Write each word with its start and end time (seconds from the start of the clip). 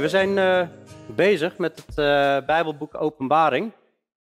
We 0.00 0.08
zijn 0.08 0.36
uh, 0.36 0.68
bezig 1.06 1.58
met 1.58 1.76
het 1.86 1.98
uh, 1.98 2.46
Bijbelboek 2.46 3.00
Openbaring. 3.00 3.72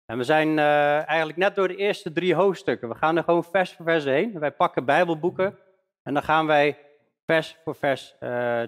En 0.06 0.18
we 0.18 0.24
zijn 0.24 0.48
uh, 0.48 1.08
eigenlijk 1.08 1.38
net 1.38 1.56
door 1.56 1.68
de 1.68 1.76
eerste 1.76 2.12
drie 2.12 2.36
hoofdstukken. 2.36 2.90
We 2.90 2.96
gaan 2.96 3.18
er 3.18 3.24
gewoon 3.24 3.44
vers 3.44 3.74
voor 3.74 3.86
vers 3.86 4.04
heen. 4.04 4.40
Wij 4.40 4.52
pakken 4.52 4.86
Bijbelboeken 4.86 5.60
en 6.04 6.14
dan 6.14 6.24
gaan 6.24 6.46
wij 6.46 6.80
vers 7.26 7.58
voor 7.64 7.76
vers 7.76 8.16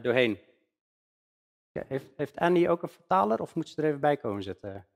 doorheen. 0.02 0.40
Heeft, 1.72 2.06
heeft 2.18 2.38
Annie 2.38 2.70
ook 2.70 2.84
een 2.84 2.90
vertaler 2.90 3.42
of 3.42 3.56
moet 3.56 3.70
ze 3.70 3.82
er 3.82 3.88
even 3.88 4.00
bij 4.00 4.18
komen 4.18 4.44
zitten? 4.44 4.88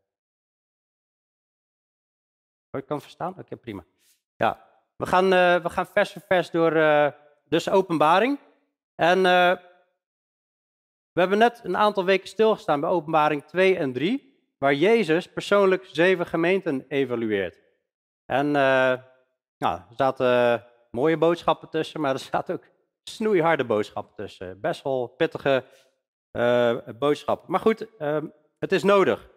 Oh, 2.71 2.81
ik 2.81 2.85
kan 2.85 3.01
verstaan? 3.01 3.35
Oké, 3.37 3.55
prima. 3.55 3.83
Ja, 4.35 4.67
we 4.95 5.05
gaan, 5.05 5.29
we 5.61 5.69
gaan 5.69 5.87
vers 5.87 6.11
voor 6.11 6.21
vers 6.27 6.51
door 6.51 6.73
dus 7.43 7.69
openbaring. 7.69 8.39
En 8.95 9.25
we 11.13 11.19
hebben 11.19 11.37
net 11.37 11.59
een 11.63 11.77
aantal 11.77 12.05
weken 12.05 12.27
stilgestaan 12.27 12.79
bij 12.79 12.89
openbaring 12.89 13.43
2 13.43 13.77
en 13.77 13.93
3, 13.93 14.39
waar 14.57 14.73
Jezus 14.73 15.27
persoonlijk 15.27 15.85
zeven 15.91 16.25
gemeenten 16.25 16.85
evalueert. 16.87 17.59
En 18.25 18.47
uh, 18.47 18.53
nou, 19.57 19.79
er 19.89 19.95
zaten 19.95 20.63
mooie 20.91 21.17
boodschappen 21.17 21.69
tussen, 21.69 22.01
maar 22.01 22.13
er 22.13 22.19
zaten 22.19 22.55
ook 22.55 22.63
snoeiharde 23.03 23.65
boodschappen 23.65 24.15
tussen. 24.15 24.59
Best 24.61 24.83
wel 24.83 25.07
pittige 25.07 25.63
uh, 26.31 26.77
boodschappen. 26.99 27.51
Maar 27.51 27.59
goed, 27.59 27.87
uh, 27.99 28.17
het 28.59 28.71
is 28.71 28.83
nodig. 28.83 29.29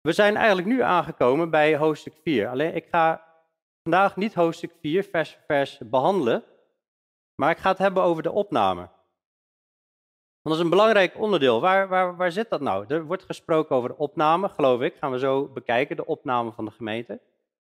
We 0.00 0.12
zijn 0.12 0.36
eigenlijk 0.36 0.68
nu 0.68 0.82
aangekomen 0.82 1.50
bij 1.50 1.76
hoofdstuk 1.76 2.14
4. 2.22 2.48
Alleen 2.48 2.74
ik 2.74 2.86
ga 2.90 3.24
vandaag 3.82 4.16
niet 4.16 4.34
hoofdstuk 4.34 4.72
4 4.80 5.04
vers 5.04 5.38
vers 5.46 5.78
behandelen, 5.84 6.44
maar 7.34 7.50
ik 7.50 7.58
ga 7.58 7.68
het 7.70 7.78
hebben 7.78 8.02
over 8.02 8.22
de 8.22 8.32
opname. 8.32 8.88
Dat 10.46 10.54
is 10.54 10.60
een 10.60 10.70
belangrijk 10.70 11.18
onderdeel. 11.18 11.60
Waar, 11.60 11.88
waar, 11.88 12.16
waar 12.16 12.32
zit 12.32 12.50
dat 12.50 12.60
nou? 12.60 12.84
Er 12.88 13.04
wordt 13.04 13.24
gesproken 13.24 13.76
over 13.76 13.88
de 13.88 13.96
opname, 13.96 14.48
geloof 14.48 14.80
ik. 14.80 14.94
Gaan 14.96 15.10
we 15.10 15.18
zo 15.18 15.48
bekijken, 15.48 15.96
de 15.96 16.06
opname 16.06 16.52
van 16.52 16.64
de 16.64 16.70
gemeente. 16.70 17.20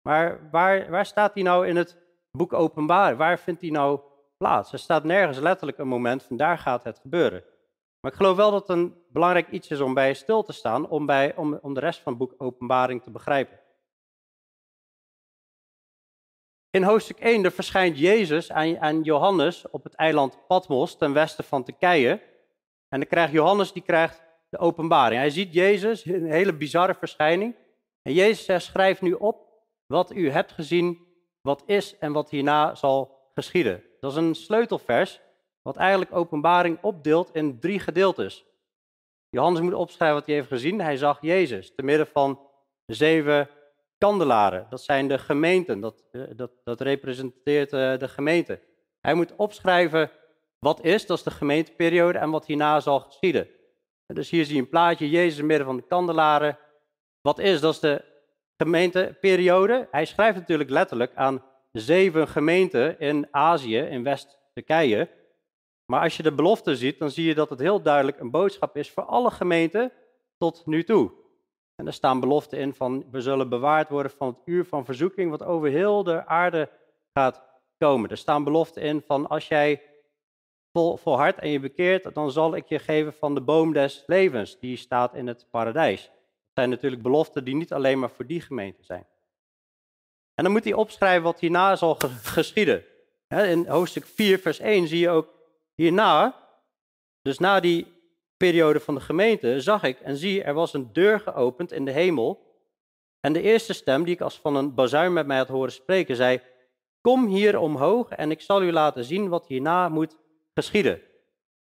Maar 0.01 0.49
waar, 0.51 0.89
waar 0.89 1.05
staat 1.05 1.33
die 1.33 1.43
nou 1.43 1.67
in 1.67 1.75
het 1.75 1.97
boek 2.31 2.53
Openbaar? 2.53 3.17
Waar 3.17 3.39
vindt 3.39 3.61
die 3.61 3.71
nou 3.71 3.99
plaats? 4.37 4.73
Er 4.73 4.79
staat 4.79 5.03
nergens 5.03 5.39
letterlijk 5.39 5.77
een 5.77 5.87
moment 5.87 6.23
van 6.23 6.37
daar 6.37 6.57
gaat 6.57 6.83
het 6.83 6.99
gebeuren. 6.99 7.43
Maar 7.99 8.11
ik 8.11 8.17
geloof 8.17 8.35
wel 8.35 8.51
dat 8.51 8.67
het 8.67 8.77
een 8.77 8.95
belangrijk 9.11 9.49
iets 9.49 9.69
is 9.69 9.79
om 9.79 9.93
bij 9.93 10.13
stil 10.13 10.43
te 10.43 10.53
staan, 10.53 10.89
om, 10.89 11.05
bij, 11.05 11.35
om, 11.35 11.59
om 11.61 11.73
de 11.73 11.79
rest 11.79 11.99
van 11.99 12.13
het 12.13 12.21
boek 12.21 12.33
Openbaring 12.37 13.03
te 13.03 13.11
begrijpen. 13.11 13.59
In 16.69 16.83
hoofdstuk 16.83 17.19
1 17.19 17.43
er 17.43 17.51
verschijnt 17.51 17.99
Jezus 17.99 18.51
aan, 18.51 18.79
aan 18.79 19.01
Johannes 19.01 19.69
op 19.69 19.83
het 19.83 19.95
eiland 19.95 20.47
Patmos 20.47 20.97
ten 20.97 21.13
westen 21.13 21.43
van 21.43 21.63
Turkije. 21.63 22.35
En 22.89 22.99
dan 22.99 23.07
krijgt 23.07 23.31
Johannes 23.31 23.73
die 23.73 23.83
krijgt 23.83 24.21
de 24.49 24.57
openbaring. 24.57 25.19
Hij 25.19 25.29
ziet 25.29 25.53
Jezus, 25.53 26.05
een 26.05 26.31
hele 26.31 26.53
bizarre 26.53 26.95
verschijning. 26.95 27.55
En 28.01 28.13
Jezus 28.13 28.45
zegt, 28.45 28.63
schrijf 28.63 29.01
nu 29.01 29.13
op 29.13 29.47
wat 29.85 30.11
u 30.11 30.29
hebt 30.29 30.51
gezien, 30.51 31.07
wat 31.41 31.63
is 31.65 31.97
en 31.97 32.11
wat 32.11 32.29
hierna 32.29 32.75
zal 32.75 33.29
geschieden. 33.33 33.83
Dat 33.99 34.11
is 34.11 34.17
een 34.17 34.35
sleutelvers, 34.35 35.21
wat 35.61 35.75
eigenlijk 35.75 36.15
openbaring 36.15 36.77
opdeelt 36.81 37.33
in 37.33 37.59
drie 37.59 37.79
gedeeltes. 37.79 38.45
Johannes 39.29 39.61
moet 39.61 39.73
opschrijven 39.73 40.17
wat 40.17 40.25
hij 40.25 40.35
heeft 40.35 40.47
gezien. 40.47 40.81
Hij 40.81 40.97
zag 40.97 41.17
Jezus 41.21 41.75
te 41.75 41.83
midden 41.83 42.07
van 42.07 42.39
zeven 42.85 43.49
kandelaren. 43.97 44.67
Dat 44.69 44.81
zijn 44.81 45.07
de 45.07 45.17
gemeenten, 45.17 45.79
dat, 45.79 46.03
eh, 46.11 46.21
dat, 46.35 46.51
dat 46.63 46.81
representeert 46.81 47.73
eh, 47.73 47.97
de 47.97 48.07
gemeente. 48.07 48.59
Hij 48.99 49.13
moet 49.13 49.35
opschrijven 49.35 50.11
wat 50.59 50.83
is, 50.83 51.05
dat 51.05 51.17
is 51.17 51.23
de 51.23 51.31
gemeenteperiode 51.31 52.17
en 52.17 52.29
wat 52.29 52.45
hierna 52.45 52.79
zal 52.79 52.99
geschieden. 52.99 53.47
Dus 54.05 54.29
hier 54.29 54.45
zie 54.45 54.55
je 54.55 54.61
een 54.61 54.69
plaatje, 54.69 55.09
Jezus 55.09 55.41
midden 55.41 55.65
van 55.65 55.75
de 55.75 55.87
kandelaren. 55.87 56.57
Wat 57.21 57.39
is, 57.39 57.59
dat 57.59 57.73
is 57.73 57.79
de 57.79 58.03
gemeenteperiode. 58.57 59.87
Hij 59.91 60.05
schrijft 60.05 60.37
natuurlijk 60.37 60.69
letterlijk 60.69 61.15
aan 61.15 61.43
zeven 61.71 62.27
gemeenten 62.27 62.99
in 62.99 63.27
Azië, 63.31 63.77
in 63.77 64.03
West-Turkije. 64.03 65.09
Maar 65.85 66.01
als 66.01 66.17
je 66.17 66.23
de 66.23 66.33
belofte 66.33 66.75
ziet, 66.75 66.99
dan 66.99 67.11
zie 67.11 67.25
je 67.25 67.35
dat 67.35 67.49
het 67.49 67.59
heel 67.59 67.81
duidelijk 67.81 68.19
een 68.19 68.31
boodschap 68.31 68.77
is 68.77 68.91
voor 68.91 69.03
alle 69.03 69.31
gemeenten 69.31 69.91
tot 70.37 70.65
nu 70.65 70.83
toe. 70.83 71.11
En 71.75 71.87
er 71.87 71.93
staan 71.93 72.19
beloften 72.19 72.59
in 72.59 72.73
van 72.73 73.05
we 73.11 73.21
zullen 73.21 73.49
bewaard 73.49 73.89
worden 73.89 74.11
van 74.11 74.27
het 74.27 74.37
uur 74.45 74.65
van 74.65 74.85
verzoeking, 74.85 75.29
wat 75.29 75.43
over 75.43 75.69
heel 75.69 76.03
de 76.03 76.25
aarde 76.25 76.69
gaat 77.13 77.43
komen. 77.77 78.09
Er 78.09 78.17
staan 78.17 78.43
beloften 78.43 78.81
in 78.81 79.01
van 79.01 79.27
als 79.27 79.47
jij 79.47 79.81
vol, 80.77 80.97
volhardt 80.97 81.39
en 81.39 81.49
je 81.49 81.59
bekeert, 81.59 82.13
dan 82.13 82.31
zal 82.31 82.55
ik 82.55 82.65
je 82.67 82.79
geven 82.79 83.13
van 83.13 83.35
de 83.35 83.41
boom 83.41 83.73
des 83.73 84.03
levens, 84.07 84.59
die 84.59 84.77
staat 84.77 85.13
in 85.13 85.27
het 85.27 85.45
paradijs. 85.51 86.03
Dat 86.03 86.53
zijn 86.53 86.69
natuurlijk 86.69 87.01
beloften 87.01 87.43
die 87.43 87.55
niet 87.55 87.73
alleen 87.73 87.99
maar 87.99 88.09
voor 88.09 88.25
die 88.25 88.41
gemeente 88.41 88.83
zijn. 88.83 89.05
En 90.35 90.43
dan 90.43 90.51
moet 90.51 90.63
hij 90.63 90.73
opschrijven 90.73 91.23
wat 91.23 91.39
hierna 91.39 91.75
zal 91.75 91.95
geschieden. 92.23 92.83
In 93.27 93.67
hoofdstuk 93.67 94.05
4, 94.05 94.39
vers 94.39 94.59
1 94.59 94.87
zie 94.87 94.99
je 94.99 95.09
ook 95.09 95.33
hierna, 95.75 96.35
dus 97.21 97.37
na 97.39 97.59
die 97.59 97.87
periode 98.37 98.79
van 98.79 98.95
de 98.95 99.01
gemeente, 99.01 99.61
zag 99.61 99.83
ik 99.83 99.99
en 99.99 100.17
zie, 100.17 100.43
er 100.43 100.53
was 100.53 100.73
een 100.73 100.89
deur 100.93 101.19
geopend 101.19 101.71
in 101.71 101.85
de 101.85 101.91
hemel. 101.91 102.55
En 103.19 103.33
de 103.33 103.41
eerste 103.41 103.73
stem, 103.73 104.03
die 104.03 104.13
ik 104.13 104.21
als 104.21 104.39
van 104.39 104.55
een 104.55 104.73
bazuin 104.73 105.13
met 105.13 105.27
mij 105.27 105.37
had 105.37 105.47
horen 105.47 105.71
spreken, 105.71 106.15
zei: 106.15 106.41
Kom 107.01 107.27
hier 107.27 107.59
omhoog 107.59 108.09
en 108.09 108.31
ik 108.31 108.41
zal 108.41 108.63
u 108.63 108.71
laten 108.71 109.03
zien 109.03 109.29
wat 109.29 109.47
hierna 109.47 109.89
moet 109.89 110.17
geschieden. 110.57 111.01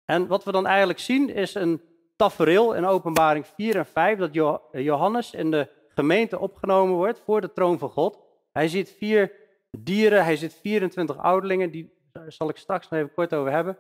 En 0.05 0.27
wat 0.27 0.45
we 0.45 0.53
dan 0.53 0.67
eigenlijk 0.67 0.99
zien 0.99 1.29
is 1.35 1.55
een 1.55 1.81
tafereel 2.17 2.75
in 2.75 2.85
openbaring 2.85 3.47
4 3.47 3.77
en 3.77 3.87
5, 3.87 4.19
dat 4.19 4.35
Johannes 4.73 5.33
in 5.33 5.51
de 5.51 5.69
gemeente 5.89 6.39
opgenomen 6.39 6.95
wordt 6.95 7.21
voor 7.21 7.41
de 7.41 7.53
troon 7.53 7.79
van 7.79 7.91
God. 7.91 8.19
Hij 8.53 8.69
ziet 8.69 8.91
vier 8.91 9.33
dieren, 9.71 10.25
hij 10.25 10.37
ziet 10.37 10.55
24 10.55 11.19
ouderlingen, 11.19 11.71
die 11.71 11.93
zal 12.29 12.49
ik 12.49 12.57
straks 12.57 12.89
nog 12.89 13.01
even 13.01 13.15
kort 13.15 13.35
over 13.35 13.53
hebben. 13.53 13.77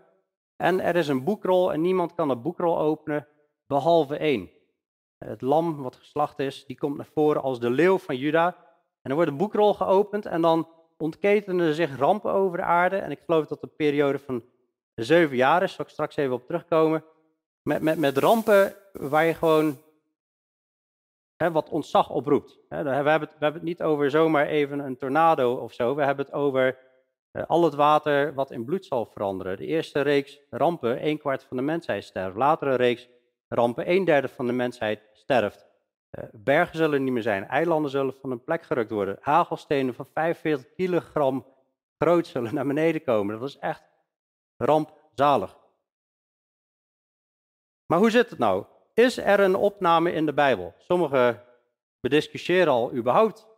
En 0.56 0.80
er 0.80 0.96
is 0.96 1.08
een 1.08 1.24
boekrol 1.24 1.72
en 1.72 1.80
niemand 1.80 2.14
kan 2.14 2.28
de 2.28 2.36
boekrol 2.36 2.78
openen, 2.78 3.26
behalve 3.66 4.16
één. 4.16 4.50
Het 5.18 5.40
lam 5.40 5.82
wat 5.82 5.96
geslacht 5.96 6.38
is, 6.38 6.64
die 6.66 6.78
komt 6.78 6.96
naar 6.96 7.10
voren 7.14 7.42
als 7.42 7.60
de 7.60 7.70
leeuw 7.70 7.98
van 7.98 8.16
Juda. 8.16 8.46
En 9.02 9.10
er 9.10 9.14
wordt 9.14 9.30
een 9.30 9.36
boekrol 9.36 9.74
geopend 9.74 10.26
en 10.26 10.40
dan 10.40 10.68
ontketenen 10.96 11.74
zich 11.74 11.96
rampen 11.96 12.32
over 12.32 12.58
de 12.58 12.64
aarde. 12.64 12.96
En 12.96 13.10
ik 13.10 13.20
geloof 13.26 13.46
dat 13.46 13.60
de 13.60 13.66
periode 13.66 14.18
van 14.18 14.42
zeven 15.04 15.36
jaar 15.36 15.62
is, 15.62 15.72
zal 15.72 15.84
ik 15.84 15.90
straks 15.90 16.16
even 16.16 16.34
op 16.34 16.46
terugkomen. 16.46 17.04
Met, 17.62 17.82
met, 17.82 17.98
met 17.98 18.18
rampen 18.18 18.74
waar 18.92 19.24
je 19.24 19.34
gewoon 19.34 19.78
hè, 21.36 21.50
wat 21.50 21.68
ontzag 21.68 22.10
oproept. 22.10 22.58
We, 22.68 22.76
hebben 22.76 23.12
het, 23.12 23.30
we 23.30 23.44
hebben 23.44 23.60
het 23.60 23.62
niet 23.62 23.82
over 23.82 24.10
zomaar 24.10 24.46
even 24.46 24.78
een 24.78 24.96
tornado 24.96 25.54
of 25.54 25.72
zo. 25.72 25.94
We 25.94 26.04
hebben 26.04 26.24
het 26.24 26.34
over 26.34 26.78
uh, 27.32 27.42
al 27.46 27.64
het 27.64 27.74
water 27.74 28.34
wat 28.34 28.50
in 28.50 28.64
bloed 28.64 28.84
zal 28.84 29.06
veranderen. 29.06 29.56
De 29.56 29.66
eerste 29.66 30.00
reeks 30.00 30.40
rampen, 30.50 31.06
een 31.06 31.18
kwart 31.18 31.44
van 31.44 31.56
de 31.56 31.62
mensheid 31.62 32.04
sterft. 32.04 32.36
Latere 32.36 32.74
reeks 32.74 33.08
rampen, 33.48 33.90
een 33.90 34.04
derde 34.04 34.28
van 34.28 34.46
de 34.46 34.52
mensheid 34.52 35.00
sterft. 35.12 35.66
Uh, 36.10 36.24
bergen 36.32 36.76
zullen 36.76 37.04
niet 37.04 37.12
meer 37.12 37.22
zijn, 37.22 37.46
eilanden 37.46 37.90
zullen 37.90 38.14
van 38.20 38.30
hun 38.30 38.44
plek 38.44 38.62
gerukt 38.62 38.90
worden. 38.90 39.18
Hagelstenen 39.20 39.94
van 39.94 40.06
45 40.06 40.74
kilogram 40.74 41.46
groot 41.98 42.26
zullen 42.26 42.54
naar 42.54 42.66
beneden 42.66 43.04
komen. 43.04 43.38
Dat 43.38 43.48
is 43.48 43.58
echt 43.58 43.82
rampzalig. 44.58 45.56
Maar 47.86 47.98
hoe 47.98 48.10
zit 48.10 48.30
het 48.30 48.38
nou? 48.38 48.64
Is 48.94 49.16
er 49.16 49.40
een 49.40 49.54
opname 49.54 50.12
in 50.12 50.26
de 50.26 50.34
Bijbel? 50.34 50.74
Sommigen 50.78 51.44
bediscussiëren 52.00 52.72
al 52.72 52.92
überhaupt 52.92 53.48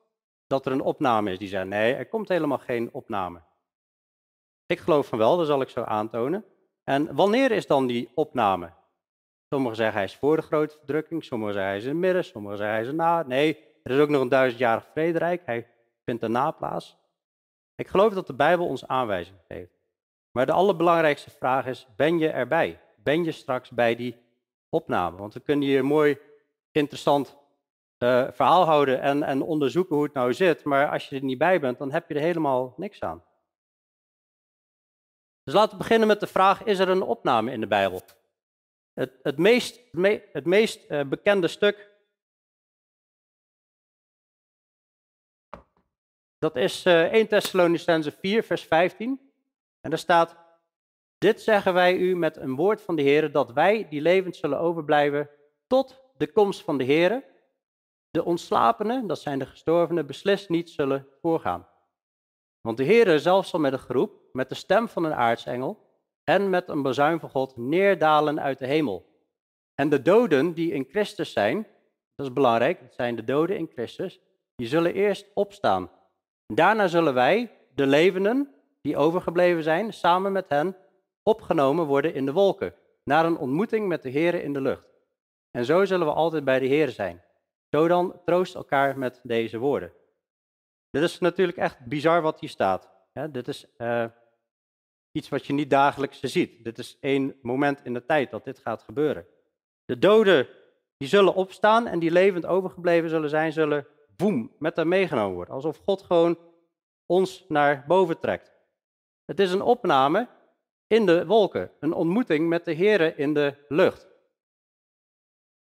dat 0.46 0.66
er 0.66 0.72
een 0.72 0.80
opname 0.80 1.30
is. 1.30 1.38
Die 1.38 1.48
zeggen 1.48 1.68
nee, 1.68 1.94
er 1.94 2.08
komt 2.08 2.28
helemaal 2.28 2.58
geen 2.58 2.92
opname. 2.92 3.42
Ik 4.66 4.78
geloof 4.78 5.06
van 5.06 5.18
wel, 5.18 5.36
dat 5.36 5.46
zal 5.46 5.60
ik 5.60 5.68
zo 5.68 5.82
aantonen. 5.82 6.44
En 6.84 7.14
wanneer 7.14 7.50
is 7.50 7.66
dan 7.66 7.86
die 7.86 8.10
opname? 8.14 8.72
Sommigen 9.48 9.76
zeggen 9.76 9.94
hij 9.94 10.04
is 10.04 10.16
voor 10.16 10.36
de 10.36 10.42
grote 10.42 10.76
verdrukking, 10.76 11.24
sommigen 11.24 11.54
zeggen 11.54 11.70
hij 11.70 11.80
is 11.80 11.86
in 11.86 11.90
het 11.90 12.00
midden, 12.00 12.24
sommigen 12.24 12.58
zeggen 12.58 12.76
hij 12.76 12.86
is 12.86 12.92
na. 12.92 13.22
Nee, 13.22 13.64
er 13.82 13.90
is 13.90 14.00
ook 14.00 14.08
nog 14.08 14.20
een 14.20 14.28
duizendjarig 14.28 14.86
vrederijk, 14.92 15.46
hij 15.46 15.70
vindt 16.04 16.22
erna 16.22 16.50
plaats. 16.50 16.96
Ik 17.74 17.88
geloof 17.88 18.12
dat 18.12 18.26
de 18.26 18.34
Bijbel 18.34 18.66
ons 18.66 18.86
aanwijzing 18.86 19.38
geeft. 19.48 19.79
Maar 20.30 20.46
de 20.46 20.52
allerbelangrijkste 20.52 21.30
vraag 21.30 21.66
is, 21.66 21.86
ben 21.96 22.18
je 22.18 22.28
erbij? 22.28 22.80
Ben 22.96 23.24
je 23.24 23.32
straks 23.32 23.70
bij 23.70 23.96
die 23.96 24.16
opname? 24.68 25.16
Want 25.16 25.34
we 25.34 25.40
kunnen 25.40 25.68
hier 25.68 25.78
een 25.78 25.84
mooi 25.84 26.18
interessant 26.72 27.36
uh, 27.98 28.28
verhaal 28.30 28.64
houden 28.64 29.00
en, 29.00 29.22
en 29.22 29.42
onderzoeken 29.42 29.94
hoe 29.94 30.04
het 30.04 30.14
nou 30.14 30.34
zit. 30.34 30.64
Maar 30.64 30.90
als 30.90 31.08
je 31.08 31.16
er 31.16 31.22
niet 31.22 31.38
bij 31.38 31.60
bent, 31.60 31.78
dan 31.78 31.92
heb 31.92 32.08
je 32.08 32.14
er 32.14 32.20
helemaal 32.20 32.74
niks 32.76 33.00
aan. 33.00 33.24
Dus 35.42 35.54
laten 35.54 35.72
we 35.72 35.82
beginnen 35.82 36.08
met 36.08 36.20
de 36.20 36.26
vraag, 36.26 36.64
is 36.64 36.78
er 36.78 36.88
een 36.88 37.02
opname 37.02 37.52
in 37.52 37.60
de 37.60 37.66
Bijbel? 37.66 38.02
Het, 38.92 39.18
het 39.22 39.38
meest, 39.38 39.80
het 40.32 40.46
meest 40.46 40.90
uh, 40.90 41.04
bekende 41.04 41.48
stuk, 41.48 41.90
dat 46.38 46.56
is 46.56 46.86
uh, 46.86 47.02
1 47.02 47.28
Thessalonicense 47.28 48.12
4, 48.12 48.42
vers 48.42 48.62
15. 48.62 49.29
En 49.80 49.90
daar 49.90 49.98
staat, 49.98 50.36
Dit 51.20 51.40
zeggen 51.40 51.74
wij 51.74 51.96
u 51.96 52.16
met 52.16 52.36
een 52.36 52.56
woord 52.56 52.82
van 52.82 52.96
de 52.96 53.02
Heer, 53.02 53.32
dat 53.32 53.52
wij 53.52 53.88
die 53.88 54.00
levend 54.00 54.36
zullen 54.36 54.58
overblijven 54.58 55.30
tot 55.66 56.02
de 56.16 56.32
komst 56.32 56.62
van 56.62 56.78
de 56.78 56.84
Heer. 56.84 57.24
De 58.10 58.24
ontslapenen, 58.24 59.06
dat 59.06 59.20
zijn 59.20 59.38
de 59.38 59.46
gestorvenen, 59.46 60.06
beslist 60.06 60.48
niet 60.48 60.70
zullen 60.70 61.06
voorgaan. 61.20 61.68
Want 62.60 62.76
de 62.76 62.84
Heer 62.84 63.18
zelf 63.18 63.46
zal 63.46 63.60
met 63.60 63.72
een 63.72 63.78
groep, 63.78 64.12
met 64.32 64.48
de 64.48 64.54
stem 64.54 64.88
van 64.88 65.04
een 65.04 65.14
aartsengel 65.14 65.78
en 66.24 66.50
met 66.50 66.68
een 66.68 66.82
bazuin 66.82 67.20
van 67.20 67.30
God 67.30 67.56
neerdalen 67.56 68.40
uit 68.40 68.58
de 68.58 68.66
hemel. 68.66 69.06
En 69.74 69.88
de 69.88 70.02
doden 70.02 70.52
die 70.52 70.72
in 70.72 70.86
Christus 70.90 71.32
zijn, 71.32 71.66
dat 72.14 72.26
is 72.26 72.32
belangrijk, 72.32 72.80
dat 72.80 72.94
zijn 72.94 73.16
de 73.16 73.24
doden 73.24 73.56
in 73.56 73.70
Christus, 73.72 74.20
die 74.56 74.68
zullen 74.68 74.94
eerst 74.94 75.26
opstaan. 75.34 75.90
Daarna 76.46 76.86
zullen 76.86 77.14
wij, 77.14 77.56
de 77.74 77.86
levenden, 77.86 78.54
die 78.80 78.96
overgebleven 78.96 79.62
zijn, 79.62 79.92
samen 79.92 80.32
met 80.32 80.48
hen 80.48 80.76
opgenomen 81.22 81.86
worden 81.86 82.14
in 82.14 82.26
de 82.26 82.32
wolken, 82.32 82.74
naar 83.04 83.24
een 83.24 83.38
ontmoeting 83.38 83.88
met 83.88 84.02
de 84.02 84.08
Heer 84.08 84.34
in 84.34 84.52
de 84.52 84.60
lucht. 84.60 84.88
En 85.50 85.64
zo 85.64 85.84
zullen 85.84 86.06
we 86.06 86.12
altijd 86.12 86.44
bij 86.44 86.58
de 86.58 86.66
Heer 86.66 86.88
zijn. 86.88 87.22
Zo 87.70 87.88
dan 87.88 88.20
troost 88.24 88.54
elkaar 88.54 88.98
met 88.98 89.20
deze 89.22 89.58
woorden. 89.58 89.92
Dit 90.90 91.02
is 91.02 91.18
natuurlijk 91.18 91.58
echt 91.58 91.78
bizar 91.78 92.22
wat 92.22 92.40
hier 92.40 92.48
staat. 92.48 92.88
dit 93.30 93.48
is 93.48 93.66
uh, 93.78 94.04
iets 95.12 95.28
wat 95.28 95.46
je 95.46 95.52
niet 95.52 95.70
dagelijks 95.70 96.20
ziet. 96.20 96.64
Dit 96.64 96.78
is 96.78 96.98
één 97.00 97.36
moment 97.42 97.84
in 97.84 97.94
de 97.94 98.04
tijd 98.04 98.30
dat 98.30 98.44
dit 98.44 98.58
gaat 98.58 98.82
gebeuren. 98.82 99.26
De 99.84 99.98
doden 99.98 100.48
die 100.96 101.08
zullen 101.08 101.34
opstaan 101.34 101.86
en 101.86 101.98
die 101.98 102.10
levend 102.10 102.46
overgebleven 102.46 103.08
zullen 103.08 103.30
zijn, 103.30 103.52
zullen 103.52 103.86
boem, 104.16 104.52
met 104.58 104.76
hem 104.76 104.88
meegenomen 104.88 105.34
worden. 105.34 105.54
Alsof 105.54 105.78
God 105.84 106.02
gewoon 106.02 106.38
ons 107.06 107.44
naar 107.48 107.84
boven 107.86 108.18
trekt. 108.18 108.52
Het 109.30 109.40
is 109.40 109.52
een 109.52 109.62
opname 109.62 110.28
in 110.86 111.06
de 111.06 111.26
wolken, 111.26 111.70
een 111.80 111.92
ontmoeting 111.92 112.48
met 112.48 112.64
de 112.64 112.74
Here 112.74 113.14
in 113.16 113.34
de 113.34 113.54
lucht. 113.68 114.08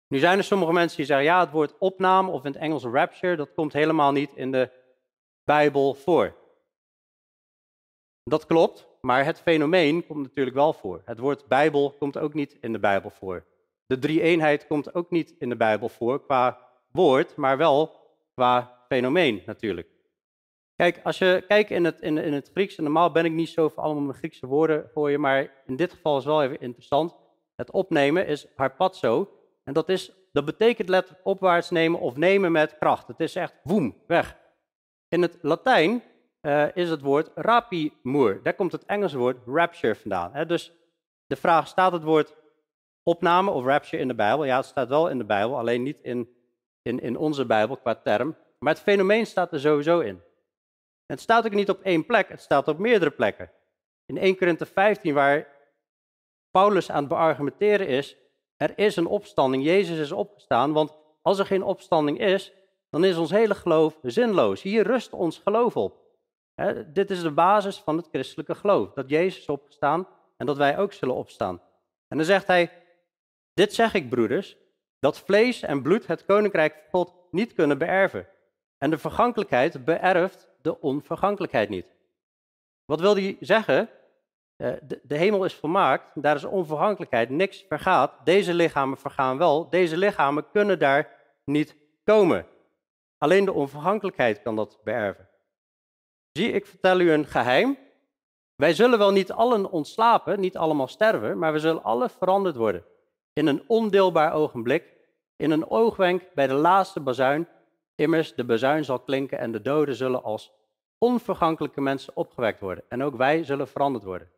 Nu 0.06 0.18
zijn 0.18 0.38
er 0.38 0.44
sommige 0.44 0.72
mensen 0.72 0.96
die 0.96 1.06
zeggen, 1.06 1.24
ja, 1.24 1.40
het 1.40 1.50
woord 1.50 1.78
opname 1.78 2.30
of 2.30 2.44
in 2.44 2.52
het 2.52 2.60
Engels 2.60 2.84
rapture, 2.84 3.36
dat 3.36 3.54
komt 3.54 3.72
helemaal 3.72 4.12
niet 4.12 4.32
in 4.34 4.50
de 4.50 4.70
Bijbel 5.44 5.94
voor. 5.94 6.34
Dat 8.24 8.46
klopt, 8.46 8.86
maar 9.00 9.24
het 9.24 9.40
fenomeen 9.40 10.06
komt 10.06 10.22
natuurlijk 10.22 10.56
wel 10.56 10.72
voor. 10.72 11.02
Het 11.04 11.18
woord 11.18 11.46
Bijbel 11.46 11.94
komt 11.98 12.18
ook 12.18 12.34
niet 12.34 12.56
in 12.60 12.72
de 12.72 12.80
Bijbel 12.80 13.10
voor. 13.10 13.44
De 13.86 13.98
drie-eenheid 13.98 14.66
komt 14.66 14.94
ook 14.94 15.10
niet 15.10 15.34
in 15.38 15.48
de 15.48 15.56
Bijbel 15.56 15.88
voor 15.88 16.24
qua 16.24 16.68
woord, 16.92 17.36
maar 17.36 17.56
wel 17.56 17.92
qua 18.34 18.84
fenomeen 18.88 19.42
natuurlijk. 19.46 19.99
Kijk, 20.80 21.00
als 21.02 21.18
je 21.18 21.44
kijkt 21.48 21.70
in 21.70 21.84
het, 21.84 22.00
in, 22.00 22.18
in 22.18 22.32
het 22.32 22.50
Grieks, 22.52 22.76
en 22.76 22.82
normaal 22.82 23.12
ben 23.12 23.24
ik 23.24 23.32
niet 23.32 23.48
zo 23.48 23.68
voor 23.68 23.82
allemaal 23.82 24.02
mijn 24.02 24.18
Griekse 24.18 24.46
woorden 24.46 24.90
voor 24.92 25.10
je, 25.10 25.18
maar 25.18 25.50
in 25.66 25.76
dit 25.76 25.92
geval 25.92 26.18
is 26.18 26.24
wel 26.24 26.42
even 26.42 26.60
interessant. 26.60 27.14
Het 27.56 27.70
opnemen 27.70 28.26
is 28.26 28.46
harpazo, 28.56 29.30
en 29.64 29.72
dat, 29.72 29.88
is, 29.88 30.12
dat 30.32 30.44
betekent 30.44 30.88
letterlijk 30.88 31.26
opwaarts 31.26 31.70
nemen 31.70 32.00
of 32.00 32.16
nemen 32.16 32.52
met 32.52 32.78
kracht. 32.78 33.06
Het 33.06 33.20
is 33.20 33.34
echt 33.34 33.54
woem, 33.62 33.96
weg. 34.06 34.36
In 35.08 35.22
het 35.22 35.38
Latijn 35.40 36.02
uh, 36.42 36.76
is 36.76 36.90
het 36.90 37.00
woord 37.00 37.30
rapimur. 37.34 38.42
Daar 38.42 38.54
komt 38.54 38.72
het 38.72 38.84
Engelse 38.84 39.18
woord 39.18 39.36
rapture 39.46 39.94
vandaan. 39.94 40.34
Hè? 40.34 40.46
Dus 40.46 40.72
de 41.26 41.36
vraag, 41.36 41.68
staat 41.68 41.92
het 41.92 42.02
woord 42.02 42.34
opname 43.02 43.50
of 43.50 43.64
rapture 43.64 44.02
in 44.02 44.08
de 44.08 44.14
Bijbel? 44.14 44.44
Ja, 44.44 44.56
het 44.56 44.66
staat 44.66 44.88
wel 44.88 45.08
in 45.08 45.18
de 45.18 45.24
Bijbel, 45.24 45.58
alleen 45.58 45.82
niet 45.82 45.98
in, 46.02 46.28
in, 46.82 47.00
in 47.00 47.16
onze 47.16 47.46
Bijbel 47.46 47.76
qua 47.76 47.94
term. 47.94 48.36
Maar 48.58 48.72
het 48.72 48.82
fenomeen 48.82 49.26
staat 49.26 49.52
er 49.52 49.60
sowieso 49.60 49.98
in. 49.98 50.28
Het 51.10 51.20
staat 51.20 51.46
ook 51.46 51.52
niet 51.52 51.70
op 51.70 51.80
één 51.82 52.06
plek, 52.06 52.28
het 52.28 52.40
staat 52.40 52.68
op 52.68 52.78
meerdere 52.78 53.10
plekken. 53.10 53.50
In 54.06 54.18
1 54.18 54.36
Korinthe 54.36 54.66
15, 54.66 55.14
waar 55.14 55.46
Paulus 56.50 56.90
aan 56.90 57.00
het 57.00 57.08
beargumenteren 57.08 57.86
is, 57.86 58.16
er 58.56 58.78
is 58.78 58.96
een 58.96 59.06
opstanding, 59.06 59.64
Jezus 59.64 59.98
is 59.98 60.12
opgestaan, 60.12 60.72
want 60.72 60.96
als 61.22 61.38
er 61.38 61.46
geen 61.46 61.62
opstanding 61.62 62.20
is, 62.20 62.52
dan 62.90 63.04
is 63.04 63.16
ons 63.16 63.30
hele 63.30 63.54
geloof 63.54 63.98
zinloos. 64.02 64.62
Hier 64.62 64.86
rust 64.86 65.12
ons 65.12 65.38
geloof 65.38 65.76
op. 65.76 65.98
dit 66.86 67.10
is 67.10 67.22
de 67.22 67.30
basis 67.30 67.76
van 67.76 67.96
het 67.96 68.08
christelijke 68.12 68.54
geloof, 68.54 68.92
dat 68.92 69.08
Jezus 69.08 69.40
is 69.40 69.48
opgestaan 69.48 70.08
en 70.36 70.46
dat 70.46 70.56
wij 70.56 70.78
ook 70.78 70.92
zullen 70.92 71.14
opstaan. 71.14 71.62
En 72.08 72.16
dan 72.16 72.26
zegt 72.26 72.46
hij, 72.46 72.70
dit 73.54 73.74
zeg 73.74 73.94
ik 73.94 74.08
broeders, 74.08 74.56
dat 74.98 75.18
vlees 75.18 75.62
en 75.62 75.82
bloed 75.82 76.06
het 76.06 76.24
koninkrijk 76.24 76.74
van 76.74 76.90
God 76.90 77.14
niet 77.30 77.54
kunnen 77.54 77.78
beërven. 77.78 78.28
En 78.78 78.90
de 78.90 78.98
vergankelijkheid 78.98 79.84
beërft 79.84 80.49
de 80.62 80.80
onvergankelijkheid 80.80 81.68
niet. 81.68 81.86
Wat 82.84 83.00
wil 83.00 83.14
hij 83.14 83.36
zeggen? 83.40 83.88
Eh, 84.56 84.72
de, 84.82 85.00
de, 85.02 85.16
hemel 85.16 85.44
is 85.44 85.54
volmaakt, 85.54 86.22
daar 86.22 86.36
is 86.36 86.44
onvergankelijkheid, 86.44 87.30
niks 87.30 87.64
vergaat. 87.68 88.12
Deze 88.24 88.54
lichamen 88.54 88.98
vergaan 88.98 89.38
wel, 89.38 89.68
deze 89.68 89.96
lichamen 89.96 90.50
kunnen 90.52 90.78
daar 90.78 91.16
niet 91.44 91.76
komen. 92.04 92.46
Alleen 93.18 93.44
de 93.44 93.52
onvergankelijkheid 93.52 94.42
kan 94.42 94.56
dat 94.56 94.78
beërven. 94.84 95.28
Zie, 96.32 96.52
ik 96.52 96.66
vertel 96.66 97.00
u 97.00 97.12
een 97.12 97.26
geheim. 97.26 97.78
Wij 98.54 98.74
zullen 98.74 98.98
wel 98.98 99.10
niet 99.10 99.32
allen 99.32 99.70
ontslapen, 99.70 100.40
niet 100.40 100.56
allemaal 100.56 100.88
sterven, 100.88 101.38
maar 101.38 101.52
we 101.52 101.58
zullen 101.58 101.82
alle 101.82 102.08
veranderd 102.08 102.56
worden. 102.56 102.84
In 103.32 103.46
een 103.46 103.64
ondeelbaar 103.66 104.32
ogenblik, 104.32 104.96
in 105.36 105.50
een 105.50 105.70
oogwenk 105.70 106.22
bij 106.34 106.46
de 106.46 106.54
laatste 106.54 107.00
bazuin. 107.00 107.48
Immers, 108.00 108.34
de 108.34 108.44
bazuin 108.44 108.84
zal 108.84 108.98
klinken 108.98 109.38
en 109.38 109.52
de 109.52 109.62
doden 109.62 109.94
zullen 109.94 110.22
als 110.22 110.52
onvergankelijke 110.98 111.80
mensen 111.80 112.16
opgewekt 112.16 112.60
worden. 112.60 112.84
En 112.88 113.02
ook 113.02 113.16
wij 113.16 113.44
zullen 113.44 113.68
veranderd 113.68 114.04
worden. 114.04 114.30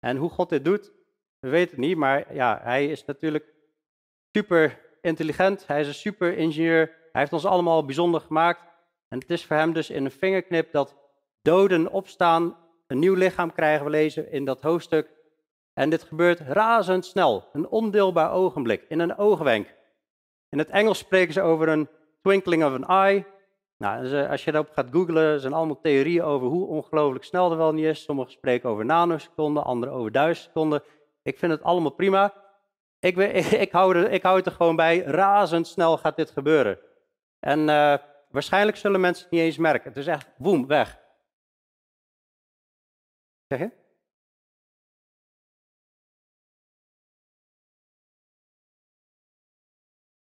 En 0.00 0.16
hoe 0.16 0.30
God 0.30 0.48
dit 0.48 0.64
doet, 0.64 0.92
we 1.38 1.48
weten 1.48 1.70
het 1.70 1.86
niet, 1.86 1.96
maar 1.96 2.34
ja, 2.34 2.60
hij 2.62 2.86
is 2.86 3.04
natuurlijk 3.04 3.54
super 4.32 4.80
intelligent. 5.00 5.66
Hij 5.66 5.80
is 5.80 5.86
een 5.86 5.94
super 5.94 6.36
ingenieur. 6.36 6.86
Hij 6.86 7.20
heeft 7.20 7.32
ons 7.32 7.44
allemaal 7.44 7.84
bijzonder 7.84 8.20
gemaakt. 8.20 8.60
En 9.08 9.18
het 9.18 9.30
is 9.30 9.44
voor 9.44 9.56
hem 9.56 9.72
dus 9.72 9.90
in 9.90 10.04
een 10.04 10.10
vingerknip 10.10 10.72
dat 10.72 10.96
doden 11.42 11.90
opstaan, 11.90 12.56
een 12.86 12.98
nieuw 12.98 13.14
lichaam 13.14 13.52
krijgen, 13.52 13.84
we 13.84 13.90
lezen 13.90 14.32
in 14.32 14.44
dat 14.44 14.62
hoofdstuk. 14.62 15.10
En 15.74 15.90
dit 15.90 16.02
gebeurt 16.02 16.40
razendsnel, 16.40 17.48
een 17.52 17.68
ondeelbaar 17.68 18.32
ogenblik, 18.32 18.84
in 18.88 18.98
een 18.98 19.16
oogwenk. 19.16 19.74
In 20.48 20.58
het 20.58 20.68
Engels 20.68 20.98
spreken 20.98 21.32
ze 21.32 21.42
over 21.42 21.68
een 21.68 21.88
twinkling 22.26 22.64
of 22.64 22.72
an 22.72 22.86
eye. 22.86 23.24
Nou, 23.78 24.26
als 24.28 24.44
je 24.44 24.52
daarop 24.52 24.72
gaat 24.72 24.88
googlen, 24.90 25.40
zijn 25.40 25.52
allemaal 25.52 25.80
theorieën 25.80 26.22
over 26.22 26.48
hoe 26.48 26.66
ongelooflijk 26.66 27.24
snel 27.24 27.50
er 27.50 27.56
wel 27.56 27.72
niet 27.72 27.84
is. 27.84 28.02
Sommigen 28.02 28.32
spreken 28.32 28.68
over 28.68 28.84
nanoseconden, 28.84 29.64
anderen 29.64 29.94
over 29.94 30.12
duizend 30.12 30.46
seconden. 30.46 30.82
Ik 31.22 31.38
vind 31.38 31.52
het 31.52 31.62
allemaal 31.62 31.90
prima. 31.90 32.34
Ik, 32.98 33.16
ik, 33.66 33.72
hou, 33.72 33.96
er, 33.96 34.10
ik 34.10 34.22
hou 34.22 34.36
het 34.36 34.46
er 34.46 34.52
gewoon 34.52 34.76
bij, 34.76 34.98
razendsnel 34.98 35.98
gaat 35.98 36.16
dit 36.16 36.30
gebeuren. 36.30 36.78
En 37.40 37.60
uh, 37.60 37.96
waarschijnlijk 38.30 38.76
zullen 38.76 39.00
mensen 39.00 39.22
het 39.22 39.32
niet 39.32 39.42
eens 39.42 39.56
merken. 39.56 39.88
Het 39.88 39.98
is 39.98 40.06
echt, 40.06 40.28
boem, 40.38 40.66
weg. 40.66 40.98
Zeg 43.48 43.58
je? 43.58 43.70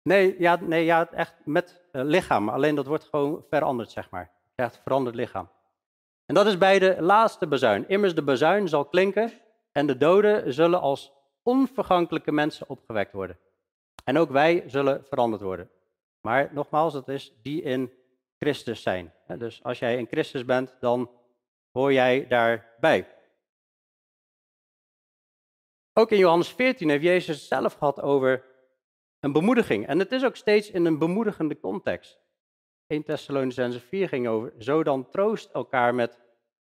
Nee, 0.02 0.36
ja, 0.38 0.58
nee, 0.60 0.84
ja 0.84 1.10
echt 1.10 1.34
met 1.44 1.80
uh, 1.92 2.02
lichaam. 2.04 2.48
Alleen 2.48 2.74
dat 2.74 2.86
wordt 2.86 3.04
gewoon 3.04 3.44
veranderd, 3.50 3.90
zeg 3.90 4.10
maar. 4.10 4.30
Je 4.44 4.50
krijgt 4.54 4.80
veranderd 4.82 5.16
lichaam. 5.16 5.48
En 6.26 6.34
dat 6.34 6.46
is 6.46 6.58
bij 6.58 6.78
de 6.78 7.02
laatste 7.02 7.46
bazuin. 7.46 7.88
Immers 7.88 8.14
de 8.14 8.22
bazuin 8.22 8.68
zal 8.68 8.84
klinken 8.84 9.32
en 9.72 9.86
de 9.86 9.96
doden 9.96 10.52
zullen 10.52 10.80
als 10.80 11.12
onvergankelijke 11.42 12.32
mensen 12.32 12.68
opgewekt 12.68 13.12
worden. 13.12 13.38
En 14.04 14.18
ook 14.18 14.30
wij 14.30 14.64
zullen 14.66 15.04
veranderd 15.08 15.42
worden. 15.42 15.70
Maar 16.20 16.50
nogmaals, 16.52 16.92
dat 16.92 17.08
is 17.08 17.34
die 17.42 17.62
in 17.62 17.92
Christus 18.38 18.82
zijn. 18.82 19.12
Dus 19.38 19.62
als 19.62 19.78
jij 19.78 19.96
in 19.96 20.06
Christus 20.06 20.44
bent, 20.44 20.76
dan 20.80 21.10
hoor 21.72 21.92
jij 21.92 22.26
daarbij. 22.28 23.08
Ook 25.92 26.10
in 26.10 26.18
Johannes 26.18 26.48
14 26.48 26.88
heeft 26.88 27.02
Jezus 27.02 27.48
zelf 27.48 27.74
gehad 27.74 28.00
over 28.00 28.44
een 29.20 29.32
bemoediging. 29.32 29.86
En 29.86 29.98
het 29.98 30.12
is 30.12 30.24
ook 30.24 30.36
steeds 30.36 30.70
in 30.70 30.84
een 30.84 30.98
bemoedigende 30.98 31.60
context. 31.60 32.18
1 32.86 33.04
Thessalonicense 33.04 33.80
4 33.80 34.08
ging 34.08 34.28
over, 34.28 34.52
zo 34.58 34.82
dan 34.82 35.10
troost 35.10 35.50
elkaar 35.50 35.94
met 35.94 36.20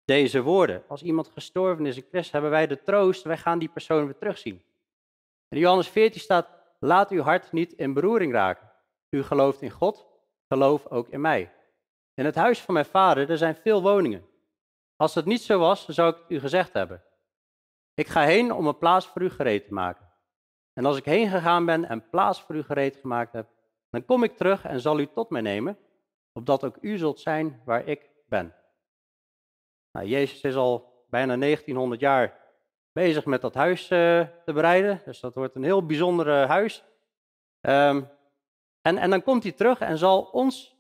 deze 0.05 0.43
woorden. 0.43 0.83
Als 0.89 1.03
iemand 1.03 1.29
gestorven 1.29 1.87
is 1.87 1.97
in 1.97 2.07
Christus, 2.09 2.33
hebben 2.33 2.51
wij 2.51 2.67
de 2.67 2.83
troost, 2.83 3.23
wij 3.23 3.39
gaan 3.39 3.59
die 3.59 3.69
persoon 3.69 4.05
weer 4.05 4.19
terugzien. 4.19 4.63
In 5.49 5.59
Johannes 5.59 5.89
14 5.89 6.21
staat, 6.21 6.49
laat 6.79 7.11
uw 7.11 7.23
hart 7.23 7.53
niet 7.53 7.73
in 7.73 7.93
beroering 7.93 8.33
raken. 8.33 8.73
U 9.11 9.23
gelooft 9.23 9.63
in 9.63 9.71
God, 9.71 10.07
geloof 10.49 10.87
ook 10.87 11.09
in 11.09 11.21
mij. 11.21 11.53
In 12.15 12.25
het 12.25 12.35
huis 12.35 12.61
van 12.61 12.75
mijn 12.75 12.87
vader, 12.87 13.31
er 13.31 13.39
zijn 13.39 13.57
veel 13.57 13.83
woningen. 13.83 14.27
Als 14.97 15.15
het 15.15 15.25
niet 15.25 15.43
zo 15.43 15.59
was, 15.59 15.87
zou 15.87 16.15
ik 16.15 16.25
u 16.29 16.41
gezegd 16.41 16.73
hebben. 16.73 17.03
Ik 17.95 18.09
ga 18.09 18.23
heen 18.23 18.53
om 18.53 18.67
een 18.67 18.79
plaats 18.79 19.07
voor 19.07 19.23
u 19.23 19.31
gereed 19.31 19.67
te 19.67 19.73
maken. 19.75 20.10
En 20.73 20.85
als 20.85 20.97
ik 20.97 21.05
heen 21.05 21.29
gegaan 21.29 21.65
ben 21.65 21.85
en 21.85 22.09
plaats 22.11 22.43
voor 22.43 22.55
u 22.55 22.63
gereed 22.63 22.97
gemaakt 22.97 23.33
heb, 23.33 23.49
dan 23.91 24.05
kom 24.05 24.23
ik 24.23 24.37
terug 24.37 24.65
en 24.65 24.81
zal 24.81 25.01
u 25.01 25.07
tot 25.07 25.31
mij 25.31 25.41
nemen, 25.41 25.79
opdat 26.33 26.65
ook 26.65 26.77
u 26.81 26.99
zult 26.99 27.21
zijn 27.21 27.63
waar 27.65 27.87
ik 27.87 28.11
ben. 28.27 28.55
Nou, 29.93 30.07
Jezus 30.07 30.41
is 30.41 30.57
al 30.57 31.05
bijna 31.09 31.37
1900 31.37 32.01
jaar 32.01 32.39
bezig 32.93 33.25
met 33.25 33.41
dat 33.41 33.55
huis 33.55 33.87
te 33.87 34.29
bereiden. 34.45 35.03
Dus 35.05 35.21
dat 35.21 35.35
wordt 35.35 35.55
een 35.55 35.65
heel 35.65 35.87
bijzonder 35.87 36.47
huis. 36.47 36.85
Um, 37.61 38.09
en, 38.83 38.99
en 38.99 39.11
dan 39.11 39.23
komt 39.23 39.43
hij 39.43 39.53
terug 39.53 39.81
en 39.81 39.99
zal 39.99 40.23
ons 40.23 40.77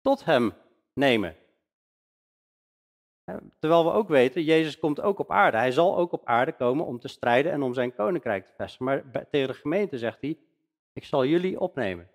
tot 0.00 0.24
hem 0.24 0.52
nemen. 0.92 1.36
Terwijl 3.58 3.84
we 3.84 3.92
ook 3.92 4.08
weten, 4.08 4.42
Jezus 4.42 4.78
komt 4.78 5.00
ook 5.00 5.18
op 5.18 5.30
aarde. 5.30 5.56
Hij 5.56 5.72
zal 5.72 5.96
ook 5.96 6.12
op 6.12 6.22
aarde 6.24 6.52
komen 6.52 6.86
om 6.86 6.98
te 6.98 7.08
strijden 7.08 7.52
en 7.52 7.62
om 7.62 7.74
zijn 7.74 7.94
koninkrijk 7.94 8.46
te 8.46 8.52
vestigen. 8.56 8.84
Maar 8.84 9.26
tegen 9.30 9.48
de 9.48 9.54
gemeente 9.54 9.98
zegt 9.98 10.20
hij, 10.20 10.38
ik 10.92 11.04
zal 11.04 11.24
jullie 11.24 11.60
opnemen. 11.60 12.08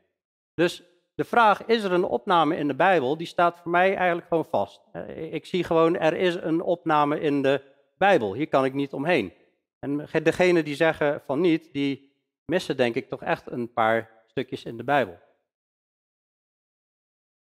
Dus 0.53 0.83
de 1.15 1.23
vraag, 1.23 1.65
is 1.65 1.83
er 1.83 1.91
een 1.91 2.03
opname 2.03 2.57
in 2.57 2.67
de 2.67 2.75
Bijbel? 2.75 3.17
Die 3.17 3.27
staat 3.27 3.59
voor 3.59 3.71
mij 3.71 3.95
eigenlijk 3.95 4.27
gewoon 4.27 4.45
vast. 4.45 4.81
Ik 5.15 5.45
zie 5.45 5.63
gewoon, 5.63 5.97
er 5.97 6.13
is 6.13 6.35
een 6.35 6.61
opname 6.61 7.19
in 7.19 7.41
de 7.41 7.61
Bijbel. 7.97 8.33
Hier 8.33 8.47
kan 8.47 8.65
ik 8.65 8.73
niet 8.73 8.93
omheen. 8.93 9.33
En 9.79 10.07
degenen 10.23 10.65
die 10.65 10.75
zeggen 10.75 11.21
van 11.25 11.41
niet, 11.41 11.73
die 11.73 12.11
missen 12.45 12.77
denk 12.77 12.95
ik 12.95 13.09
toch 13.09 13.23
echt 13.23 13.51
een 13.51 13.73
paar 13.73 14.23
stukjes 14.27 14.63
in 14.63 14.77
de 14.77 14.83
Bijbel. 14.83 15.17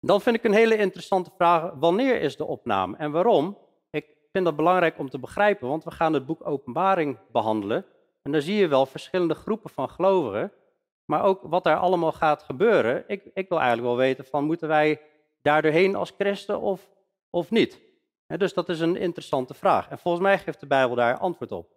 Dan 0.04 0.20
vind 0.20 0.36
ik 0.36 0.44
een 0.44 0.52
hele 0.52 0.76
interessante 0.76 1.30
vraag, 1.36 1.72
wanneer 1.74 2.20
is 2.20 2.36
de 2.36 2.44
opname 2.44 2.96
en 2.96 3.10
waarom? 3.10 3.58
Ik 3.90 4.06
vind 4.32 4.44
dat 4.44 4.56
belangrijk 4.56 4.98
om 4.98 5.10
te 5.10 5.18
begrijpen, 5.18 5.68
want 5.68 5.84
we 5.84 5.90
gaan 5.90 6.12
het 6.12 6.26
boek 6.26 6.46
Openbaring 6.46 7.18
behandelen. 7.32 7.84
En 8.22 8.32
daar 8.32 8.40
zie 8.40 8.56
je 8.56 8.68
wel 8.68 8.86
verschillende 8.86 9.34
groepen 9.34 9.70
van 9.70 9.88
gelovigen, 9.88 10.52
maar 11.04 11.22
ook 11.22 11.42
wat 11.42 11.64
daar 11.64 11.76
allemaal 11.76 12.12
gaat 12.12 12.42
gebeuren. 12.42 13.04
Ik, 13.06 13.30
ik 13.34 13.48
wil 13.48 13.58
eigenlijk 13.58 13.88
wel 13.88 13.96
weten 13.96 14.24
van, 14.24 14.44
moeten 14.44 14.68
wij 14.68 15.00
daar 15.42 15.62
doorheen 15.62 15.94
als 15.94 16.12
christen 16.18 16.60
of, 16.60 16.90
of 17.30 17.50
niet? 17.50 17.80
dus 18.26 18.54
dat 18.54 18.68
is 18.68 18.80
een 18.80 18.96
interessante 18.96 19.54
vraag. 19.54 19.88
En 19.88 19.98
volgens 19.98 20.22
mij 20.22 20.38
geeft 20.38 20.60
de 20.60 20.66
Bijbel 20.66 20.96
daar 20.96 21.18
antwoord 21.18 21.52
op. 21.52 21.70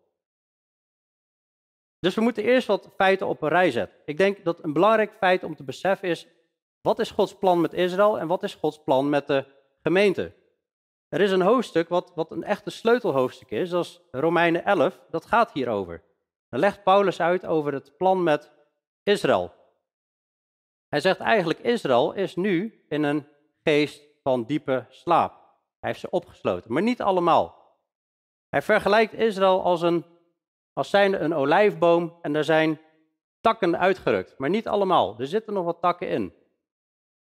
Dus 1.99 2.15
we 2.15 2.21
moeten 2.21 2.43
eerst 2.43 2.67
wat 2.67 2.89
feiten 2.95 3.27
op 3.27 3.41
een 3.41 3.49
rij 3.49 3.71
zetten. 3.71 3.97
Ik 4.05 4.17
denk 4.17 4.43
dat 4.43 4.63
een 4.63 4.73
belangrijk 4.73 5.13
feit 5.13 5.43
om 5.43 5.55
te 5.55 5.63
beseffen 5.63 6.09
is, 6.09 6.27
wat 6.85 6.99
is 6.99 7.11
Gods 7.11 7.35
plan 7.35 7.61
met 7.61 7.73
Israël 7.73 8.19
en 8.19 8.27
wat 8.27 8.43
is 8.43 8.55
Gods 8.55 8.83
plan 8.83 9.09
met 9.09 9.27
de 9.27 9.45
gemeente? 9.81 10.33
Er 11.09 11.21
is 11.21 11.31
een 11.31 11.41
hoofdstuk 11.41 11.89
wat, 11.89 12.11
wat 12.15 12.31
een 12.31 12.43
echte 12.43 12.69
sleutelhoofdstuk 12.69 13.51
is, 13.51 13.69
dat 13.69 13.85
is 13.85 14.01
Romeinen 14.11 14.65
11, 14.65 14.99
dat 15.09 15.25
gaat 15.25 15.51
hierover. 15.51 16.03
Dan 16.49 16.59
legt 16.59 16.83
Paulus 16.83 17.19
uit 17.19 17.45
over 17.45 17.73
het 17.73 17.97
plan 17.97 18.23
met 18.23 18.51
Israël. 19.03 19.53
Hij 20.87 20.99
zegt 20.99 21.19
eigenlijk, 21.19 21.59
Israël 21.59 22.13
is 22.13 22.35
nu 22.35 22.85
in 22.89 23.03
een 23.03 23.27
geest 23.63 24.01
van 24.23 24.43
diepe 24.43 24.85
slaap. 24.89 25.31
Hij 25.79 25.89
heeft 25.89 25.99
ze 25.99 26.09
opgesloten, 26.09 26.73
maar 26.73 26.81
niet 26.81 27.01
allemaal. 27.01 27.77
Hij 28.49 28.61
vergelijkt 28.61 29.13
Israël 29.13 29.63
als, 29.63 29.81
een, 29.81 30.05
als 30.73 30.89
zijnde 30.89 31.17
een 31.17 31.33
olijfboom 31.33 32.17
en 32.21 32.35
er 32.35 32.43
zijn 32.43 32.79
takken 33.41 33.77
uitgerukt, 33.77 34.37
maar 34.37 34.49
niet 34.49 34.67
allemaal. 34.67 35.19
Er 35.19 35.27
zitten 35.27 35.53
nog 35.53 35.65
wat 35.65 35.81
takken 35.81 36.09
in. 36.09 36.43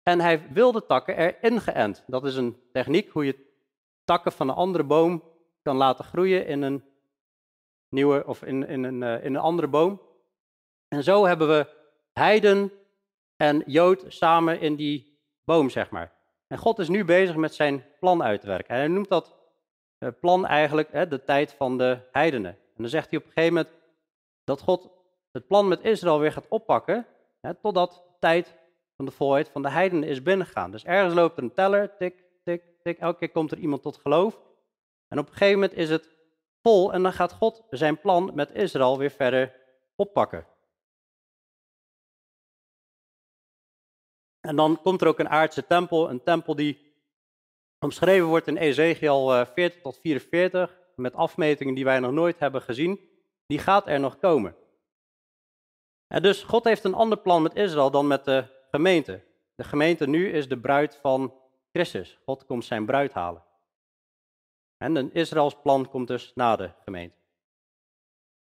En 0.07 0.19
hij 0.19 0.47
wilde 0.51 0.85
takken 0.85 1.17
erin 1.17 1.61
geënt. 1.61 2.03
Dat 2.07 2.25
is 2.25 2.35
een 2.35 2.57
techniek 2.71 3.09
hoe 3.09 3.25
je 3.25 3.53
takken 4.03 4.31
van 4.31 4.49
een 4.49 4.55
andere 4.55 4.83
boom 4.83 5.23
kan 5.61 5.75
laten 5.75 6.05
groeien 6.05 6.47
in 6.47 6.61
een 6.61 6.83
nieuwe 7.89 8.23
of 8.25 8.43
in, 8.43 8.67
in, 8.67 8.83
een, 8.83 9.03
eh, 9.03 9.25
in 9.25 9.35
een 9.35 9.41
andere 9.41 9.67
boom. 9.67 10.01
En 10.87 11.03
zo 11.03 11.25
hebben 11.25 11.47
we 11.47 11.67
heiden 12.13 12.71
en 13.35 13.63
jood 13.65 14.05
samen 14.07 14.59
in 14.59 14.75
die 14.75 15.19
boom, 15.43 15.69
zeg 15.69 15.89
maar. 15.89 16.13
En 16.47 16.57
God 16.57 16.79
is 16.79 16.89
nu 16.89 17.05
bezig 17.05 17.35
met 17.35 17.53
zijn 17.53 17.85
plan 17.99 18.23
uit 18.23 18.41
te 18.41 18.47
werken. 18.47 18.69
En 18.69 18.79
hij 18.79 18.87
noemt 18.87 19.09
dat 19.09 19.35
eh, 19.97 20.09
plan 20.19 20.45
eigenlijk 20.45 20.91
hè, 20.91 21.07
de 21.07 21.23
tijd 21.23 21.53
van 21.53 21.77
de 21.77 21.99
heidenen. 22.11 22.51
En 22.51 22.81
dan 22.81 22.89
zegt 22.89 23.09
hij 23.09 23.19
op 23.19 23.25
een 23.25 23.31
gegeven 23.31 23.53
moment 23.55 23.73
dat 24.43 24.61
God 24.61 24.89
het 25.31 25.47
plan 25.47 25.67
met 25.67 25.81
Israël 25.81 26.19
weer 26.19 26.31
gaat 26.31 26.47
oppakken, 26.47 27.05
hè, 27.41 27.53
totdat 27.53 28.03
tijd 28.19 28.55
van 28.95 29.05
de 29.05 29.11
volheid 29.11 29.49
van 29.49 29.61
de 29.61 29.69
heidenen 29.69 30.09
is 30.09 30.21
binnengegaan. 30.21 30.71
Dus 30.71 30.83
ergens 30.83 31.13
loopt 31.13 31.37
een 31.37 31.53
teller, 31.53 31.97
tik, 31.97 32.23
tik, 32.43 32.63
tik. 32.83 32.97
Elke 32.97 33.17
keer 33.17 33.31
komt 33.31 33.51
er 33.51 33.57
iemand 33.57 33.81
tot 33.81 33.97
geloof. 33.97 34.41
En 35.07 35.19
op 35.19 35.27
een 35.27 35.33
gegeven 35.33 35.59
moment 35.59 35.73
is 35.73 35.89
het 35.89 36.09
vol 36.61 36.93
en 36.93 37.03
dan 37.03 37.13
gaat 37.13 37.33
God 37.33 37.63
zijn 37.69 37.99
plan 37.99 38.31
met 38.33 38.51
Israël 38.51 38.97
weer 38.97 39.11
verder 39.11 39.55
oppakken. 39.95 40.47
En 44.39 44.55
dan 44.55 44.81
komt 44.81 45.01
er 45.01 45.07
ook 45.07 45.19
een 45.19 45.29
aardse 45.29 45.65
tempel, 45.65 46.09
een 46.09 46.23
tempel 46.23 46.55
die 46.55 46.93
omschreven 47.79 48.27
wordt 48.27 48.47
in 48.47 48.57
Ezekiel 48.57 49.45
40 49.45 49.75
eh, 49.75 49.83
tot 49.83 49.99
44, 49.99 50.77
met 50.95 51.13
afmetingen 51.13 51.73
die 51.73 51.83
wij 51.83 51.99
nog 51.99 52.11
nooit 52.11 52.39
hebben 52.39 52.61
gezien. 52.61 52.99
Die 53.45 53.59
gaat 53.59 53.87
er 53.87 53.99
nog 53.99 54.17
komen. 54.17 54.55
En 56.07 56.21
dus 56.21 56.43
God 56.43 56.63
heeft 56.63 56.83
een 56.83 56.93
ander 56.93 57.17
plan 57.17 57.41
met 57.41 57.55
Israël 57.55 57.91
dan 57.91 58.07
met 58.07 58.25
de 58.25 58.54
gemeente. 58.75 59.21
De 59.55 59.63
gemeente 59.63 60.07
nu 60.07 60.29
is 60.31 60.47
de 60.47 60.57
bruid 60.57 60.95
van 61.01 61.33
Christus. 61.71 62.19
God 62.25 62.45
komt 62.45 62.65
zijn 62.65 62.85
bruid 62.85 63.13
halen. 63.13 63.43
En 64.77 64.95
een 64.95 65.13
Israëls 65.13 65.61
plan 65.61 65.89
komt 65.89 66.07
dus 66.07 66.31
na 66.35 66.55
de 66.55 66.71
gemeente. 66.83 67.15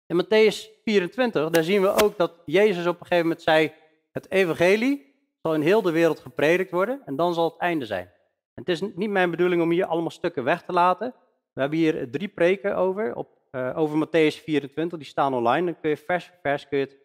In 0.06 0.24
Matthäus 0.24 0.82
24, 0.84 1.50
daar 1.50 1.62
zien 1.62 1.82
we 1.82 2.02
ook 2.02 2.16
dat 2.16 2.32
Jezus 2.44 2.86
op 2.86 3.00
een 3.00 3.06
gegeven 3.06 3.26
moment 3.26 3.42
zei, 3.42 3.72
het 4.12 4.30
evangelie 4.30 5.14
zal 5.42 5.54
in 5.54 5.60
heel 5.60 5.82
de 5.82 5.90
wereld 5.90 6.20
gepredikt 6.20 6.70
worden 6.70 7.02
en 7.04 7.16
dan 7.16 7.34
zal 7.34 7.44
het 7.44 7.58
einde 7.58 7.86
zijn. 7.86 8.12
Het 8.54 8.68
is 8.68 8.80
niet 8.80 9.10
mijn 9.10 9.30
bedoeling 9.30 9.62
om 9.62 9.70
hier 9.70 9.86
allemaal 9.86 10.10
stukken 10.10 10.44
weg 10.44 10.62
te 10.62 10.72
laten. 10.72 11.14
We 11.52 11.60
hebben 11.60 11.78
hier 11.78 12.10
drie 12.10 12.28
preken 12.28 12.76
over, 12.76 13.14
op, 13.14 13.38
uh, 13.52 13.78
over 13.78 14.06
Matthäus 14.06 14.42
24, 14.42 14.98
die 14.98 15.08
staan 15.08 15.34
online. 15.34 15.64
Dan 15.64 15.80
kun 15.80 15.90
je 15.90 15.96
vers 15.96 16.26
voor 16.26 16.38
vers 16.42 16.68
kun 16.68 16.78
je 16.78 16.84
het 16.84 16.96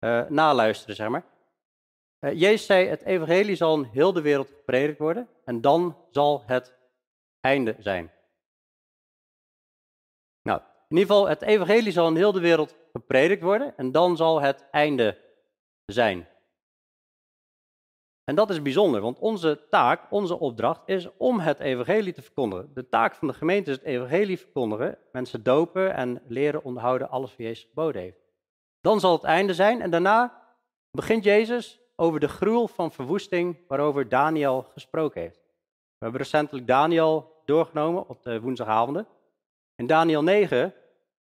uh, 0.00 0.30
naluisteren, 0.30 0.96
zeg 0.96 1.08
maar. 1.08 1.24
Uh, 2.20 2.32
Jezus 2.32 2.66
zei, 2.66 2.86
het 2.86 3.02
evangelie 3.02 3.56
zal 3.56 3.76
in 3.76 3.84
heel 3.92 4.12
de 4.12 4.20
wereld 4.20 4.48
gepredikt 4.48 4.98
worden 4.98 5.28
en 5.44 5.60
dan 5.60 5.96
zal 6.10 6.42
het 6.46 6.74
einde 7.40 7.76
zijn. 7.78 8.12
Nou, 10.42 10.60
in 10.60 10.96
ieder 10.96 11.14
geval, 11.14 11.28
het 11.28 11.42
evangelie 11.42 11.92
zal 11.92 12.08
in 12.08 12.16
heel 12.16 12.32
de 12.32 12.40
wereld 12.40 12.76
gepredikt 12.92 13.42
worden 13.42 13.76
en 13.76 13.92
dan 13.92 14.16
zal 14.16 14.40
het 14.40 14.68
einde 14.70 15.18
zijn. 15.84 16.28
En 18.24 18.34
dat 18.34 18.50
is 18.50 18.62
bijzonder, 18.62 19.00
want 19.00 19.18
onze 19.18 19.66
taak, 19.70 20.00
onze 20.10 20.38
opdracht 20.38 20.82
is 20.86 21.08
om 21.16 21.40
het 21.40 21.58
evangelie 21.58 22.12
te 22.12 22.22
verkondigen. 22.22 22.70
De 22.74 22.88
taak 22.88 23.14
van 23.14 23.28
de 23.28 23.34
gemeente 23.34 23.70
is 23.70 23.76
het 23.76 23.84
evangelie 23.84 24.38
verkondigen, 24.38 24.98
mensen 25.12 25.42
dopen 25.42 25.94
en 25.94 26.22
leren 26.28 26.64
onderhouden 26.64 27.10
alles 27.10 27.30
wat 27.30 27.38
Jezus 27.38 27.64
geboden 27.68 28.02
heeft. 28.02 28.18
Dan 28.80 29.00
zal 29.00 29.12
het 29.12 29.24
einde 29.24 29.54
zijn 29.54 29.82
en 29.82 29.90
daarna 29.90 30.42
begint 30.90 31.24
Jezus 31.24 31.80
over 31.96 32.20
de 32.20 32.28
gruwel 32.28 32.68
van 32.68 32.92
verwoesting 32.92 33.58
waarover 33.68 34.08
Daniel 34.08 34.66
gesproken 34.72 35.20
heeft. 35.20 35.40
We 35.98 36.04
hebben 36.04 36.20
recentelijk 36.20 36.66
Daniel 36.66 37.42
doorgenomen 37.44 38.08
op 38.08 38.22
de 38.22 38.40
woensdagavonden. 38.40 39.06
In 39.76 39.86
Daniel 39.86 40.22
9 40.22 40.74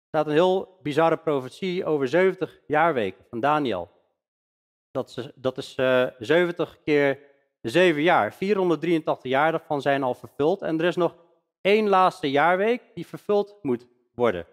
staat 0.07 0.27
een 0.27 0.33
heel 0.33 0.79
bizarre 0.83 1.17
profetie 1.17 1.85
over 1.85 2.09
70 2.09 2.61
jaarweken 2.67 3.25
van 3.31 3.41
Daniel. 3.41 3.91
Dat 4.91 5.09
is, 5.17 5.31
dat 5.35 5.59
is 5.59 5.77
uh, 5.77 6.07
70 6.19 6.79
keer 6.85 7.19
7 7.61 8.03
jaar. 8.03 8.33
483 8.33 9.31
jaar 9.31 9.50
daarvan 9.50 9.83
zijn 9.83 10.03
al 10.03 10.15
vervuld. 10.15 10.62
En 10.62 10.79
er 10.79 10.85
is 10.85 10.97
nog 10.97 11.15
één 11.61 11.88
laatste 11.88 12.31
jaarweek 12.31 12.83
die 12.95 13.07
vervuld 13.07 13.59
moet 13.62 13.87
worden. 14.15 14.47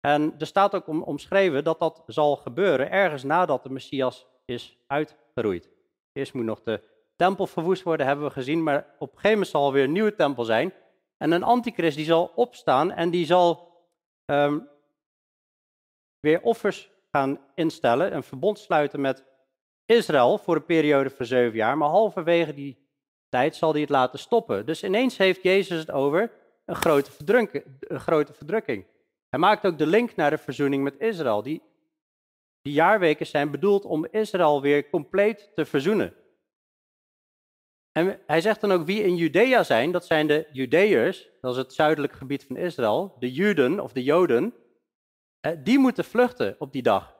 En 0.00 0.34
er 0.38 0.46
staat 0.46 0.74
ook 0.74 0.86
om, 0.86 1.02
omschreven 1.02 1.64
dat 1.64 1.78
dat 1.78 2.02
zal 2.06 2.36
gebeuren 2.36 2.90
ergens 2.90 3.22
nadat 3.22 3.62
de 3.62 3.70
Messias 3.70 4.26
is 4.50 4.78
uitgeroeid. 4.86 5.68
Eerst 6.12 6.34
moet 6.34 6.44
nog 6.44 6.62
de 6.62 6.80
tempel 7.16 7.46
verwoest 7.46 7.82
worden, 7.82 8.06
hebben 8.06 8.24
we 8.24 8.30
gezien, 8.30 8.62
maar 8.62 8.94
op 8.98 9.08
een 9.08 9.14
gegeven 9.14 9.30
moment 9.30 9.48
zal 9.48 9.66
er 9.66 9.72
weer 9.72 9.84
een 9.84 9.92
nieuwe 9.92 10.14
tempel 10.14 10.44
zijn. 10.44 10.72
En 11.16 11.30
een 11.32 11.42
antichrist 11.42 11.96
die 11.96 12.04
zal 12.04 12.32
opstaan 12.34 12.92
en 12.92 13.10
die 13.10 13.26
zal 13.26 13.72
um, 14.26 14.68
weer 16.20 16.40
offers 16.42 16.90
gaan 17.10 17.38
instellen, 17.54 18.14
een 18.14 18.22
verbond 18.22 18.58
sluiten 18.58 19.00
met 19.00 19.24
Israël 19.86 20.38
voor 20.38 20.56
een 20.56 20.64
periode 20.64 21.10
van 21.10 21.26
zeven 21.26 21.56
jaar, 21.56 21.78
maar 21.78 21.88
halverwege 21.88 22.54
die 22.54 22.88
tijd 23.28 23.56
zal 23.56 23.72
hij 23.72 23.80
het 23.80 23.90
laten 23.90 24.18
stoppen. 24.18 24.66
Dus 24.66 24.82
ineens 24.82 25.16
heeft 25.16 25.42
Jezus 25.42 25.78
het 25.78 25.90
over 25.90 26.30
een 26.64 26.74
grote, 26.74 27.10
een 27.80 28.00
grote 28.00 28.32
verdrukking. 28.32 28.84
Hij 29.28 29.38
maakt 29.38 29.66
ook 29.66 29.78
de 29.78 29.86
link 29.86 30.16
naar 30.16 30.30
de 30.30 30.38
verzoening 30.38 30.82
met 30.82 30.98
Israël. 30.98 31.42
Die 31.42 31.62
die 32.62 32.72
jaarweken 32.72 33.26
zijn 33.26 33.50
bedoeld 33.50 33.84
om 33.84 34.06
Israël 34.06 34.62
weer 34.62 34.90
compleet 34.90 35.50
te 35.54 35.64
verzoenen. 35.64 36.14
En 37.92 38.20
hij 38.26 38.40
zegt 38.40 38.60
dan 38.60 38.72
ook 38.72 38.86
wie 38.86 39.02
in 39.02 39.16
Judea 39.16 39.62
zijn, 39.62 39.92
dat 39.92 40.06
zijn 40.06 40.26
de 40.26 40.48
Judeërs, 40.52 41.28
dat 41.40 41.52
is 41.52 41.58
het 41.58 41.72
zuidelijke 41.72 42.16
gebied 42.16 42.44
van 42.44 42.56
Israël, 42.56 43.16
de 43.18 43.32
Juden 43.32 43.80
of 43.80 43.92
de 43.92 44.02
Joden, 44.02 44.54
eh, 45.40 45.52
die 45.58 45.78
moeten 45.78 46.04
vluchten 46.04 46.56
op 46.58 46.72
die 46.72 46.82
dag. 46.82 47.16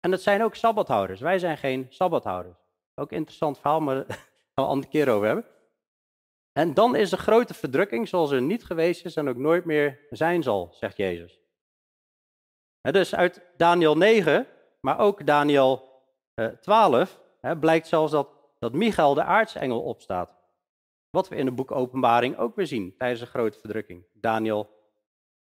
En 0.00 0.10
dat 0.10 0.22
zijn 0.22 0.42
ook 0.42 0.54
sabbathouders. 0.54 1.20
Wij 1.20 1.38
zijn 1.38 1.58
geen 1.58 1.86
sabbathouders. 1.88 2.58
Ook 2.94 3.10
een 3.10 3.16
interessant 3.16 3.58
verhaal, 3.58 3.80
maar 3.80 3.94
daar 4.06 4.06
gaan 4.06 4.18
we 4.54 4.60
een 4.62 4.64
andere 4.64 4.90
keer 4.90 5.08
over 5.08 5.26
hebben. 5.26 5.46
En 6.52 6.74
dan 6.74 6.96
is 6.96 7.10
de 7.10 7.16
grote 7.16 7.54
verdrukking 7.54 8.08
zoals 8.08 8.30
er 8.30 8.42
niet 8.42 8.64
geweest 8.64 9.04
is 9.04 9.16
en 9.16 9.28
ook 9.28 9.36
nooit 9.36 9.64
meer 9.64 10.06
zijn 10.10 10.42
zal, 10.42 10.68
zegt 10.72 10.96
Jezus. 10.96 11.40
dus 12.80 13.14
uit 13.14 13.42
Daniel 13.56 13.96
9, 13.96 14.46
maar 14.84 14.98
ook 14.98 15.26
Daniel 15.26 16.02
12, 16.60 17.20
blijkt 17.60 17.86
zelfs 17.86 18.12
dat, 18.12 18.28
dat 18.58 18.72
Michael 18.72 19.14
de 19.14 19.22
aartsengel 19.22 19.82
opstaat. 19.82 20.34
Wat 21.10 21.28
we 21.28 21.36
in 21.36 21.46
het 21.46 21.54
boek 21.54 21.70
Openbaring 21.70 22.36
ook 22.38 22.56
weer 22.56 22.66
zien 22.66 22.94
tijdens 22.98 23.20
de 23.20 23.26
grote 23.26 23.58
verdrukking. 23.58 24.04
Daniel 24.12 24.68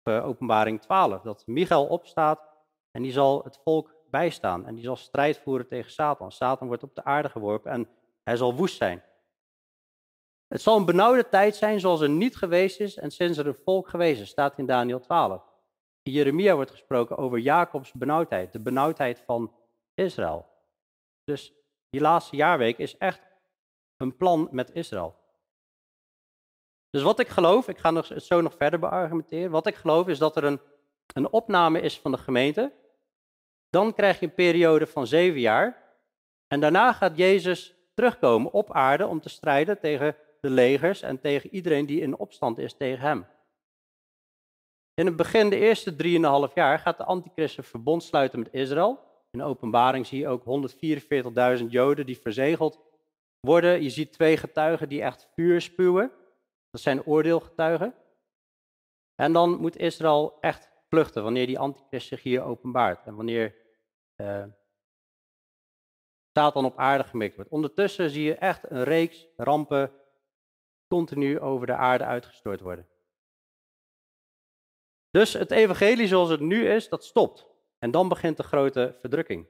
Openbaring 0.03 0.81
12, 0.81 1.21
dat 1.21 1.47
Michael 1.47 1.85
opstaat 1.85 2.47
en 2.91 3.01
die 3.01 3.11
zal 3.11 3.43
het 3.43 3.59
volk 3.63 3.95
bijstaan. 4.09 4.65
En 4.65 4.75
die 4.75 4.83
zal 4.83 4.95
strijd 4.95 5.37
voeren 5.37 5.67
tegen 5.67 5.91
Satan. 5.91 6.31
Satan 6.31 6.67
wordt 6.67 6.83
op 6.83 6.95
de 6.95 7.03
aarde 7.03 7.29
geworpen 7.29 7.71
en 7.71 7.89
hij 8.23 8.35
zal 8.35 8.55
woest 8.55 8.77
zijn. 8.77 9.03
Het 10.47 10.61
zal 10.61 10.77
een 10.77 10.85
benauwde 10.85 11.29
tijd 11.29 11.55
zijn 11.55 11.79
zoals 11.79 12.01
er 12.01 12.09
niet 12.09 12.35
geweest 12.35 12.79
is 12.79 12.97
en 12.97 13.11
sinds 13.11 13.37
er 13.37 13.47
een 13.47 13.59
volk 13.63 13.89
geweest 13.89 14.21
is, 14.21 14.29
staat 14.29 14.57
in 14.57 14.65
Daniel 14.65 14.99
12. 14.99 15.48
In 16.03 16.11
Jeremia 16.11 16.55
wordt 16.55 16.71
gesproken 16.71 17.17
over 17.17 17.39
Jacobs 17.39 17.93
benauwdheid, 17.93 18.51
de 18.51 18.59
benauwdheid 18.59 19.19
van 19.19 19.53
Israël. 19.93 20.45
Dus 21.23 21.53
die 21.89 22.01
laatste 22.01 22.35
jaarweek 22.35 22.77
is 22.77 22.97
echt 22.97 23.21
een 23.97 24.15
plan 24.15 24.47
met 24.51 24.71
Israël. 24.73 25.17
Dus 26.89 27.01
wat 27.01 27.19
ik 27.19 27.27
geloof, 27.27 27.67
ik 27.67 27.77
ga 27.77 27.93
het 27.93 28.23
zo 28.23 28.41
nog 28.41 28.55
verder 28.57 28.79
beargumenteren. 28.79 29.51
Wat 29.51 29.67
ik 29.67 29.75
geloof 29.75 30.07
is 30.07 30.17
dat 30.17 30.35
er 30.35 30.43
een, 30.43 30.59
een 31.13 31.31
opname 31.31 31.81
is 31.81 31.99
van 31.99 32.11
de 32.11 32.17
gemeente. 32.17 32.73
Dan 33.69 33.93
krijg 33.93 34.19
je 34.19 34.25
een 34.25 34.33
periode 34.33 34.87
van 34.87 35.07
zeven 35.07 35.39
jaar. 35.39 35.83
En 36.47 36.59
daarna 36.59 36.93
gaat 36.93 37.17
Jezus 37.17 37.75
terugkomen 37.93 38.51
op 38.51 38.73
aarde 38.73 39.07
om 39.07 39.21
te 39.21 39.29
strijden 39.29 39.79
tegen 39.79 40.15
de 40.41 40.49
legers 40.49 41.01
en 41.01 41.19
tegen 41.19 41.49
iedereen 41.49 41.85
die 41.85 42.01
in 42.01 42.17
opstand 42.17 42.57
is 42.57 42.73
tegen 42.73 43.07
hem. 43.07 43.25
In 44.99 45.05
het 45.05 45.15
begin, 45.15 45.49
de 45.49 45.57
eerste 45.57 45.95
drieënhalf 45.95 46.55
jaar, 46.55 46.79
gaat 46.79 46.97
de 46.97 47.03
antichrist 47.03 47.57
een 47.57 47.63
verbond 47.63 48.03
sluiten 48.03 48.39
met 48.39 48.53
Israël. 48.53 48.99
In 49.31 49.39
de 49.39 49.45
openbaring 49.45 50.05
zie 50.07 50.19
je 50.19 50.27
ook 50.27 50.43
144.000 51.61 51.65
Joden 51.67 52.05
die 52.05 52.19
verzegeld 52.19 52.79
worden. 53.39 53.83
Je 53.83 53.89
ziet 53.89 54.13
twee 54.13 54.37
getuigen 54.37 54.89
die 54.89 55.01
echt 55.01 55.29
vuur 55.35 55.61
spuwen. 55.61 56.11
Dat 56.69 56.81
zijn 56.81 57.05
oordeelgetuigen. 57.05 57.93
En 59.15 59.33
dan 59.33 59.59
moet 59.59 59.77
Israël 59.77 60.37
echt 60.41 60.69
vluchten 60.89 61.23
wanneer 61.23 61.47
die 61.47 61.59
antichrist 61.59 62.07
zich 62.07 62.23
hier 62.23 62.43
openbaart. 62.43 63.05
En 63.05 63.15
wanneer 63.15 63.55
uh, 64.21 64.43
Satan 66.37 66.65
op 66.65 66.77
aarde 66.77 67.03
gemikt 67.03 67.35
wordt. 67.35 67.51
Ondertussen 67.51 68.09
zie 68.09 68.23
je 68.23 68.35
echt 68.35 68.71
een 68.71 68.83
reeks 68.83 69.27
rampen 69.37 69.91
continu 70.87 71.39
over 71.39 71.67
de 71.67 71.75
aarde 71.75 72.03
uitgestort 72.03 72.61
worden. 72.61 72.87
Dus 75.11 75.33
het 75.33 75.51
evangelie 75.51 76.07
zoals 76.07 76.29
het 76.29 76.39
nu 76.39 76.67
is, 76.67 76.89
dat 76.89 77.05
stopt. 77.05 77.47
En 77.79 77.91
dan 77.91 78.07
begint 78.07 78.37
de 78.37 78.43
grote 78.43 78.97
verdrukking. 78.99 79.47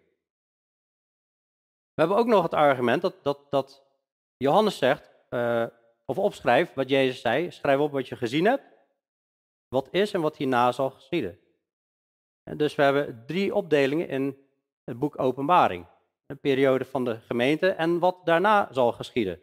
We 1.93 2.05
hebben 2.05 2.17
ook 2.17 2.27
nog 2.27 2.43
het 2.43 2.53
argument 2.53 3.01
dat, 3.01 3.23
dat, 3.23 3.51
dat 3.51 3.83
Johannes 4.37 4.77
zegt, 4.77 5.11
uh, 5.29 5.65
of 6.05 6.17
opschrijf 6.17 6.73
wat 6.73 6.89
Jezus 6.89 7.21
zei. 7.21 7.51
Schrijf 7.51 7.79
op 7.79 7.91
wat 7.91 8.07
je 8.07 8.15
gezien 8.15 8.45
hebt, 8.45 8.63
wat 9.67 9.87
is 9.91 10.13
en 10.13 10.21
wat 10.21 10.37
hierna 10.37 10.71
zal 10.71 10.89
geschieden. 10.89 11.39
En 12.43 12.57
dus 12.57 12.75
we 12.75 12.81
hebben 12.81 13.23
drie 13.25 13.55
opdelingen 13.55 14.07
in 14.07 14.47
het 14.83 14.99
boek 14.99 15.19
Openbaring. 15.19 15.85
Een 16.25 16.39
periode 16.39 16.85
van 16.85 17.05
de 17.05 17.19
gemeente 17.19 17.69
en 17.69 17.99
wat 17.99 18.25
daarna 18.25 18.67
zal 18.71 18.91
geschieden. 18.91 19.41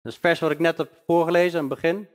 Dus 0.00 0.16
vers 0.16 0.40
wat 0.40 0.50
ik 0.50 0.58
net 0.58 0.76
heb 0.76 1.02
voorgelezen 1.06 1.58
aan 1.60 1.64
het 1.64 1.74
begin. 1.74 2.08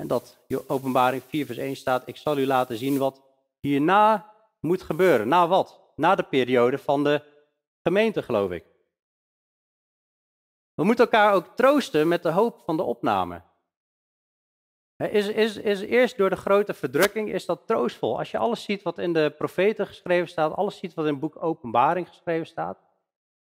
En 0.00 0.06
dat 0.06 0.38
openbaring 0.66 1.22
4 1.22 1.46
vers 1.46 1.58
1 1.58 1.76
staat. 1.76 2.08
Ik 2.08 2.16
zal 2.16 2.38
u 2.38 2.46
laten 2.46 2.76
zien 2.76 2.98
wat 2.98 3.22
hierna 3.60 4.32
moet 4.60 4.82
gebeuren. 4.82 5.28
Na 5.28 5.48
wat? 5.48 5.80
Na 5.96 6.14
de 6.14 6.22
periode 6.22 6.78
van 6.78 7.04
de 7.04 7.22
gemeente 7.82 8.22
geloof 8.22 8.50
ik. 8.50 8.64
We 10.74 10.84
moeten 10.84 11.04
elkaar 11.04 11.34
ook 11.34 11.56
troosten 11.56 12.08
met 12.08 12.22
de 12.22 12.30
hoop 12.30 12.62
van 12.64 12.76
de 12.76 12.82
opname. 12.82 13.42
Is, 14.96 15.28
is, 15.28 15.56
is 15.56 15.80
eerst 15.80 16.16
door 16.16 16.30
de 16.30 16.36
grote 16.36 16.74
verdrukking 16.74 17.32
is 17.32 17.46
dat 17.46 17.66
troostvol. 17.66 18.18
Als 18.18 18.30
je 18.30 18.38
alles 18.38 18.64
ziet 18.64 18.82
wat 18.82 18.98
in 18.98 19.12
de 19.12 19.34
profeten 19.38 19.86
geschreven 19.86 20.28
staat, 20.28 20.54
alles 20.54 20.78
ziet 20.78 20.94
wat 20.94 21.04
in 21.04 21.10
het 21.10 21.20
boek 21.20 21.42
Openbaring 21.42 22.08
geschreven 22.08 22.46
staat, 22.46 22.78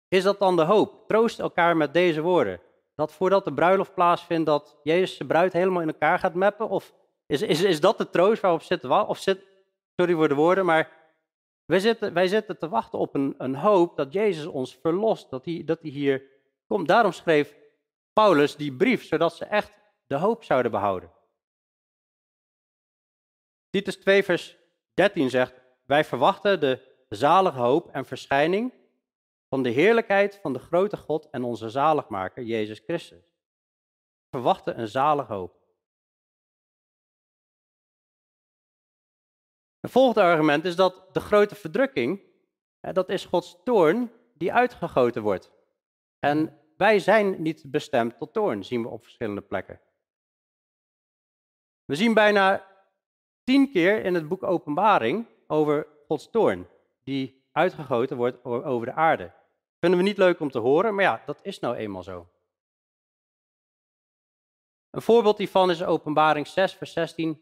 is 0.07 0.23
dat 0.23 0.39
dan 0.39 0.55
de 0.55 0.63
hoop? 0.63 1.07
Troost 1.07 1.39
elkaar 1.39 1.77
met 1.77 1.93
deze 1.93 2.21
woorden. 2.21 2.59
Dat 2.97 3.13
voordat 3.13 3.43
de 3.43 3.53
bruiloft 3.53 3.93
plaatsvindt, 3.93 4.45
dat 4.45 4.79
Jezus 4.83 5.17
de 5.17 5.25
bruid 5.25 5.53
helemaal 5.53 5.81
in 5.81 5.87
elkaar 5.87 6.19
gaat 6.19 6.33
meppen? 6.33 6.69
Of 6.69 6.93
is, 7.25 7.41
is, 7.41 7.63
is 7.63 7.79
dat 7.79 7.97
de 7.97 8.09
troost 8.09 8.41
waarop 8.41 8.61
zitten? 8.61 9.07
Of 9.07 9.17
zit, 9.17 9.45
sorry 9.95 10.13
voor 10.13 10.27
de 10.27 10.35
woorden, 10.35 10.65
maar 10.65 10.91
wij 11.65 11.79
zitten, 11.79 12.13
wij 12.13 12.27
zitten 12.27 12.57
te 12.57 12.69
wachten 12.69 12.99
op 12.99 13.15
een, 13.15 13.35
een 13.37 13.55
hoop 13.55 13.97
dat 13.97 14.13
Jezus 14.13 14.45
ons 14.45 14.75
verlost, 14.81 15.29
dat 15.29 15.45
hij, 15.45 15.61
dat 15.65 15.81
hij 15.81 15.91
hier 15.91 16.23
komt. 16.67 16.87
Daarom 16.87 17.11
schreef 17.11 17.55
Paulus 18.13 18.55
die 18.55 18.73
brief, 18.73 19.05
zodat 19.05 19.35
ze 19.35 19.45
echt 19.45 19.71
de 20.07 20.15
hoop 20.15 20.43
zouden 20.43 20.71
behouden. 20.71 21.11
Titus 23.69 23.95
2, 23.95 24.23
vers 24.23 24.57
13 24.93 25.29
zegt: 25.29 25.61
Wij 25.85 26.03
verwachten 26.03 26.59
de 26.59 26.79
zalige 27.09 27.59
hoop 27.59 27.89
en 27.89 28.05
verschijning 28.05 28.73
van 29.49 29.63
de 29.63 29.69
heerlijkheid 29.69 30.39
van 30.41 30.53
de 30.53 30.59
grote 30.59 30.97
God 30.97 31.29
en 31.29 31.43
onze 31.43 31.69
zaligmaker, 31.69 32.43
Jezus 32.43 32.79
Christus. 32.79 33.25
We 34.29 34.37
verwachten 34.37 34.79
een 34.79 34.87
zalige 34.87 35.33
hoop. 35.33 35.55
Het 39.79 39.91
volgende 39.91 40.21
argument 40.21 40.65
is 40.65 40.75
dat 40.75 41.13
de 41.13 41.19
grote 41.19 41.55
verdrukking, 41.55 42.21
dat 42.79 43.09
is 43.09 43.25
Gods 43.25 43.57
toorn 43.63 44.11
die 44.33 44.53
uitgegoten 44.53 45.21
wordt. 45.21 45.51
En 46.19 46.59
wij 46.77 46.99
zijn 46.99 47.41
niet 47.41 47.71
bestemd 47.71 48.17
tot 48.17 48.33
toorn, 48.33 48.63
zien 48.63 48.81
we 48.81 48.87
op 48.87 49.03
verschillende 49.03 49.41
plekken. 49.41 49.81
We 51.85 51.95
zien 51.95 52.13
bijna 52.13 52.67
tien 53.43 53.71
keer 53.71 54.05
in 54.05 54.13
het 54.13 54.27
boek 54.27 54.43
Openbaring 54.43 55.27
over 55.47 55.87
Gods 56.07 56.29
toorn, 56.29 56.67
die 57.03 57.47
uitgegoten 57.51 58.17
wordt 58.17 58.43
over 58.43 58.85
de 58.85 58.93
aarde. 58.93 59.33
Vinden 59.87 60.05
we 60.05 60.11
niet 60.11 60.21
leuk 60.21 60.39
om 60.39 60.51
te 60.51 60.59
horen, 60.59 60.95
maar 60.95 61.03
ja, 61.03 61.21
dat 61.25 61.39
is 61.41 61.59
nou 61.59 61.75
eenmaal 61.75 62.03
zo. 62.03 62.27
Een 64.89 65.01
voorbeeld 65.01 65.37
hiervan 65.37 65.69
is 65.69 65.83
Openbaring 65.83 66.47
6, 66.47 66.73
vers 66.73 66.93
16. 66.93 67.41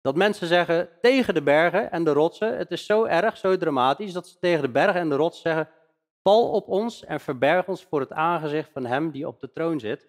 Dat 0.00 0.16
mensen 0.16 0.46
zeggen 0.46 0.88
tegen 1.00 1.34
de 1.34 1.42
bergen 1.42 1.90
en 1.90 2.04
de 2.04 2.12
rotsen, 2.12 2.56
het 2.56 2.70
is 2.70 2.86
zo 2.86 3.04
erg, 3.04 3.36
zo 3.36 3.56
dramatisch, 3.56 4.12
dat 4.12 4.28
ze 4.28 4.38
tegen 4.38 4.62
de 4.62 4.70
bergen 4.70 5.00
en 5.00 5.08
de 5.08 5.16
rotsen 5.16 5.42
zeggen, 5.42 5.68
val 6.22 6.50
op 6.50 6.68
ons 6.68 7.04
en 7.04 7.20
verberg 7.20 7.68
ons 7.68 7.84
voor 7.84 8.00
het 8.00 8.12
aangezicht 8.12 8.70
van 8.72 8.86
hem 8.86 9.10
die 9.10 9.26
op 9.26 9.40
de 9.40 9.52
troon 9.52 9.80
zit 9.80 10.08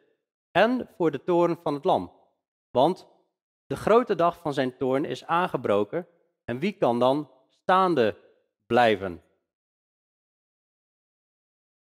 en 0.51 0.89
voor 0.97 1.11
de 1.11 1.23
toren 1.23 1.59
van 1.63 1.73
het 1.73 1.83
lam. 1.83 2.11
Want 2.71 3.07
de 3.65 3.75
grote 3.75 4.15
dag 4.15 4.39
van 4.41 4.53
zijn 4.53 4.77
toorn 4.77 5.05
is 5.05 5.25
aangebroken 5.25 6.07
en 6.43 6.59
wie 6.59 6.73
kan 6.73 6.99
dan 6.99 7.31
staande 7.49 8.17
blijven? 8.65 9.24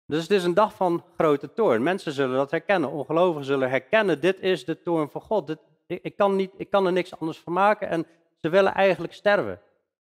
Dus 0.08 0.22
het 0.22 0.30
is 0.30 0.44
een 0.44 0.54
dag 0.54 0.74
van 0.74 1.04
grote 1.16 1.52
toorn. 1.52 1.82
Mensen 1.82 2.12
zullen 2.12 2.36
dat 2.36 2.50
herkennen. 2.50 2.90
Ongelovigen 2.90 3.44
zullen 3.44 3.70
herkennen, 3.70 4.20
dit 4.20 4.40
is 4.40 4.64
de 4.64 4.82
toorn 4.82 5.10
van 5.10 5.20
God. 5.20 5.56
Ik, 5.86 6.16
kan 6.16 6.36
niet, 6.36 6.52
ik 6.56 6.70
kan 6.70 6.86
er 6.86 6.92
niks 6.92 7.20
anders 7.20 7.38
van 7.38 7.52
maken 7.52 7.88
en 7.88 8.06
ze 8.40 8.48
willen 8.48 8.74
eigenlijk 8.74 9.12
sterven. 9.12 9.60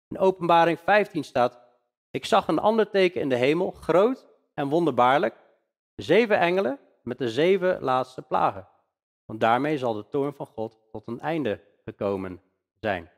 In 0.08 0.20
openbaring 0.20 0.80
15 0.80 1.24
staat, 1.24 1.60
ik 2.12 2.26
zag 2.26 2.48
een 2.48 2.60
ander 2.60 2.90
teken 2.90 3.22
in 3.22 3.30
de 3.30 3.36
hemel, 3.36 3.72
groot 3.72 4.28
en 4.54 4.70
wonderbaarlijk. 4.70 5.36
Zeven 5.96 6.40
engelen 6.40 6.80
met 7.04 7.18
de 7.18 7.30
zeven 7.30 7.82
laatste 7.82 8.22
plagen. 8.22 8.68
Want 9.26 9.40
daarmee 9.40 9.78
zal 9.78 9.94
de 9.94 10.08
toorn 10.10 10.34
van 10.34 10.46
God 10.46 10.80
tot 10.92 11.08
een 11.08 11.20
einde 11.20 11.60
gekomen 11.86 12.42
zijn. 12.80 13.10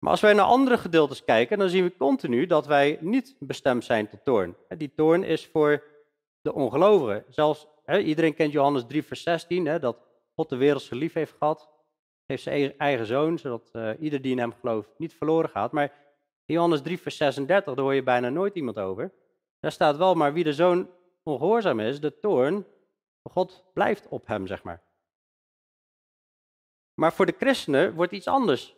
Maar 0.00 0.10
als 0.10 0.20
wij 0.20 0.32
naar 0.32 0.44
andere 0.44 0.78
gedeeltes 0.78 1.24
kijken, 1.24 1.58
dan 1.58 1.68
zien 1.68 1.84
we 1.84 1.96
continu 1.96 2.46
dat 2.46 2.66
wij 2.66 2.98
niet 3.00 3.36
bestemd 3.38 3.84
zijn 3.84 4.08
tot 4.08 4.24
toorn. 4.24 4.56
Die 4.68 4.92
toorn 4.94 5.24
is 5.24 5.46
voor 5.46 5.82
de 6.40 6.52
ongelovigen. 6.54 7.24
Zelfs, 7.28 7.66
iedereen 7.86 8.34
kent 8.34 8.52
Johannes 8.52 8.84
3, 8.86 9.02
vers 9.02 9.22
16, 9.22 9.64
dat 9.80 9.96
God 10.34 10.48
de 10.48 10.56
wereld 10.56 10.82
zo 10.82 10.96
lief 10.96 11.12
heeft 11.12 11.34
gehad. 11.38 11.70
Heeft 12.26 12.42
zijn 12.42 12.78
eigen 12.78 13.06
zoon, 13.06 13.38
zodat 13.38 13.70
uh, 13.72 13.90
ieder 13.98 14.22
die 14.22 14.32
in 14.32 14.38
hem 14.38 14.54
gelooft 14.60 14.88
niet 14.96 15.14
verloren 15.14 15.50
gaat. 15.50 15.72
Maar 15.72 15.92
in 16.44 16.54
Johannes 16.54 16.82
3, 16.82 17.00
vers 17.00 17.16
36, 17.16 17.74
daar 17.74 17.84
hoor 17.84 17.94
je 17.94 18.02
bijna 18.02 18.28
nooit 18.28 18.54
iemand 18.54 18.78
over. 18.78 19.12
Daar 19.60 19.72
staat 19.72 19.96
wel, 19.96 20.14
maar 20.14 20.32
wie 20.32 20.44
de 20.44 20.52
zoon 20.52 20.90
ongehoorzaam 21.22 21.80
is, 21.80 22.00
de 22.00 22.18
toorn, 22.18 22.66
God 23.22 23.64
blijft 23.72 24.08
op 24.08 24.26
hem, 24.26 24.46
zeg 24.46 24.62
maar. 24.62 24.82
Maar 26.94 27.12
voor 27.12 27.26
de 27.26 27.34
christenen 27.38 27.94
wordt 27.94 28.12
iets 28.12 28.26
anders 28.26 28.76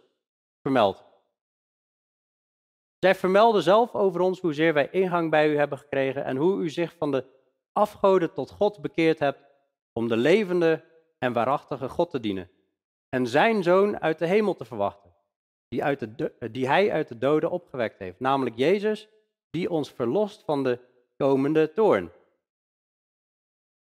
vermeld. 0.63 1.12
Zij 3.05 3.15
vermelden 3.15 3.63
zelf 3.63 3.95
over 3.95 4.21
ons 4.21 4.41
hoezeer 4.41 4.75
wij 4.75 4.89
ingang 4.91 5.31
bij 5.31 5.51
u 5.51 5.57
hebben 5.57 5.79
gekregen 5.79 6.25
en 6.25 6.37
hoe 6.37 6.63
u 6.63 6.71
zich 6.71 6.95
van 6.99 7.11
de 7.11 7.25
afgoden 7.73 8.33
tot 8.33 8.51
God 8.51 8.81
bekeerd 8.81 9.19
hebt 9.19 9.45
om 9.93 10.09
de 10.09 10.17
levende 10.17 10.85
en 11.19 11.33
waarachtige 11.33 11.89
God 11.89 12.11
te 12.11 12.21
dienen. 12.21 12.51
en 13.09 13.27
zijn 13.27 13.63
zoon 13.63 14.01
uit 14.01 14.19
de 14.19 14.27
hemel 14.27 14.55
te 14.55 14.65
verwachten, 14.65 15.15
die, 15.69 15.85
uit 15.85 16.19
de, 16.19 16.51
die 16.51 16.67
hij 16.67 16.93
uit 16.93 17.09
de 17.09 17.19
doden 17.19 17.51
opgewekt 17.51 17.99
heeft, 17.99 18.21
namelijk 18.21 18.57
Jezus, 18.57 19.09
die 19.51 19.71
ons 19.71 19.91
verlost 19.91 20.45
van 20.45 20.63
de 20.63 20.79
komende 21.17 21.73
toorn. 21.73 22.11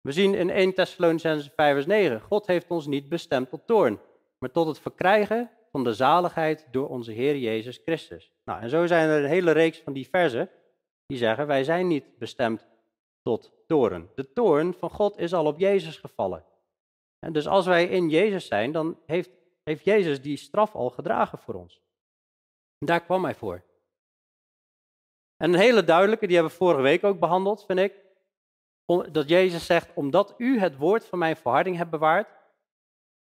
We 0.02 0.12
zien 0.12 0.34
in 0.34 0.50
1 0.50 0.74
Thessalonicenses 0.74 1.52
5 1.56 1.74
vers 1.74 1.86
9, 1.86 2.22
God 2.22 2.48
heeft 2.48 2.72
ons 2.72 2.86
niet 2.86 3.10
bestemd 3.10 3.50
tot 3.50 3.68
toorn, 3.68 4.00
maar 4.38 4.52
tot 4.52 4.68
het 4.68 4.80
verkrijgen 4.80 5.52
van 5.72 5.84
de 5.84 5.94
zaligheid 5.94 6.68
door 6.72 6.88
onze 6.88 7.12
Heer 7.12 7.38
Jezus 7.38 7.82
Christus. 7.86 8.32
Nou, 8.44 8.62
en 8.62 8.70
zo 8.70 8.88
zijn 8.88 9.10
er 9.10 9.24
een 9.24 9.30
hele 9.30 9.52
reeks 9.52 9.80
van 9.80 9.94
die 9.94 10.10
versen 10.10 10.50
die 11.06 11.18
zeggen, 11.18 11.48
wij 11.48 11.64
zijn 11.64 11.88
niet 11.88 12.18
bestemd 12.18 12.68
tot 13.22 13.52
toorn. 13.68 14.10
De 14.16 14.34
toorn 14.34 14.74
van 14.74 14.90
God 14.90 15.18
is 15.18 15.34
al 15.34 15.46
op 15.46 15.60
Jezus 15.60 15.98
gevallen. 15.98 16.46
En 17.20 17.34
dus 17.34 17.48
als 17.48 17.66
wij 17.66 17.88
in 17.88 18.10
Jezus 18.10 18.48
zijn, 18.48 18.72
dan 18.72 19.00
heeft, 19.06 19.30
heeft 19.64 19.86
Jezus 19.86 20.22
die 20.22 20.38
straf 20.38 20.76
al 20.76 20.90
gedragen 20.90 21.38
voor 21.38 21.54
ons. 21.54 21.82
En 22.78 22.88
daar 22.88 23.04
kwam 23.04 23.24
hij 23.24 23.36
voor. 23.36 23.64
En 25.38 25.54
een 25.54 25.60
hele 25.60 25.84
duidelijke, 25.84 26.26
die 26.26 26.36
hebben 26.36 26.54
we 26.54 26.60
vorige 26.60 26.82
week 26.82 27.04
ook 27.04 27.20
behandeld, 27.20 27.66
vind 27.66 27.80
ik. 27.80 27.94
Dat 29.12 29.30
Jezus 29.30 29.66
zegt, 29.66 29.94
omdat 29.94 30.34
u 30.38 30.60
het 30.60 30.78
woord 30.78 31.06
van 31.06 31.20
mijn 31.20 31.38
verharding 31.38 31.78
hebt 31.78 31.90
bewaard, 31.90 32.30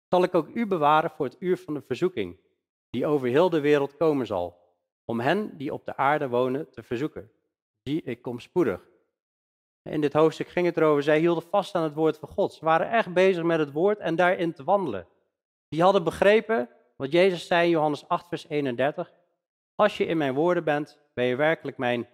zal 0.09 0.23
ik 0.23 0.35
ook 0.35 0.49
u 0.49 0.67
bewaren 0.67 1.11
voor 1.11 1.27
het 1.27 1.37
uur 1.39 1.57
van 1.59 1.75
de 1.75 1.83
verzoeking, 1.83 2.39
die 2.91 3.07
over 3.07 3.29
heel 3.29 3.51
de 3.51 3.61
wereld 3.61 3.97
komen 3.97 4.27
zal, 4.27 4.59
om 5.05 5.21
hen 5.21 5.57
die 5.57 5.73
op 5.73 5.85
de 5.85 5.97
aarde 5.97 6.29
wonen 6.29 6.71
te 6.71 6.83
verzoeken. 6.83 7.31
Zie, 7.83 8.03
ik 8.03 8.23
kom 8.23 8.41
spoedig. 8.41 8.89
In 9.83 10.01
dit 10.01 10.13
hoofdstuk 10.13 10.49
ging 10.49 10.67
het 10.67 10.77
erover, 10.77 11.03
zij 11.03 11.19
hielden 11.19 11.43
vast 11.43 11.75
aan 11.75 11.83
het 11.83 11.95
woord 11.95 12.19
van 12.19 12.29
God. 12.29 12.53
Ze 12.53 12.65
waren 12.65 12.91
echt 12.91 13.13
bezig 13.13 13.43
met 13.43 13.59
het 13.59 13.73
woord 13.73 13.99
en 13.99 14.17
daarin 14.17 14.53
te 14.53 14.65
wandelen. 14.65 15.07
Die 15.69 15.83
hadden 15.83 16.05
begrepen 16.05 16.69
wat 16.97 17.13
Jezus 17.13 17.47
zei 17.47 17.65
in 17.65 17.71
Johannes 17.71 18.09
8, 18.09 18.29
vers 18.29 18.49
31. 18.49 19.13
Als 19.75 19.97
je 19.97 20.07
in 20.07 20.17
mijn 20.17 20.35
woorden 20.35 20.65
bent, 20.65 20.99
ben 21.15 21.25
je 21.25 21.37
werkelijk 21.37 21.79
mijn 21.79 22.09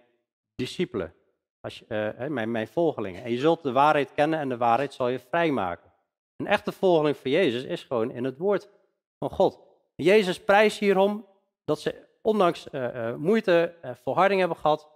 discipelen, 0.55 1.13
als 1.59 1.79
je, 1.79 2.15
uh, 2.19 2.27
mijn, 2.27 2.51
mijn 2.51 2.67
volgelingen. 2.67 3.23
En 3.23 3.31
je 3.31 3.37
zult 3.37 3.63
de 3.63 3.71
waarheid 3.71 4.13
kennen 4.13 4.39
en 4.39 4.49
de 4.49 4.57
waarheid 4.57 4.93
zal 4.93 5.07
je 5.07 5.19
vrijmaken. 5.19 5.92
Een 6.43 6.49
echte 6.49 6.71
volgeling 6.71 7.17
van 7.17 7.31
Jezus 7.31 7.63
is 7.63 7.83
gewoon 7.83 8.11
in 8.11 8.23
het 8.23 8.37
woord 8.37 8.69
van 9.19 9.29
God. 9.29 9.59
Jezus 9.95 10.43
prijst 10.43 10.79
hierom 10.79 11.25
dat 11.65 11.79
ze 11.79 12.05
ondanks 12.21 12.67
uh, 12.71 12.95
uh, 12.95 13.15
moeite, 13.15 13.75
volharding 14.03 14.39
hebben 14.39 14.57
gehad, 14.57 14.89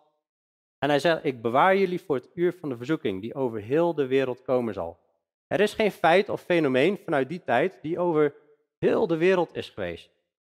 en 0.79 0.89
hij 0.89 0.99
zegt, 0.99 1.25
ik 1.25 1.41
bewaar 1.41 1.77
jullie 1.77 2.01
voor 2.01 2.15
het 2.15 2.29
uur 2.33 2.53
van 2.53 2.69
de 2.69 2.77
verzoeking 2.77 3.21
die 3.21 3.35
over 3.35 3.61
heel 3.61 3.93
de 3.93 4.07
wereld 4.07 4.41
komen 4.41 4.73
zal. 4.73 4.99
Er 5.47 5.59
is 5.59 5.73
geen 5.73 5.91
feit 5.91 6.29
of 6.29 6.41
fenomeen 6.41 6.97
vanuit 6.97 7.29
die 7.29 7.43
tijd 7.43 7.79
die 7.81 7.99
over 7.99 8.35
heel 8.77 9.07
de 9.07 9.17
wereld 9.17 9.55
is 9.55 9.69
geweest. 9.69 10.09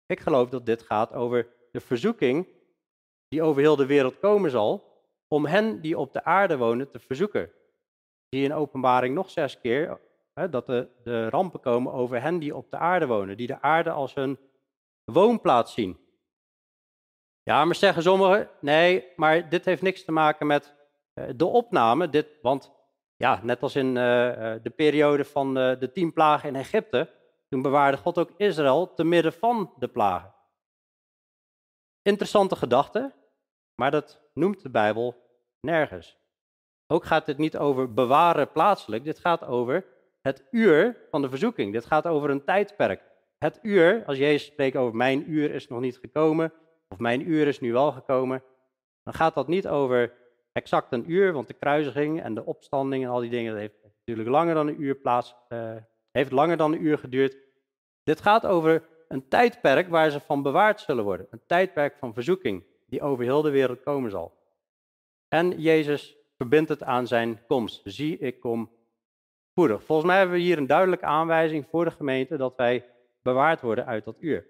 Ik 0.06 0.19
geloof 0.19 0.49
dat 0.49 0.65
dit 0.65 0.82
gaat 0.82 1.13
over 1.13 1.47
de 1.71 1.80
verzoeking 1.80 2.47
die 3.28 3.41
over 3.41 3.62
heel 3.62 3.75
de 3.75 3.86
wereld 3.86 4.19
komen 4.19 4.52
zal, 4.52 4.84
om 5.28 5.45
hen 5.45 5.82
die 5.82 5.97
op 5.97 6.13
de 6.13 6.23
aarde 6.23 6.58
wonen 6.58 6.89
te 6.89 6.99
verzoeken. 6.99 7.52
Zie 8.30 8.43
in 8.43 8.54
openbaring 8.54 9.15
nog 9.15 9.30
zes 9.30 9.60
keer 9.60 9.99
dat 10.47 10.65
de, 10.65 10.88
de 11.04 11.30
rampen 11.30 11.60
komen 11.60 11.93
over 11.93 12.21
hen 12.21 12.39
die 12.39 12.56
op 12.56 12.71
de 12.71 12.78
aarde 12.78 13.08
wonen, 13.08 13.38
die 13.38 13.47
de 13.47 13.62
aarde 13.62 13.91
als 13.91 14.13
hun 14.13 14.39
woonplaats 15.04 15.73
zien. 15.73 15.99
Ja, 17.43 17.65
maar 17.65 17.75
zeggen 17.75 18.04
sommigen, 18.04 18.49
nee, 18.62 19.13
maar 19.15 19.49
dit 19.49 19.65
heeft 19.65 19.82
niks 19.82 20.06
te 20.06 20.12
maken 20.12 20.47
met 20.47 20.75
uh, 21.13 21.25
de 21.36 21.45
opname. 21.45 22.10
Dit, 22.10 22.28
want 22.41 22.71
ja, 23.15 23.39
net 23.43 23.62
als 23.62 23.75
in 23.75 23.88
uh, 23.88 23.93
de 24.63 24.73
periode 24.75 25.25
van 25.25 25.54
de 25.54 25.89
tien 25.93 26.13
plagen 26.13 26.49
in 26.49 26.56
Egypte, 26.56 27.10
toen 27.47 27.62
bewaarde 27.62 27.97
God 27.97 28.17
ook 28.17 28.32
Israël 28.38 28.93
te 28.93 29.04
midden 29.04 29.34
van 29.34 29.73
de 29.78 29.88
plagen. 29.88 30.34
Interessante 32.02 32.56
gedachte, 32.56 33.13
maar 33.75 33.91
dat 33.91 34.21
noemt 34.34 34.62
de 34.62 34.69
Bijbel 34.69 35.15
nergens. 35.60 36.17
Ook 36.88 37.06
gaat 37.06 37.28
het 37.28 37.38
niet 37.38 37.58
over 37.58 37.93
bewaren 37.93 38.52
plaatselijk, 38.52 39.04
dit 39.04 39.19
gaat 39.19 39.45
over 39.45 39.86
het 40.30 40.44
uur 40.52 40.98
van 41.12 41.22
de 41.22 41.30
verzoeking. 41.30 41.74
Dit 41.74 41.86
gaat 41.86 42.08
over 42.08 42.30
een 42.30 42.44
tijdperk. 42.44 43.02
Het 43.38 43.60
uur, 43.62 44.04
als 44.06 44.18
Jezus 44.18 44.48
spreekt 44.48 44.76
over 44.76 44.96
mijn 44.96 45.32
uur 45.32 45.54
is 45.54 45.68
nog 45.68 45.80
niet 45.80 45.98
gekomen, 45.98 46.54
of 46.88 47.00
mijn 47.00 47.30
uur 47.30 47.48
is 47.48 47.60
nu 47.60 47.72
wel 47.72 47.92
gekomen, 47.92 48.44
dan 49.04 49.13
gaat 49.13 49.34
dat 49.34 49.48
niet 49.48 49.68
over 49.68 50.13
exact 50.52 50.92
een 50.92 51.12
uur, 51.12 51.34
want 51.34 51.48
de 51.48 51.54
kruisiging 51.54 52.22
en 52.22 52.34
de 52.34 52.46
opstanding 52.46 53.04
en 53.04 53.10
al 53.10 53.20
die 53.20 53.30
dingen, 53.30 53.52
dat 53.52 53.62
heeft 53.62 53.76
natuurlijk 53.84 54.30
langer 54.30 54.54
dan 54.54 54.68
een 54.68 54.82
uur 54.82 54.96
plaats, 54.96 55.36
uh, 55.50 55.76
heeft 56.12 56.32
langer 56.32 56.58
dan 56.58 56.74
een 56.74 56.84
uur 56.84 56.98
geduurd. 56.98 57.38
Dit 58.04 58.22
gaat 58.22 58.46
over 58.46 58.84
een 59.08 59.28
tijdperk 59.28 59.89
waar 59.89 60.10
ze 60.10 60.20
van 60.20 60.42
bewaard 60.42 60.80
zullen 60.80 61.04
worden. 61.04 61.28
Een 61.30 61.42
tijdperk 61.46 61.98
van 61.98 62.13
verzoeking 62.13 62.63
die 62.86 63.02
over 63.02 63.24
heel 63.24 63.42
de 63.42 63.50
wereld 63.50 63.82
komen 63.82 64.12
zal. 64.12 64.38
En 65.28 65.62
Jezus 65.62 66.18
verbindt 66.38 66.70
het 66.70 66.84
aan 66.84 67.08
zijn 67.08 67.39
komst. 67.48 67.82
Zie, 67.84 68.18
ik 68.18 68.39
kom 68.39 68.70
Volgens 69.67 70.08
mij 70.08 70.17
hebben 70.17 70.36
we 70.36 70.41
hier 70.41 70.58
een 70.58 70.67
duidelijke 70.67 71.06
aanwijzing 71.06 71.65
voor 71.69 71.86
de 71.86 71.91
gemeente 71.91 72.38
dat 72.38 72.56
wij 72.56 72.86
bewaard 73.22 73.62
worden 73.62 73.86
uit 73.86 74.06
dat 74.06 74.15
uur. 74.19 74.48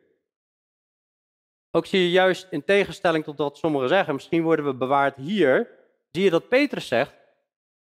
Ook 1.72 1.86
zie 1.86 2.02
je 2.02 2.12
juist 2.12 2.48
in 2.50 2.64
tegenstelling 2.64 3.24
tot 3.24 3.38
wat 3.38 3.58
sommigen 3.58 3.88
zeggen, 3.88 4.14
misschien 4.14 4.44
worden 4.44 4.66
we 4.66 4.74
bewaard 4.74 5.16
hier, 5.16 5.70
zie 6.12 6.24
je 6.24 6.30
dat 6.30 6.48
Petrus 6.48 6.88
zegt 6.88 7.14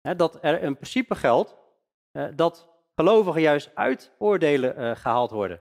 hè, 0.00 0.16
dat 0.16 0.38
er 0.40 0.62
een 0.62 0.74
principe 0.74 1.14
geldt 1.14 1.56
dat 2.34 2.68
gelovigen 2.94 3.40
juist 3.40 3.70
uit 3.74 4.10
oordelen 4.18 4.76
eh, 4.76 4.96
gehaald 4.96 5.30
worden. 5.30 5.60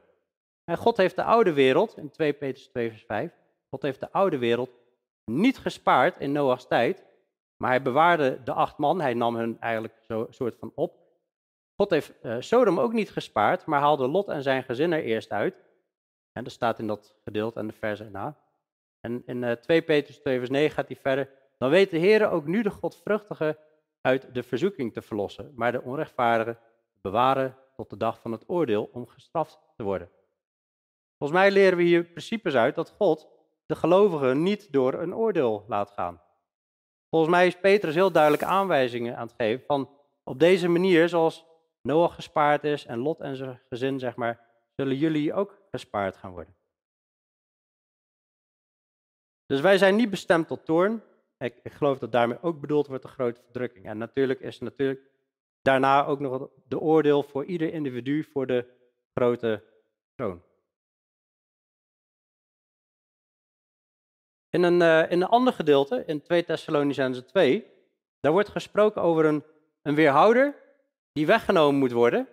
En 0.64 0.78
God 0.78 0.98
heeft 0.98 1.16
de 1.16 1.24
oude 1.24 1.54
wereld, 1.54 1.98
in 1.98 2.12
2 2.12 2.34
Petrus 2.34 2.68
2 2.68 2.90
vers 2.90 3.04
5, 3.08 3.32
God 3.70 3.82
heeft 3.82 4.00
de 4.00 4.12
oude 4.12 4.38
wereld 4.38 4.70
niet 5.26 5.58
gespaard 5.58 6.20
in 6.20 6.32
Noach's 6.32 6.68
tijd, 6.68 7.06
maar 7.58 7.70
hij 7.70 7.82
bewaarde 7.82 8.44
de 8.44 8.54
acht 8.54 8.78
man, 8.78 9.02
hij 9.02 9.14
nam 9.14 9.36
hun 9.36 9.58
eigenlijk 9.60 9.94
zo 10.08 10.28
soort 10.30 10.56
van 10.60 10.72
op. 10.76 11.07
God 11.78 11.90
heeft 11.90 12.14
uh, 12.22 12.36
Sodom 12.40 12.80
ook 12.80 12.94
niet 12.94 13.12
gespaard, 13.12 13.66
maar 13.66 13.80
haalde 13.80 14.08
Lot 14.08 14.28
en 14.28 14.44
zijn 14.44 14.64
gezin 14.64 14.92
er 14.92 15.04
eerst 15.04 15.32
uit. 15.32 15.62
En 16.32 16.44
dat 16.44 16.54
staat 16.54 16.80
in 16.80 16.88
dat 16.88 17.16
gedeelte 17.24 17.60
en 17.60 17.68
de 17.68 17.74
verse 17.74 18.04
erna. 18.04 18.38
En 19.00 19.24
in 19.26 19.44
uh, 19.44 19.52
2 19.52 19.82
Petrus 19.82 20.18
2 20.20 20.38
vers 20.38 20.50
9 20.50 20.76
gaat 20.76 20.88
hij 20.88 20.98
verder. 20.98 21.30
Dan 21.58 21.70
weet 21.70 21.92
de 21.92 21.98
Heer 21.98 22.30
ook 22.30 22.46
nu 22.46 22.62
de 22.62 22.70
godvruchtige 22.70 23.58
uit 24.02 24.34
de 24.34 24.44
verzoeking 24.44 24.94
te 24.94 25.02
verlossen, 25.02 25.52
maar 25.56 25.72
de 25.72 25.82
onrechtvaardige 25.82 26.58
bewaren 27.02 27.58
tot 27.76 27.90
de 27.90 27.98
dag 27.98 28.20
van 28.22 28.32
het 28.32 28.44
oordeel 28.48 28.90
om 28.94 29.08
gestraft 29.08 29.60
te 29.76 29.84
worden. 29.84 30.10
Volgens 31.18 31.40
mij 31.40 31.52
leren 31.52 31.78
we 31.78 31.84
hier 31.84 32.04
principes 32.04 32.56
uit 32.56 32.76
dat 32.76 32.90
God 32.90 33.28
de 33.66 33.76
gelovigen 33.76 34.44
niet 34.44 34.72
door 34.72 34.94
een 34.94 35.16
oordeel 35.16 35.66
laat 35.68 35.92
gaan. 35.92 36.22
Volgens 37.10 37.32
mij 37.32 37.48
is 37.48 37.60
Petrus 37.60 37.96
heel 37.96 38.12
duidelijke 38.12 38.46
aanwijzingen 38.46 39.18
aan 39.18 39.28
het 39.28 39.36
geven 39.38 39.66
van 39.66 39.90
op 40.24 40.40
deze 40.40 40.68
manier, 40.68 41.10
zoals 41.10 41.47
Noach 41.88 42.16
gespaard 42.16 42.64
is 42.64 42.86
en 42.86 43.00
Lot 43.00 43.20
en 43.20 43.36
zijn 43.36 43.62
gezin, 43.70 44.00
zeg 44.00 44.16
maar, 44.16 44.40
zullen 44.76 44.96
jullie 44.96 45.34
ook 45.34 45.58
gespaard 45.72 46.18
gaan 46.18 46.32
worden. 46.32 46.56
Dus 49.46 49.62
wij 49.62 49.78
zijn 49.78 49.96
niet 49.96 50.10
bestemd 50.10 50.48
tot 50.48 50.66
toorn. 50.66 51.04
Ik, 51.38 51.60
ik 51.64 51.72
geloof 51.72 52.00
dat 52.00 52.12
daarmee 52.12 52.42
ook 52.42 52.60
bedoeld 52.60 52.88
wordt 52.88 53.04
de 53.04 53.10
grote 53.10 53.42
verdrukking. 53.42 53.86
En 53.86 53.98
natuurlijk 53.98 54.40
is 54.40 54.60
natuurlijk 54.60 55.10
daarna 55.62 56.06
ook 56.06 56.20
nog 56.20 56.50
de 56.68 56.80
oordeel 56.80 57.24
voor 57.24 57.46
ieder 57.46 57.74
individu 57.74 58.24
voor 58.24 58.48
de 58.48 58.66
grote 59.14 59.64
troon. 60.16 60.42
In 64.50 64.64
een, 64.64 64.82
uh, 64.82 65.12
in 65.12 65.22
een 65.22 65.28
ander 65.28 65.54
gedeelte, 65.54 66.04
in 66.06 66.22
2 66.22 66.44
Thessalonicense 66.44 67.26
2, 67.26 67.66
daar 68.20 68.32
wordt 68.32 68.50
gesproken 68.50 69.02
over 69.02 69.26
een, 69.26 69.44
een 69.82 69.96
weerhouder 69.96 70.66
die 71.18 71.26
weggenomen 71.26 71.80
moet 71.80 71.92
worden 71.92 72.28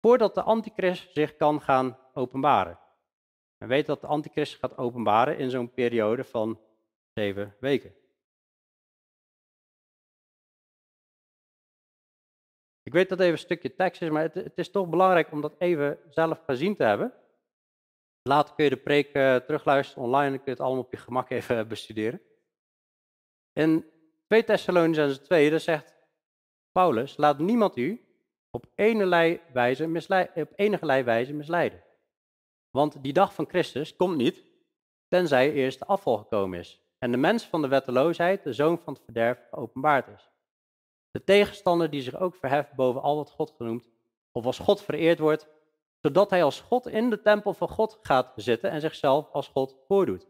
voordat 0.00 0.34
de 0.34 0.42
antichrist 0.42 1.12
zich 1.12 1.36
kan 1.36 1.60
gaan 1.60 1.98
openbaren. 2.14 2.78
We 3.58 3.66
weten 3.66 3.86
dat 3.86 4.00
de 4.00 4.06
antichrist 4.06 4.58
gaat 4.58 4.78
openbaren 4.78 5.38
in 5.38 5.50
zo'n 5.50 5.72
periode 5.72 6.24
van 6.24 6.60
zeven 7.14 7.56
weken. 7.60 7.94
Ik 12.82 12.92
weet 12.92 13.08
dat 13.08 13.20
even 13.20 13.32
een 13.32 13.38
stukje 13.38 13.74
tekst 13.74 14.02
is, 14.02 14.10
maar 14.10 14.22
het, 14.22 14.58
is 14.58 14.70
toch 14.70 14.88
belangrijk 14.88 15.32
om 15.32 15.40
dat 15.40 15.54
even 15.58 15.98
zelf 16.10 16.42
gezien 16.44 16.76
te 16.76 16.84
hebben. 16.84 17.12
Later 18.22 18.54
kun 18.54 18.64
je 18.64 18.70
de 18.70 18.76
preek 18.76 19.06
uh, 19.06 19.36
terugluisteren 19.36 20.04
online 20.04 20.32
en 20.32 20.42
kun 20.42 20.44
je 20.44 20.50
het 20.50 20.60
allemaal 20.60 20.84
op 20.84 20.92
je 20.92 20.98
gemak 20.98 21.30
even 21.30 21.68
bestuderen. 21.74 22.20
In 23.52 23.90
2 24.26 24.44
Thessalonians 24.44 25.18
2, 25.18 25.50
daar 25.50 25.60
zegt 25.60 26.01
Paulus, 26.72 27.16
laat 27.16 27.38
niemand 27.38 27.76
u 27.76 28.06
op 28.50 28.66
wijze, 29.52 29.86
misleiden, 29.86 30.42
op 30.42 30.52
enige 30.54 31.04
wijze 31.04 31.32
misleiden. 31.32 31.82
Want 32.70 33.02
die 33.02 33.12
dag 33.12 33.34
van 33.34 33.48
Christus 33.48 33.96
komt 33.96 34.16
niet, 34.16 34.44
tenzij 35.08 35.52
eerst 35.52 35.78
de 35.78 35.86
afval 35.86 36.18
gekomen 36.18 36.58
is 36.58 36.80
en 36.98 37.10
de 37.10 37.16
mens 37.16 37.44
van 37.44 37.62
de 37.62 37.68
wetteloosheid, 37.68 38.42
de 38.42 38.52
zoon 38.52 38.78
van 38.78 38.92
het 38.92 39.02
verderf, 39.04 39.38
geopenbaard 39.50 40.08
is. 40.08 40.30
De 41.10 41.24
tegenstander 41.24 41.90
die 41.90 42.02
zich 42.02 42.16
ook 42.16 42.36
verheft 42.36 42.74
boven 42.74 43.02
al 43.02 43.16
wat 43.16 43.30
God 43.30 43.54
genoemd, 43.56 43.90
of 44.32 44.44
als 44.44 44.58
God 44.58 44.82
vereerd 44.82 45.18
wordt, 45.18 45.48
zodat 46.00 46.30
hij 46.30 46.44
als 46.44 46.60
God 46.60 46.86
in 46.86 47.10
de 47.10 47.22
tempel 47.22 47.54
van 47.54 47.68
God 47.68 47.98
gaat 48.02 48.32
zitten 48.36 48.70
en 48.70 48.80
zichzelf 48.80 49.30
als 49.30 49.48
God 49.48 49.76
voordoet. 49.86 50.28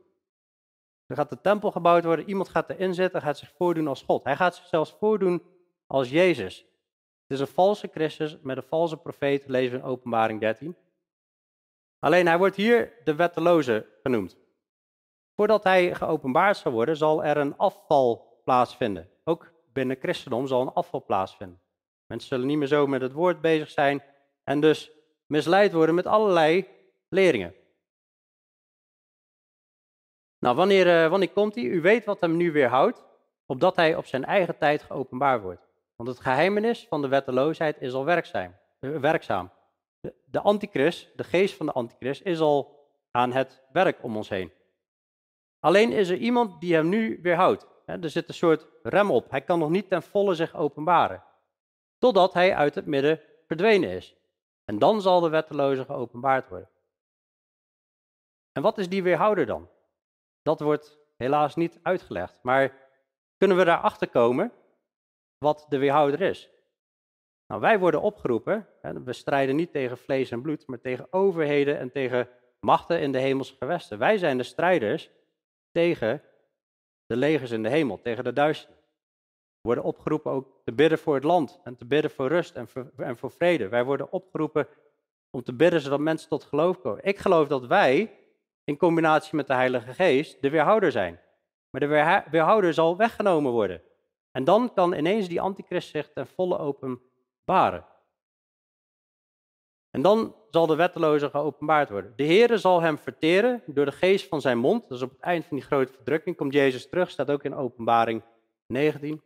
Er 1.06 1.16
gaat 1.16 1.30
de 1.30 1.40
tempel 1.40 1.70
gebouwd 1.70 2.04
worden, 2.04 2.28
iemand 2.28 2.48
gaat 2.48 2.70
erin 2.70 2.94
zitten, 2.94 3.22
gaat 3.22 3.38
zich 3.38 3.52
voordoen 3.56 3.86
als 3.86 4.02
God. 4.02 4.24
Hij 4.24 4.36
gaat 4.36 4.54
zichzelf 4.54 4.96
voordoen 4.98 5.42
als 5.92 6.10
Jezus. 6.10 6.58
Het 7.22 7.40
is 7.40 7.40
een 7.40 7.54
valse 7.54 7.88
Christus 7.92 8.38
met 8.42 8.56
een 8.56 8.62
valse 8.62 8.96
profeet, 8.96 9.48
lezen 9.48 9.72
we 9.72 9.78
in 9.78 9.90
Openbaring 9.90 10.40
13. 10.40 10.76
Alleen 11.98 12.26
hij 12.26 12.38
wordt 12.38 12.56
hier 12.56 12.92
de 13.04 13.14
wetteloze 13.14 13.86
genoemd. 14.02 14.36
Voordat 15.36 15.64
hij 15.64 15.94
geopenbaard 15.94 16.56
zal 16.56 16.72
worden, 16.72 16.96
zal 16.96 17.24
er 17.24 17.36
een 17.36 17.56
afval 17.56 18.40
plaatsvinden. 18.44 19.10
Ook 19.24 19.52
binnen 19.72 19.96
christendom 19.96 20.46
zal 20.46 20.60
een 20.60 20.72
afval 20.72 21.04
plaatsvinden. 21.04 21.60
Mensen 22.06 22.28
zullen 22.28 22.46
niet 22.46 22.58
meer 22.58 22.66
zo 22.66 22.86
met 22.86 23.00
het 23.00 23.12
woord 23.12 23.40
bezig 23.40 23.70
zijn 23.70 24.02
en 24.44 24.60
dus 24.60 24.90
misleid 25.26 25.72
worden 25.72 25.94
met 25.94 26.06
allerlei 26.06 26.68
leringen. 27.08 27.54
Nou, 30.38 30.56
wanneer, 30.56 30.86
uh, 30.86 31.10
wanneer 31.10 31.32
komt 31.32 31.54
hij? 31.54 31.64
U 31.64 31.80
weet 31.80 32.04
wat 32.04 32.20
hem 32.20 32.36
nu 32.36 32.52
weerhoudt, 32.52 33.04
opdat 33.46 33.76
hij 33.76 33.96
op 33.96 34.06
zijn 34.06 34.24
eigen 34.24 34.58
tijd 34.58 34.82
geopenbaard 34.82 35.42
wordt. 35.42 35.70
Want 36.02 36.14
het 36.14 36.26
geheimenis 36.26 36.86
van 36.88 37.02
de 37.02 37.08
wetteloosheid 37.08 37.80
is 37.80 37.92
al 37.92 38.04
werkzaam. 38.04 38.54
Uh, 38.80 38.98
werkzaam. 38.98 39.50
De, 40.00 40.14
de 40.24 40.40
antichrist, 40.40 41.16
de 41.16 41.24
geest 41.24 41.54
van 41.54 41.66
de 41.66 41.72
antichrist, 41.72 42.22
is 42.22 42.40
al 42.40 42.88
aan 43.10 43.32
het 43.32 43.62
werk 43.72 44.02
om 44.02 44.16
ons 44.16 44.28
heen. 44.28 44.52
Alleen 45.60 45.92
is 45.92 46.08
er 46.08 46.16
iemand 46.16 46.60
die 46.60 46.74
hem 46.74 46.88
nu 46.88 47.18
weerhoudt. 47.22 47.66
Er 47.86 48.10
zit 48.10 48.28
een 48.28 48.34
soort 48.34 48.66
rem 48.82 49.10
op. 49.10 49.30
Hij 49.30 49.40
kan 49.40 49.58
nog 49.58 49.70
niet 49.70 49.88
ten 49.88 50.02
volle 50.02 50.34
zich 50.34 50.54
openbaren. 50.54 51.24
Totdat 51.98 52.32
hij 52.32 52.54
uit 52.54 52.74
het 52.74 52.86
midden 52.86 53.20
verdwenen 53.46 53.90
is. 53.90 54.16
En 54.64 54.78
dan 54.78 55.02
zal 55.02 55.20
de 55.20 55.28
wetteloze 55.28 55.84
geopenbaard 55.84 56.48
worden. 56.48 56.68
En 58.52 58.62
wat 58.62 58.78
is 58.78 58.88
die 58.88 59.02
weerhouder 59.02 59.46
dan? 59.46 59.68
Dat 60.42 60.60
wordt 60.60 60.98
helaas 61.16 61.54
niet 61.54 61.78
uitgelegd. 61.82 62.38
Maar 62.42 62.76
kunnen 63.36 63.56
we 63.56 63.64
daarachter 63.64 64.08
komen 64.08 64.52
wat 65.42 65.66
de 65.68 65.78
weerhouder 65.78 66.20
is? 66.20 66.50
Nou, 67.46 67.60
wij 67.60 67.78
worden 67.78 68.02
opgeroepen, 68.02 68.68
we 69.04 69.12
strijden 69.12 69.56
niet 69.56 69.72
tegen 69.72 69.98
vlees 69.98 70.30
en 70.30 70.42
bloed, 70.42 70.66
maar 70.66 70.80
tegen 70.80 71.06
overheden 71.10 71.78
en 71.78 71.90
tegen 71.90 72.28
machten 72.60 73.00
in 73.00 73.12
de 73.12 73.18
hemelse 73.18 73.54
gewesten. 73.58 73.98
Wij 73.98 74.18
zijn 74.18 74.36
de 74.36 74.42
strijders 74.42 75.10
tegen 75.72 76.22
de 77.06 77.16
legers 77.16 77.50
in 77.50 77.62
de 77.62 77.68
hemel, 77.68 78.00
tegen 78.00 78.24
de 78.24 78.32
duisternis. 78.32 78.80
We 79.60 79.68
worden 79.68 79.84
opgeroepen 79.84 80.32
ook 80.32 80.60
te 80.64 80.72
bidden 80.72 80.98
voor 80.98 81.14
het 81.14 81.24
land 81.24 81.60
en 81.64 81.76
te 81.76 81.84
bidden 81.84 82.10
voor 82.10 82.28
rust 82.28 82.54
en 82.54 82.68
en 82.96 83.16
voor 83.16 83.30
vrede. 83.30 83.68
Wij 83.68 83.84
worden 83.84 84.12
opgeroepen 84.12 84.68
om 85.30 85.42
te 85.42 85.54
bidden 85.54 85.80
zodat 85.80 86.00
mensen 86.00 86.28
tot 86.28 86.44
geloof 86.44 86.80
komen. 86.80 87.04
Ik 87.04 87.18
geloof 87.18 87.48
dat 87.48 87.66
wij, 87.66 88.18
in 88.64 88.76
combinatie 88.76 89.36
met 89.36 89.46
de 89.46 89.54
Heilige 89.54 89.94
Geest, 89.94 90.42
de 90.42 90.50
weerhouder 90.50 90.92
zijn. 90.92 91.20
Maar 91.70 91.80
de 91.80 92.22
weerhouder 92.30 92.74
zal 92.74 92.96
weggenomen 92.96 93.52
worden. 93.52 93.82
En 94.32 94.44
dan 94.44 94.74
kan 94.74 94.94
ineens 94.94 95.28
die 95.28 95.40
antichrist 95.40 95.90
zich 95.90 96.12
ten 96.12 96.26
volle 96.26 96.58
openbaren. 96.58 97.86
En 99.90 100.02
dan 100.02 100.34
zal 100.50 100.66
de 100.66 100.74
wetteloze 100.74 101.30
geopenbaard 101.30 101.90
worden. 101.90 102.12
De 102.16 102.24
Heere 102.24 102.58
zal 102.58 102.80
hem 102.80 102.98
verteren 102.98 103.62
door 103.66 103.84
de 103.84 103.92
geest 103.92 104.28
van 104.28 104.40
zijn 104.40 104.58
mond. 104.58 104.88
Dus 104.88 105.02
op 105.02 105.10
het 105.10 105.20
eind 105.20 105.44
van 105.44 105.56
die 105.56 105.66
grote 105.66 105.92
verdrukking 105.92 106.36
komt 106.36 106.52
Jezus 106.52 106.88
terug, 106.88 107.10
staat 107.10 107.30
ook 107.30 107.44
in 107.44 107.54
openbaring 107.54 108.22
19. 108.66 109.22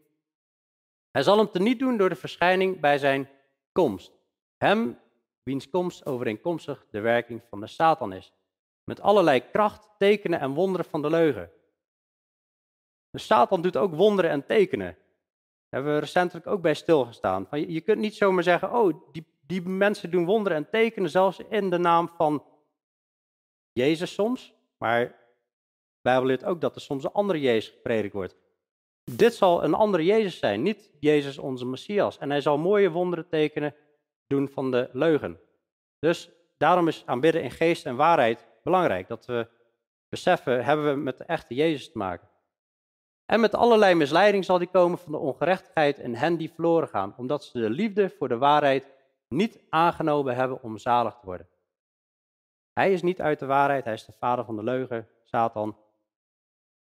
Hij 1.10 1.22
zal 1.22 1.38
hem 1.38 1.50
teniet 1.50 1.78
doen 1.78 1.96
door 1.96 2.08
de 2.08 2.14
verschijning 2.14 2.80
bij 2.80 2.98
zijn 2.98 3.28
komst. 3.72 4.12
Hem, 4.56 4.98
wiens 5.42 5.70
komst 5.70 6.06
overeenkomstig 6.06 6.86
de 6.90 7.00
werking 7.00 7.42
van 7.48 7.60
de 7.60 7.66
Satan 7.66 8.12
is. 8.12 8.32
Met 8.84 9.00
allerlei 9.00 9.50
kracht, 9.50 9.90
tekenen 9.98 10.40
en 10.40 10.54
wonderen 10.54 10.86
van 10.86 11.02
de 11.02 11.10
leugen. 11.10 11.50
De 13.16 13.22
Satan 13.22 13.62
doet 13.62 13.76
ook 13.76 13.94
wonderen 13.94 14.30
en 14.30 14.46
tekenen. 14.46 14.86
Daar 14.86 14.96
hebben 15.68 15.94
we 15.94 16.00
recentelijk 16.00 16.46
ook 16.46 16.62
bij 16.62 16.74
stilgestaan. 16.74 17.46
Je 17.50 17.80
kunt 17.80 17.98
niet 17.98 18.14
zomaar 18.14 18.42
zeggen, 18.42 18.72
oh, 18.72 19.12
die 19.12 19.24
die 19.46 19.62
mensen 19.62 20.10
doen 20.10 20.24
wonderen 20.24 20.58
en 20.58 20.70
tekenen, 20.70 21.10
zelfs 21.10 21.40
in 21.48 21.70
de 21.70 21.78
naam 21.78 22.08
van 22.16 22.44
Jezus 23.72 24.14
soms. 24.14 24.54
Maar 24.78 25.00
de 25.00 25.12
Bijbel 26.02 26.26
leert 26.26 26.44
ook 26.44 26.60
dat 26.60 26.74
er 26.74 26.80
soms 26.80 27.04
een 27.04 27.12
andere 27.12 27.40
Jezus 27.40 27.70
gepredikt 27.70 28.14
wordt. 28.14 28.36
Dit 29.04 29.34
zal 29.34 29.64
een 29.64 29.74
andere 29.74 30.04
Jezus 30.04 30.38
zijn, 30.38 30.62
niet 30.62 30.90
Jezus 31.00 31.38
onze 31.38 31.66
Messias. 31.66 32.18
En 32.18 32.30
hij 32.30 32.40
zal 32.40 32.58
mooie 32.58 32.90
wonderen 32.90 33.28
tekenen 33.28 33.74
doen 34.26 34.48
van 34.48 34.70
de 34.70 34.88
leugen. 34.92 35.40
Dus 35.98 36.30
daarom 36.58 36.88
is 36.88 37.02
aanbidden 37.06 37.42
in 37.42 37.50
geest 37.50 37.86
en 37.86 37.96
waarheid 37.96 38.46
belangrijk. 38.62 39.08
Dat 39.08 39.26
we 39.26 39.48
beseffen, 40.08 40.64
hebben 40.64 40.94
we 40.94 41.00
met 41.00 41.18
de 41.18 41.24
echte 41.24 41.54
Jezus 41.54 41.92
te 41.92 41.98
maken. 41.98 42.28
En 43.26 43.40
met 43.40 43.54
allerlei 43.54 43.94
misleiding 43.94 44.44
zal 44.44 44.58
die 44.58 44.68
komen 44.68 44.98
van 44.98 45.12
de 45.12 45.18
ongerechtigheid 45.18 45.98
en 45.98 46.14
hen 46.14 46.36
die 46.36 46.52
verloren 46.52 46.88
gaan, 46.88 47.14
omdat 47.16 47.44
ze 47.44 47.60
de 47.60 47.70
liefde 47.70 48.10
voor 48.10 48.28
de 48.28 48.38
waarheid 48.38 48.86
niet 49.28 49.60
aangenomen 49.68 50.34
hebben 50.34 50.62
om 50.62 50.78
zalig 50.78 51.14
te 51.14 51.26
worden. 51.26 51.48
Hij 52.72 52.92
is 52.92 53.02
niet 53.02 53.20
uit 53.20 53.38
de 53.38 53.46
waarheid, 53.46 53.84
hij 53.84 53.92
is 53.92 54.04
de 54.04 54.12
vader 54.18 54.44
van 54.44 54.56
de 54.56 54.62
leugen, 54.62 55.08
Satan. 55.24 55.76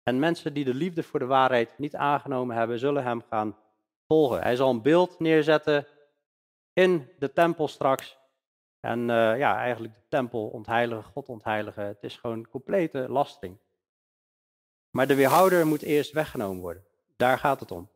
En 0.04 0.20
mensen 0.20 0.54
die 0.54 0.66
de 0.66 0.74
liefde 0.74 1.04
voor 1.04 1.20
de 1.20 1.26
waarheid 1.26 1.78
niet 1.78 1.96
aangenomen 1.96 2.56
hebben, 2.56 2.80
zullen 2.80 3.04
hem 3.04 3.22
gaan 3.30 3.58
volgen. 4.08 4.42
Hij 4.42 4.56
zal 4.56 4.70
een 4.70 4.82
beeld 4.82 5.20
neerzetten 5.20 5.88
in 6.74 7.10
de 7.20 7.34
tempel 7.34 7.68
straks. 7.68 8.18
En 8.80 9.00
uh, 9.00 9.38
ja, 9.38 9.58
eigenlijk 9.58 9.94
de 9.94 10.08
tempel 10.10 10.48
ontheiligen, 10.48 11.04
God 11.04 11.30
ontheiligen. 11.30 11.86
Het 11.86 12.04
is 12.04 12.18
gewoon 12.18 12.48
complete 12.50 13.06
lasting. 13.10 13.58
Maar 14.96 15.08
de 15.08 15.16
weerhouder 15.16 15.68
moet 15.68 15.82
eerst 15.82 16.12
weggenomen 16.12 16.62
worden. 16.62 16.86
Daar 17.16 17.38
gaat 17.38 17.60
het 17.60 17.72
om. 17.72 17.90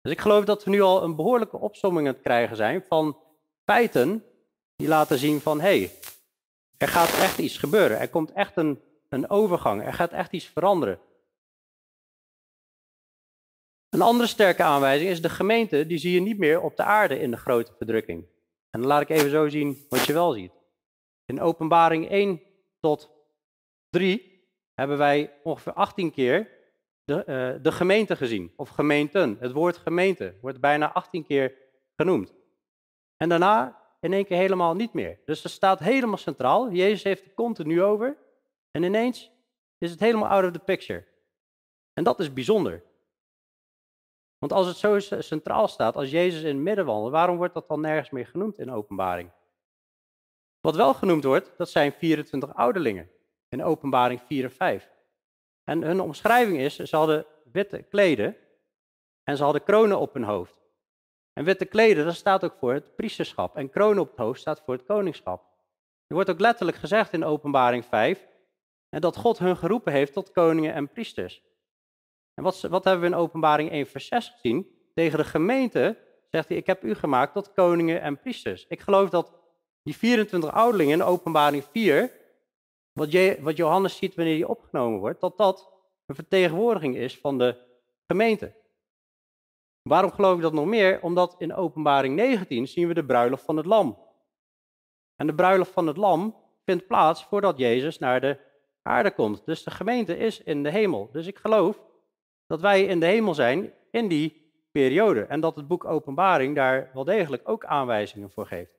Dus 0.00 0.12
ik 0.12 0.20
geloof 0.20 0.44
dat 0.44 0.64
we 0.64 0.70
nu 0.70 0.80
al 0.80 1.02
een 1.02 1.16
behoorlijke 1.16 1.58
opsomming 1.58 2.06
aan 2.06 2.12
het 2.12 2.22
krijgen 2.22 2.56
zijn 2.56 2.84
van 2.88 3.18
feiten 3.64 4.24
die 4.76 4.88
laten 4.88 5.18
zien 5.18 5.40
van 5.40 5.60
hé, 5.60 5.78
hey, 5.78 5.92
er 6.76 6.88
gaat 6.88 7.08
echt 7.08 7.38
iets 7.38 7.58
gebeuren. 7.58 7.98
Er 7.98 8.08
komt 8.08 8.32
echt 8.32 8.56
een, 8.56 8.82
een 9.08 9.30
overgang. 9.30 9.84
Er 9.84 9.92
gaat 9.92 10.12
echt 10.12 10.32
iets 10.32 10.46
veranderen. 10.46 11.00
Een 13.88 14.02
andere 14.02 14.28
sterke 14.28 14.62
aanwijzing 14.62 15.10
is 15.10 15.22
de 15.22 15.30
gemeente, 15.30 15.86
die 15.86 15.98
zie 15.98 16.12
je 16.12 16.20
niet 16.20 16.38
meer 16.38 16.60
op 16.60 16.76
de 16.76 16.82
aarde 16.82 17.18
in 17.18 17.30
de 17.30 17.36
grote 17.36 17.74
verdrukking. 17.76 18.26
En 18.70 18.80
dan 18.80 18.88
laat 18.88 19.02
ik 19.02 19.08
even 19.08 19.30
zo 19.30 19.48
zien 19.48 19.86
wat 19.88 20.04
je 20.04 20.12
wel 20.12 20.32
ziet. 20.32 20.52
In 21.24 21.40
openbaring 21.40 22.08
1 22.08 22.42
tot 22.80 23.10
3 23.90 24.27
hebben 24.78 24.98
wij 24.98 25.32
ongeveer 25.42 25.72
18 25.72 26.10
keer 26.10 26.50
de, 27.04 27.14
uh, 27.16 27.62
de 27.62 27.72
gemeente 27.72 28.16
gezien, 28.16 28.52
of 28.56 28.68
gemeenten. 28.68 29.36
Het 29.40 29.52
woord 29.52 29.76
gemeente 29.76 30.34
wordt 30.40 30.60
bijna 30.60 30.92
18 30.92 31.24
keer 31.24 31.54
genoemd. 31.96 32.34
En 33.16 33.28
daarna 33.28 33.82
in 34.00 34.12
één 34.12 34.24
keer 34.24 34.36
helemaal 34.36 34.74
niet 34.74 34.92
meer. 34.92 35.18
Dus 35.24 35.42
het 35.42 35.52
staat 35.52 35.78
helemaal 35.78 36.16
centraal. 36.16 36.70
Jezus 36.70 37.02
heeft 37.02 37.24
het 37.24 37.34
continu 37.34 37.82
over. 37.82 38.16
En 38.70 38.82
ineens 38.82 39.30
is 39.78 39.90
het 39.90 40.00
helemaal 40.00 40.28
out 40.28 40.44
of 40.44 40.50
the 40.50 40.58
picture. 40.58 41.06
En 41.92 42.04
dat 42.04 42.20
is 42.20 42.32
bijzonder. 42.32 42.84
Want 44.38 44.52
als 44.52 44.66
het 44.66 44.76
zo 44.76 44.98
centraal 45.20 45.68
staat, 45.68 45.96
als 45.96 46.10
Jezus 46.10 46.42
in 46.42 46.54
het 46.54 46.64
midden 46.64 46.86
wandelt, 46.86 47.12
waarom 47.12 47.36
wordt 47.36 47.54
dat 47.54 47.68
dan 47.68 47.80
nergens 47.80 48.10
meer 48.10 48.26
genoemd 48.26 48.58
in 48.58 48.70
openbaring? 48.70 49.30
Wat 50.60 50.76
wel 50.76 50.94
genoemd 50.94 51.24
wordt, 51.24 51.52
dat 51.56 51.70
zijn 51.70 51.92
24 51.92 52.54
ouderlingen 52.54 53.10
in 53.48 53.62
openbaring 53.62 54.20
4 54.26 54.44
en 54.44 54.50
5. 54.50 54.90
En 55.64 55.82
hun 55.82 56.00
omschrijving 56.00 56.58
is, 56.58 56.76
ze 56.76 56.96
hadden 56.96 57.26
witte 57.52 57.82
kleden 57.82 58.36
en 59.24 59.36
ze 59.36 59.42
hadden 59.42 59.62
kronen 59.62 59.98
op 59.98 60.12
hun 60.12 60.24
hoofd. 60.24 60.60
En 61.32 61.44
witte 61.44 61.64
kleden, 61.64 62.04
dat 62.04 62.14
staat 62.14 62.44
ook 62.44 62.54
voor 62.58 62.72
het 62.72 62.96
priesterschap. 62.96 63.56
En 63.56 63.70
kronen 63.70 64.02
op 64.02 64.10
het 64.10 64.18
hoofd 64.18 64.40
staat 64.40 64.62
voor 64.64 64.74
het 64.74 64.84
koningschap. 64.84 65.42
Er 66.06 66.14
wordt 66.14 66.30
ook 66.30 66.40
letterlijk 66.40 66.76
gezegd 66.76 67.12
in 67.12 67.24
openbaring 67.24 67.84
5, 67.84 68.26
en 68.88 69.00
dat 69.00 69.16
God 69.16 69.38
hun 69.38 69.56
geroepen 69.56 69.92
heeft 69.92 70.12
tot 70.12 70.32
koningen 70.32 70.74
en 70.74 70.88
priesters. 70.88 71.42
En 72.34 72.42
wat, 72.44 72.60
wat 72.60 72.84
hebben 72.84 73.00
we 73.08 73.14
in 73.14 73.22
openbaring 73.22 73.70
1 73.70 73.86
vers 73.86 74.06
6 74.06 74.28
gezien? 74.28 74.66
Tegen 74.94 75.18
de 75.18 75.24
gemeente 75.24 75.96
zegt 76.30 76.48
hij, 76.48 76.56
ik 76.56 76.66
heb 76.66 76.84
u 76.84 76.94
gemaakt 76.94 77.32
tot 77.32 77.52
koningen 77.52 78.00
en 78.00 78.18
priesters. 78.18 78.66
Ik 78.68 78.80
geloof 78.80 79.10
dat 79.10 79.32
die 79.82 79.96
24 79.96 80.52
ouderlingen 80.52 80.92
in 80.92 81.02
openbaring 81.02 81.64
4 81.64 82.12
wat, 82.98 83.12
je, 83.12 83.38
wat 83.40 83.56
Johannes 83.56 83.96
ziet 83.96 84.14
wanneer 84.14 84.38
hij 84.38 84.48
opgenomen 84.48 84.98
wordt, 84.98 85.20
dat 85.20 85.36
dat 85.36 85.72
een 86.06 86.14
vertegenwoordiging 86.14 86.96
is 86.96 87.18
van 87.18 87.38
de 87.38 87.56
gemeente. 88.06 88.54
Waarom 89.82 90.10
geloof 90.10 90.36
ik 90.36 90.42
dat 90.42 90.52
nog 90.52 90.66
meer? 90.66 91.02
Omdat 91.02 91.34
in 91.38 91.54
openbaring 91.54 92.16
19 92.16 92.68
zien 92.68 92.88
we 92.88 92.94
de 92.94 93.04
bruiloft 93.04 93.44
van 93.44 93.56
het 93.56 93.66
lam. 93.66 93.98
En 95.16 95.26
de 95.26 95.34
bruiloft 95.34 95.70
van 95.70 95.86
het 95.86 95.96
lam 95.96 96.36
vindt 96.64 96.86
plaats 96.86 97.24
voordat 97.24 97.58
Jezus 97.58 97.98
naar 97.98 98.20
de 98.20 98.38
aarde 98.82 99.10
komt. 99.10 99.44
Dus 99.44 99.64
de 99.64 99.70
gemeente 99.70 100.16
is 100.16 100.42
in 100.42 100.62
de 100.62 100.70
hemel. 100.70 101.08
Dus 101.12 101.26
ik 101.26 101.38
geloof 101.38 101.80
dat 102.46 102.60
wij 102.60 102.84
in 102.84 103.00
de 103.00 103.06
hemel 103.06 103.34
zijn 103.34 103.72
in 103.90 104.08
die 104.08 104.52
periode. 104.70 105.22
En 105.22 105.40
dat 105.40 105.56
het 105.56 105.68
boek 105.68 105.84
Openbaring 105.84 106.54
daar 106.54 106.90
wel 106.94 107.04
degelijk 107.04 107.48
ook 107.48 107.64
aanwijzingen 107.64 108.30
voor 108.30 108.46
geeft. 108.46 108.77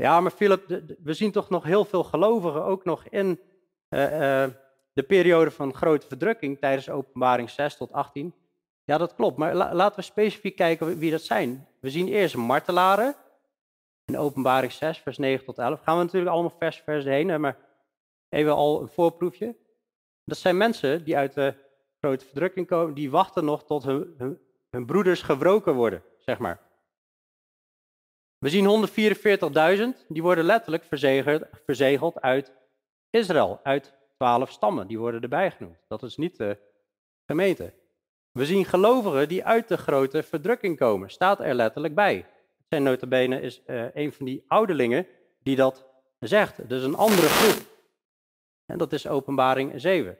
Ja, 0.00 0.20
maar 0.20 0.30
Philip, 0.30 0.82
we 1.02 1.14
zien 1.14 1.32
toch 1.32 1.48
nog 1.50 1.64
heel 1.64 1.84
veel 1.84 2.04
gelovigen 2.04 2.64
ook 2.64 2.84
nog 2.84 3.04
in 3.04 3.40
uh, 3.88 4.02
uh, 4.02 4.48
de 4.92 5.02
periode 5.02 5.50
van 5.50 5.74
grote 5.74 6.06
verdrukking 6.06 6.58
tijdens 6.58 6.90
openbaring 6.90 7.50
6 7.50 7.76
tot 7.76 7.92
18. 7.92 8.34
Ja, 8.84 8.98
dat 8.98 9.14
klopt, 9.14 9.36
maar 9.36 9.54
laten 9.54 9.96
we 9.96 10.02
specifiek 10.02 10.56
kijken 10.56 10.98
wie 10.98 11.10
dat 11.10 11.22
zijn. 11.22 11.66
We 11.80 11.90
zien 11.90 12.08
eerst 12.08 12.36
martelaren 12.36 13.14
in 14.04 14.18
openbaring 14.18 14.72
6, 14.72 14.98
vers 14.98 15.18
9 15.18 15.44
tot 15.44 15.58
11. 15.58 15.80
Gaan 15.82 15.96
we 15.96 16.02
natuurlijk 16.04 16.32
allemaal 16.32 16.56
vers 16.58 16.76
vers 16.76 17.04
heen, 17.04 17.40
maar 17.40 17.56
even 18.28 18.54
al 18.54 18.80
een 18.80 18.88
voorproefje. 18.88 19.56
Dat 20.24 20.38
zijn 20.38 20.56
mensen 20.56 21.04
die 21.04 21.16
uit 21.16 21.34
de 21.34 21.54
grote 21.98 22.24
verdrukking 22.24 22.66
komen, 22.66 22.94
die 22.94 23.10
wachten 23.10 23.44
nog 23.44 23.64
tot 23.64 23.84
hun, 23.84 24.14
hun, 24.18 24.40
hun 24.70 24.86
broeders 24.86 25.22
gebroken 25.22 25.74
worden, 25.74 26.02
zeg 26.18 26.38
maar. 26.38 26.69
We 28.40 28.48
zien 28.48 28.88
144.000, 29.96 30.06
die 30.08 30.22
worden 30.22 30.44
letterlijk 30.44 30.84
verzegeld, 30.84 31.42
verzegeld 31.64 32.20
uit 32.20 32.52
Israël, 33.10 33.60
uit 33.62 33.94
twaalf 34.16 34.50
stammen. 34.50 34.86
Die 34.86 34.98
worden 34.98 35.22
erbij 35.22 35.50
genoemd. 35.50 35.78
Dat 35.88 36.02
is 36.02 36.16
niet 36.16 36.36
de 36.36 36.58
gemeente. 37.26 37.72
We 38.32 38.46
zien 38.46 38.64
gelovigen 38.64 39.28
die 39.28 39.44
uit 39.44 39.68
de 39.68 39.76
grote 39.76 40.22
verdrukking 40.22 40.76
komen. 40.76 41.10
Staat 41.10 41.40
er 41.40 41.54
letterlijk 41.54 41.94
bij. 41.94 42.14
Het 42.16 42.66
zijn 42.68 42.82
notabene 42.82 43.40
is 43.40 43.62
uh, 43.66 43.94
een 43.94 44.12
van 44.12 44.26
die 44.26 44.44
ouderlingen 44.46 45.06
die 45.42 45.56
dat 45.56 45.86
zegt. 46.18 46.68
Dus 46.68 46.82
een 46.82 46.96
andere 46.96 47.26
groep. 47.26 47.66
En 48.66 48.78
dat 48.78 48.92
is 48.92 49.06
openbaring 49.06 49.72
7. 49.76 50.18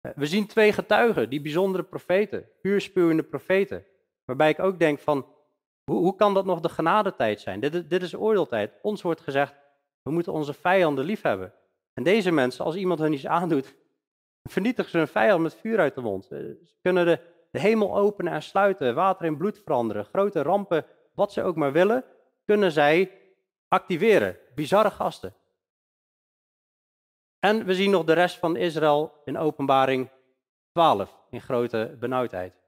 Eh, 0.00 0.12
we 0.14 0.26
zien 0.26 0.46
twee 0.46 0.72
getuigen, 0.72 1.30
die 1.30 1.40
bijzondere 1.40 1.84
profeten, 1.84 2.48
vuurspuwende 2.62 3.22
profeten. 3.22 3.84
Waarbij 4.24 4.50
ik 4.50 4.58
ook 4.58 4.78
denk 4.78 4.98
van, 4.98 5.26
hoe, 5.84 5.98
hoe 5.98 6.16
kan 6.16 6.34
dat 6.34 6.44
nog 6.44 6.60
de 6.60 6.68
genadetijd 6.68 7.40
zijn? 7.40 7.60
Dit, 7.60 7.90
dit 7.90 8.02
is 8.02 8.14
oordeeltijd. 8.14 8.72
Ons 8.82 9.02
wordt 9.02 9.20
gezegd, 9.20 9.54
we 10.02 10.10
moeten 10.10 10.32
onze 10.32 10.52
vijanden 10.52 11.04
lief 11.04 11.22
hebben. 11.22 11.52
En 11.94 12.02
deze 12.02 12.30
mensen, 12.30 12.64
als 12.64 12.74
iemand 12.74 13.00
hun 13.00 13.12
iets 13.12 13.26
aandoet, 13.26 13.74
vernietigen 14.50 14.90
ze 14.90 14.96
hun 14.96 15.08
vijand 15.08 15.42
met 15.42 15.54
vuur 15.54 15.78
uit 15.78 15.94
de 15.94 16.00
mond. 16.00 16.28
Eh, 16.30 16.38
ze 16.38 16.74
kunnen 16.82 17.06
de, 17.06 17.20
de 17.50 17.60
hemel 17.60 17.96
openen 17.96 18.32
en 18.32 18.42
sluiten, 18.42 18.94
water 18.94 19.26
in 19.26 19.36
bloed 19.36 19.60
veranderen, 19.64 20.04
grote 20.04 20.42
rampen, 20.42 20.86
wat 21.14 21.32
ze 21.32 21.42
ook 21.42 21.56
maar 21.56 21.72
willen, 21.72 22.04
kunnen 22.44 22.72
zij 22.72 23.18
activeren. 23.68 24.38
Bizarre 24.54 24.90
gasten. 24.90 25.34
En 27.38 27.64
we 27.64 27.74
zien 27.74 27.90
nog 27.90 28.04
de 28.04 28.12
rest 28.12 28.38
van 28.38 28.56
Israël 28.56 29.12
in 29.24 29.38
openbaring 29.38 30.10
12, 30.72 31.18
in 31.30 31.40
grote 31.40 31.96
benauwdheid. 32.00 32.61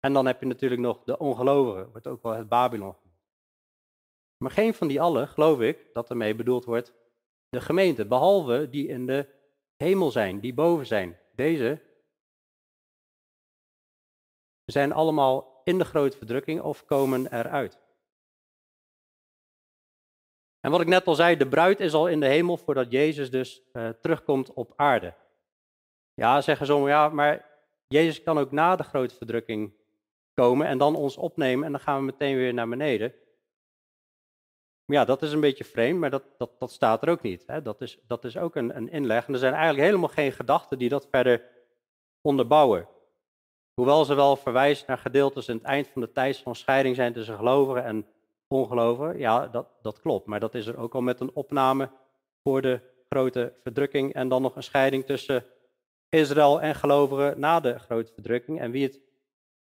En 0.00 0.12
dan 0.12 0.26
heb 0.26 0.40
je 0.40 0.46
natuurlijk 0.46 0.80
nog 0.80 1.04
de 1.04 1.18
ongelovigen, 1.18 1.90
wordt 1.90 2.06
ook 2.06 2.22
wel 2.22 2.32
het 2.32 2.48
Babylon 2.48 2.96
Maar 4.36 4.50
geen 4.50 4.74
van 4.74 4.88
die 4.88 5.00
allen, 5.00 5.28
geloof 5.28 5.60
ik, 5.60 5.86
dat 5.92 6.10
ermee 6.10 6.34
bedoeld 6.34 6.64
wordt 6.64 6.94
de 7.48 7.60
gemeente, 7.60 8.06
behalve 8.06 8.68
die 8.70 8.88
in 8.88 9.06
de 9.06 9.28
hemel 9.76 10.10
zijn, 10.10 10.40
die 10.40 10.54
boven 10.54 10.86
zijn. 10.86 11.18
Deze 11.34 11.82
zijn 14.64 14.92
allemaal 14.92 15.60
in 15.64 15.78
de 15.78 15.84
grote 15.84 16.16
verdrukking 16.16 16.60
of 16.60 16.84
komen 16.84 17.34
eruit. 17.38 17.78
En 20.60 20.70
wat 20.70 20.80
ik 20.80 20.86
net 20.86 21.06
al 21.06 21.14
zei, 21.14 21.36
de 21.36 21.48
bruid 21.48 21.80
is 21.80 21.92
al 21.92 22.08
in 22.08 22.20
de 22.20 22.26
hemel 22.26 22.56
voordat 22.56 22.90
Jezus 22.90 23.30
dus 23.30 23.62
uh, 23.72 23.88
terugkomt 23.88 24.52
op 24.52 24.72
aarde. 24.76 25.14
Ja, 26.14 26.40
zeggen 26.40 26.66
sommigen, 26.66 26.94
ja, 26.94 27.08
maar 27.08 27.48
Jezus 27.86 28.22
kan 28.22 28.38
ook 28.38 28.50
na 28.50 28.76
de 28.76 28.82
grote 28.82 29.14
verdrukking 29.14 29.74
komen 30.40 30.66
en 30.66 30.78
dan 30.78 30.96
ons 30.96 31.16
opnemen 31.16 31.64
en 31.64 31.72
dan 31.72 31.80
gaan 31.80 31.98
we 31.98 32.04
meteen 32.04 32.36
weer 32.36 32.54
naar 32.54 32.68
beneden. 32.68 33.12
Ja, 34.84 35.04
dat 35.04 35.22
is 35.22 35.32
een 35.32 35.40
beetje 35.40 35.64
vreemd, 35.64 36.00
maar 36.00 36.10
dat, 36.10 36.22
dat, 36.38 36.50
dat 36.58 36.70
staat 36.70 37.02
er 37.02 37.08
ook 37.08 37.22
niet. 37.22 37.44
Hè? 37.46 37.62
Dat, 37.62 37.80
is, 37.80 37.98
dat 38.06 38.24
is 38.24 38.36
ook 38.36 38.54
een, 38.54 38.76
een 38.76 38.90
inleg. 38.90 39.26
En 39.26 39.32
er 39.32 39.38
zijn 39.38 39.52
eigenlijk 39.52 39.84
helemaal 39.84 40.08
geen 40.08 40.32
gedachten 40.32 40.78
die 40.78 40.88
dat 40.88 41.08
verder 41.10 41.42
onderbouwen. 42.20 42.88
Hoewel 43.74 44.04
ze 44.04 44.14
wel 44.14 44.36
verwijzen 44.36 44.84
naar 44.86 44.98
gedeeltes 44.98 45.48
in 45.48 45.54
het 45.54 45.64
eind 45.64 45.88
van 45.88 46.00
de 46.00 46.12
tijd 46.12 46.36
van 46.36 46.54
scheiding 46.54 46.96
zijn 46.96 47.12
tussen 47.12 47.36
gelovigen 47.36 47.84
en 47.84 48.06
ongelovigen. 48.48 49.18
Ja, 49.18 49.46
dat, 49.46 49.66
dat 49.82 50.00
klopt. 50.00 50.26
Maar 50.26 50.40
dat 50.40 50.54
is 50.54 50.66
er 50.66 50.78
ook 50.78 50.94
al 50.94 51.00
met 51.00 51.20
een 51.20 51.34
opname 51.34 51.90
voor 52.42 52.62
de 52.62 52.80
grote 53.08 53.52
verdrukking. 53.62 54.14
En 54.14 54.28
dan 54.28 54.42
nog 54.42 54.56
een 54.56 54.62
scheiding 54.62 55.06
tussen 55.06 55.44
Israël 56.08 56.60
en 56.60 56.74
gelovigen 56.74 57.40
na 57.40 57.60
de 57.60 57.78
grote 57.78 58.12
verdrukking. 58.12 58.60
En 58.60 58.70
wie 58.70 58.86
het 58.86 59.00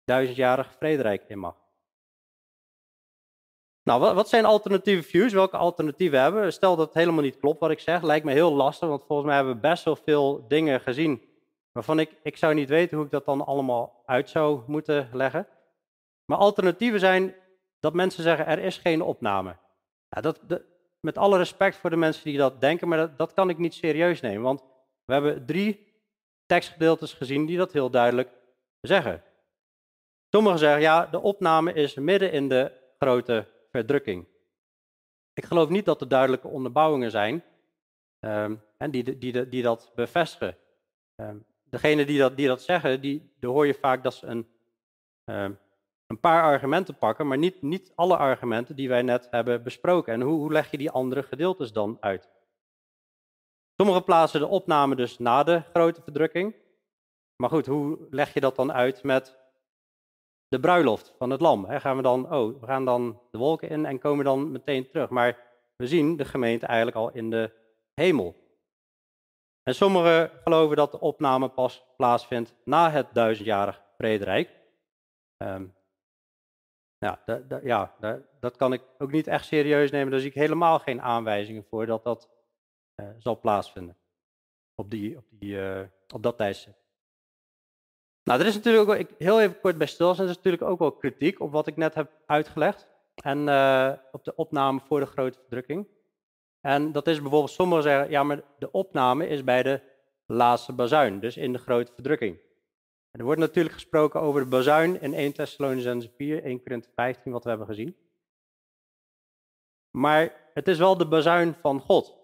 duizendjarige 0.09 0.73
vrederijk 0.77 1.23
in 1.27 1.39
mag. 1.39 1.55
Nou, 3.83 4.13
wat, 4.15 4.29
zijn 4.29 4.45
alternatieve 4.45 5.03
views? 5.03 5.33
Welke 5.33 5.57
alternatieven 5.57 6.21
hebben 6.21 6.41
we? 6.41 6.51
Stel 6.51 6.75
dat 6.75 6.85
het 6.85 6.95
helemaal 6.95 7.23
niet 7.23 7.39
klopt 7.39 7.59
wat 7.59 7.71
ik 7.71 7.79
zeg, 7.79 8.01
lijkt 8.01 8.25
me 8.25 8.31
heel 8.31 8.53
lastig, 8.53 8.89
want 8.89 9.03
volgens 9.03 9.27
mij 9.27 9.35
hebben 9.35 9.53
we 9.53 9.59
best 9.59 9.83
wel 9.83 9.95
veel 9.95 10.47
dingen 10.47 10.81
gezien 10.81 11.21
waarvan 11.71 11.99
ik, 11.99 12.15
ik 12.23 12.37
zou 12.37 12.53
niet 12.53 12.69
weten 12.69 12.97
hoe 12.97 13.05
ik 13.05 13.11
dat 13.11 13.25
dan 13.25 13.45
allemaal 13.45 14.03
uit 14.05 14.29
zou 14.29 14.61
moeten 14.67 15.09
leggen. 15.13 15.47
Maar 16.25 16.37
alternatieven 16.37 16.99
zijn 16.99 17.35
dat 17.79 17.93
mensen 17.93 18.23
zeggen 18.23 18.45
er 18.45 18.59
is 18.59 18.77
geen 18.77 19.01
opname. 19.01 19.55
Ja, 20.09 20.21
dat, 20.21 20.39
met 20.99 21.17
alle 21.17 21.37
respect 21.37 21.75
voor 21.75 21.89
de 21.89 21.95
mensen 21.95 22.23
die 22.23 22.37
dat 22.37 22.61
denken, 22.61 22.87
maar 22.87 22.97
dat, 22.97 23.17
dat 23.17 23.33
kan 23.33 23.49
ik 23.49 23.57
niet 23.57 23.73
serieus 23.73 24.21
nemen, 24.21 24.41
want 24.41 24.63
we 25.05 25.13
hebben 25.13 25.45
drie 25.45 25.87
tekstgedeeltes 26.45 27.13
gezien 27.13 27.45
die 27.45 27.57
dat 27.57 27.71
heel 27.71 27.89
duidelijk 27.89 28.29
zeggen. 28.81 29.23
Sommigen 30.29 30.59
zeggen 30.59 30.81
ja, 30.81 31.05
de 31.05 31.19
opname 31.19 31.73
is 31.73 31.95
midden 31.95 32.31
in 32.31 32.49
de 32.49 32.71
grote 32.99 33.47
verdrukking. 33.71 34.27
Ik 35.33 35.45
geloof 35.45 35.69
niet 35.69 35.85
dat 35.85 36.01
er 36.01 36.07
duidelijke 36.07 36.47
onderbouwingen 36.47 37.11
zijn 37.11 37.43
um, 38.19 38.61
en 38.77 38.91
die, 38.91 39.17
die, 39.17 39.49
die, 39.49 39.63
dat 39.63 39.91
bevestigen. 39.95 40.57
Um, 41.15 41.45
degene 41.63 42.05
die 42.05 42.19
dat, 42.19 42.37
die 42.37 42.47
dat 42.47 42.61
zeggen, 42.61 43.01
die, 43.01 43.33
daar 43.39 43.51
hoor 43.51 43.67
je 43.67 43.73
vaak 43.73 44.03
dat 44.03 44.13
ze 44.13 44.25
een, 44.25 44.47
um, 45.25 45.59
een 46.07 46.19
paar 46.19 46.43
argumenten 46.43 46.97
pakken, 46.97 47.27
maar 47.27 47.37
niet, 47.37 47.61
niet 47.61 47.91
alle 47.95 48.17
argumenten 48.17 48.75
die 48.75 48.89
wij 48.89 49.01
net 49.01 49.27
hebben 49.31 49.63
besproken. 49.63 50.13
En 50.13 50.21
hoe, 50.21 50.39
hoe 50.39 50.51
leg 50.51 50.71
je 50.71 50.77
die 50.77 50.91
andere 50.91 51.23
gedeeltes 51.23 51.71
dan 51.71 51.97
uit? 51.99 52.29
Sommigen 53.75 54.03
plaatsen 54.03 54.39
de 54.39 54.47
opname 54.47 54.95
dus 54.95 55.17
na 55.17 55.43
de 55.43 55.61
grote 55.73 56.01
verdrukking. 56.01 56.55
Maar 57.35 57.49
goed, 57.49 57.65
hoe 57.65 58.07
leg 58.09 58.33
je 58.33 58.39
dat 58.39 58.55
dan 58.55 58.73
uit 58.73 59.03
met 59.03 59.38
de 60.49 60.59
bruiloft 60.59 61.13
van 61.17 61.29
het 61.29 61.41
lam. 61.41 61.65
Gaan 61.65 61.95
we 61.95 62.01
dan, 62.01 62.33
oh, 62.33 62.59
we 62.59 62.65
gaan 62.65 62.85
dan 62.85 63.21
de 63.31 63.37
wolken 63.37 63.69
in 63.69 63.85
en 63.85 63.99
komen 63.99 64.25
dan 64.25 64.51
meteen 64.51 64.87
terug. 64.87 65.09
Maar 65.09 65.37
we 65.75 65.87
zien 65.87 66.17
de 66.17 66.25
gemeente 66.25 66.65
eigenlijk 66.65 66.97
al 66.97 67.11
in 67.11 67.29
de 67.29 67.51
hemel. 67.93 68.35
En 69.63 69.75
sommigen 69.75 70.31
geloven 70.43 70.75
dat 70.75 70.91
de 70.91 70.99
opname 70.99 71.49
pas 71.49 71.85
plaatsvindt 71.97 72.55
na 72.63 72.91
het 72.91 73.07
duizendjarig 73.13 73.81
vrederijk. 73.97 74.49
Um, 75.37 75.75
ja, 76.97 77.95
dat 78.39 78.55
kan 78.55 78.73
ik 78.73 78.81
ook 78.97 79.11
niet 79.11 79.27
echt 79.27 79.45
serieus 79.45 79.91
nemen. 79.91 80.11
Daar 80.11 80.19
zie 80.19 80.29
ik 80.29 80.35
helemaal 80.35 80.79
geen 80.79 81.01
aanwijzingen 81.01 81.65
voor 81.69 81.85
dat 81.85 82.03
dat 82.03 82.29
uh, 82.95 83.09
zal 83.17 83.39
plaatsvinden 83.39 83.97
op, 84.75 84.89
die, 84.89 85.17
op, 85.17 85.25
die, 85.29 85.55
uh, 85.55 85.81
op 86.13 86.23
dat 86.23 86.37
tijdstip. 86.37 86.75
Nou, 88.29 88.41
er 88.41 88.47
is 88.47 88.55
natuurlijk 88.55 88.89
ook, 88.89 88.95
ik, 88.95 89.09
heel 89.17 89.41
even 89.41 89.59
kort 89.59 89.77
bij 89.77 89.87
stilstaan, 89.87 90.25
er 90.25 90.31
is 90.31 90.37
natuurlijk 90.37 90.63
ook 90.63 90.79
wel 90.79 90.91
kritiek 90.91 91.39
op 91.39 91.51
wat 91.51 91.67
ik 91.67 91.75
net 91.75 91.95
heb 91.95 92.11
uitgelegd. 92.25 92.87
En 93.15 93.47
uh, 93.47 93.91
op 94.11 94.23
de 94.23 94.35
opname 94.35 94.79
voor 94.79 94.99
de 94.99 95.05
grote 95.05 95.39
verdrukking. 95.39 95.87
En 96.61 96.91
dat 96.91 97.07
is 97.07 97.21
bijvoorbeeld, 97.21 97.51
sommigen 97.51 97.83
zeggen, 97.83 98.09
ja, 98.09 98.23
maar 98.23 98.41
de 98.59 98.71
opname 98.71 99.27
is 99.27 99.43
bij 99.43 99.63
de 99.63 99.81
laatste 100.25 100.73
bazuin, 100.73 101.19
dus 101.19 101.37
in 101.37 101.53
de 101.53 101.59
grote 101.59 101.91
verdrukking. 101.93 102.37
Er 103.11 103.23
wordt 103.23 103.39
natuurlijk 103.39 103.75
gesproken 103.75 104.21
over 104.21 104.41
de 104.41 104.47
bazuin 104.47 105.01
in 105.01 105.13
1 105.13 105.33
Thessalonians 105.33 106.09
4, 106.17 106.43
1 106.43 106.63
Korinthe 106.63 106.89
15, 106.95 107.31
wat 107.31 107.43
we 107.43 107.49
hebben 107.49 107.67
gezien. 107.67 107.95
Maar 109.91 110.49
het 110.53 110.67
is 110.67 110.77
wel 110.77 110.97
de 110.97 111.07
bazuin 111.07 111.53
van 111.53 111.79
God. 111.79 112.18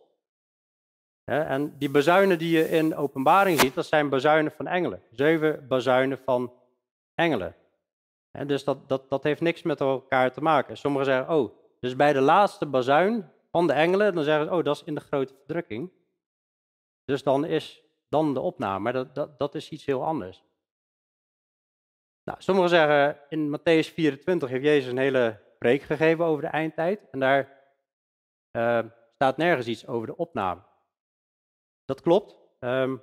En 1.26 1.78
die 1.78 1.90
bazuinen 1.90 2.38
die 2.38 2.58
je 2.58 2.70
in 2.70 2.96
openbaring 2.96 3.60
ziet, 3.60 3.74
dat 3.74 3.86
zijn 3.86 4.10
bazuinen 4.10 4.52
van 4.52 4.68
engelen. 4.68 5.02
Zeven 5.12 5.68
bazuinen 5.68 6.18
van 6.18 6.54
engelen. 7.16 7.56
Dus 8.46 8.64
dat, 8.64 8.90
dat, 8.90 9.10
dat 9.10 9.24
heeft 9.24 9.42
niks 9.42 9.62
met 9.62 9.80
elkaar 9.80 10.32
te 10.32 10.42
maken. 10.42 10.78
Sommigen 10.78 11.06
zeggen, 11.06 11.36
oh, 11.36 11.58
dus 11.80 11.96
bij 11.96 12.14
de 12.14 12.22
laatste 12.22 12.66
bazuin 12.66 13.32
van 13.52 13.68
de 13.68 13.74
engelen, 13.74 14.16
dan 14.16 14.24
zeggen 14.24 14.46
ze, 14.46 14.54
oh, 14.54 14.64
dat 14.64 14.76
is 14.76 14.84
in 14.84 14.96
de 14.96 15.02
grote 15.02 15.34
verdrukking. 15.34 15.92
Dus 17.06 17.24
dan 17.24 17.46
is 17.46 17.84
dan 18.10 18.34
de 18.34 18.40
opname, 18.40 18.80
maar 18.80 18.94
dat, 18.94 19.16
dat, 19.16 19.40
dat 19.40 19.56
is 19.56 19.70
iets 19.70 19.86
heel 19.86 20.04
anders. 20.04 20.44
Nou, 22.24 22.42
sommigen 22.42 22.70
zeggen, 22.70 23.20
in 23.30 23.60
Matthäus 23.60 23.94
24 23.94 24.50
heeft 24.50 24.64
Jezus 24.64 24.92
een 24.92 24.98
hele 24.98 25.40
preek 25.58 25.82
gegeven 25.82 26.26
over 26.26 26.42
de 26.42 26.48
eindtijd. 26.48 27.10
En 27.12 27.20
daar 27.20 27.64
uh, 28.52 28.80
staat 29.14 29.38
nergens 29.38 29.68
iets 29.68 29.88
over 29.88 30.08
de 30.08 30.18
opname. 30.18 30.62
Dat 31.86 32.02
klopt. 32.02 32.38
Um, 32.60 33.02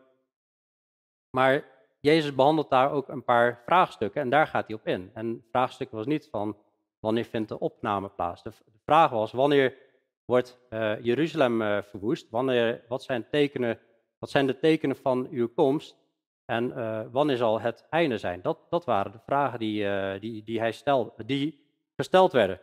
maar 1.31 1.65
Jezus 2.01 2.35
behandelt 2.35 2.71
daar 2.71 2.91
ook 2.91 3.09
een 3.09 3.25
paar 3.25 3.63
vraagstukken 3.65 4.23
en 4.23 4.31
daar 4.31 4.47
gaat 4.47 4.67
hij 4.67 4.77
op 4.77 4.87
in. 4.87 5.11
En 5.15 5.29
het 5.29 5.49
vraagstuk 5.51 5.91
was 5.91 6.07
niet 6.07 6.29
van 6.31 6.57
wanneer 6.99 7.25
vindt 7.25 7.49
de 7.49 7.59
opname 7.59 8.09
plaats. 8.09 8.43
De 8.43 8.53
vraag 8.85 9.11
was 9.11 9.33
wanneer 9.33 9.77
wordt 10.25 10.59
uh, 10.71 11.01
Jeruzalem 11.01 11.63
uh, 11.63 11.83
verwoest? 11.83 12.31
Wanneer, 12.31 12.85
wat, 12.89 13.03
zijn 13.03 13.29
tekenen, 13.29 13.79
wat 14.19 14.31
zijn 14.31 14.47
de 14.47 14.59
tekenen 14.59 14.97
van 14.97 15.29
uw 15.31 15.49
komst? 15.49 15.97
En 16.45 16.69
uh, 16.69 17.01
wanneer 17.11 17.37
zal 17.37 17.61
het 17.61 17.87
einde 17.91 18.19
zijn? 18.19 18.43
Dat, 18.43 18.59
dat 18.71 18.85
waren 18.85 19.13
de 19.13 19.21
vragen 19.27 19.59
die, 19.59 20.19
die, 20.19 20.43
die, 20.45 20.59
hij 20.59 20.73
stelde, 20.73 21.25
die 21.25 21.67
gesteld 21.97 22.33
werden. 22.33 22.61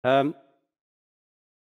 Um, 0.00 0.36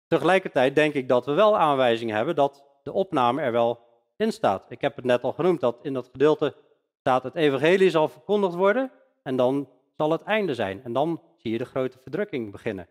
tegelijkertijd 0.07 0.75
denk 0.75 0.93
ik 0.93 1.07
dat 1.07 1.25
we 1.25 1.33
wel 1.33 1.57
aanwijzingen 1.57 2.15
hebben 2.15 2.35
dat 2.35 2.65
de 2.85 2.91
opname 2.91 3.41
er 3.41 3.51
wel 3.51 3.79
in 4.15 4.31
staat. 4.31 4.71
Ik 4.71 4.81
heb 4.81 4.95
het 4.95 5.05
net 5.05 5.23
al 5.23 5.33
genoemd, 5.33 5.59
dat 5.59 5.77
in 5.81 5.93
dat 5.93 6.09
gedeelte 6.11 6.55
staat 6.99 7.23
het 7.23 7.35
evangelie 7.35 7.89
zal 7.89 8.07
verkondigd 8.07 8.55
worden 8.55 8.91
en 9.23 9.35
dan 9.35 9.69
zal 9.97 10.11
het 10.11 10.21
einde 10.21 10.53
zijn. 10.53 10.83
En 10.83 10.93
dan 10.93 11.21
zie 11.37 11.51
je 11.51 11.57
de 11.57 11.65
grote 11.65 11.99
verdrukking 11.99 12.51
beginnen. 12.51 12.87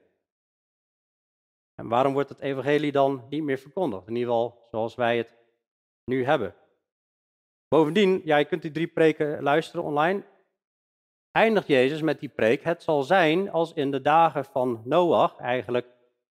En 1.75 1.89
waarom 1.89 2.13
wordt 2.13 2.29
het 2.29 2.41
evangelie 2.41 2.93
dan 2.93 3.27
niet 3.29 3.43
meer 3.43 3.59
verkondigd? 3.59 4.07
In 4.07 4.17
ieder 4.17 4.33
geval 4.33 4.67
zoals 4.71 4.95
wij 4.95 5.17
het 5.17 5.35
nu 6.05 6.25
hebben. 6.25 6.55
Bovendien, 7.69 8.21
ja, 8.25 8.37
je 8.37 8.45
kunt 8.45 8.63
die 8.63 8.71
drie 8.71 8.87
preken 8.87 9.43
luisteren 9.43 9.85
online. 9.85 10.25
Eindigt 11.31 11.67
Jezus 11.67 12.03
met 12.03 12.21
die 12.21 12.29
preek, 12.29 12.63
het 12.63 12.83
zal 12.83 13.03
zijn 13.03 13.51
als 13.51 13.73
in 13.73 13.91
de 13.91 14.01
dagen 14.01 14.45
van 14.45 14.83
Noach, 14.85 15.37
eigenlijk, 15.37 15.87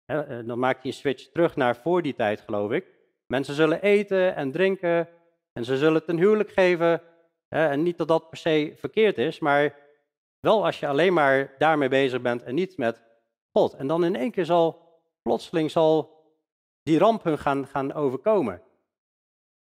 hè, 0.05 0.23
eh, 0.23 0.47
dan 0.47 0.59
maakt 0.59 0.83
hij 0.83 0.91
een 0.91 0.97
switch 0.97 1.27
terug 1.27 1.57
naar 1.57 1.77
voor 1.77 2.03
die 2.03 2.15
tijd, 2.15 2.41
geloof 2.41 2.71
ik. 2.71 2.87
Mensen 3.33 3.55
zullen 3.55 3.83
eten 3.83 4.35
en 4.35 4.51
drinken 4.51 5.09
en 5.53 5.65
ze 5.65 5.77
zullen 5.77 6.05
ten 6.05 6.17
huwelijk 6.17 6.51
geven. 6.51 7.03
En 7.49 7.83
niet 7.83 7.99
dat 7.99 8.09
dat 8.09 8.29
per 8.29 8.39
se 8.39 8.73
verkeerd 8.77 9.19
is, 9.19 9.39
maar 9.39 9.77
wel 10.41 10.65
als 10.65 10.81
je 10.81 10.87
alleen 10.87 11.13
maar 11.13 11.55
daarmee 11.59 11.89
bezig 11.89 12.21
bent 12.21 12.43
en 12.43 12.55
niet 12.55 12.77
met 12.77 13.03
God. 13.53 13.75
En 13.75 13.87
dan 13.87 14.05
in 14.05 14.17
één 14.17 14.31
keer 14.31 14.45
zal 14.45 15.01
plotseling 15.23 15.71
zal 15.71 16.23
die 16.83 16.99
ramp 16.99 17.23
hun 17.25 17.39
gaan, 17.39 17.67
gaan 17.67 17.93
overkomen. 17.93 18.63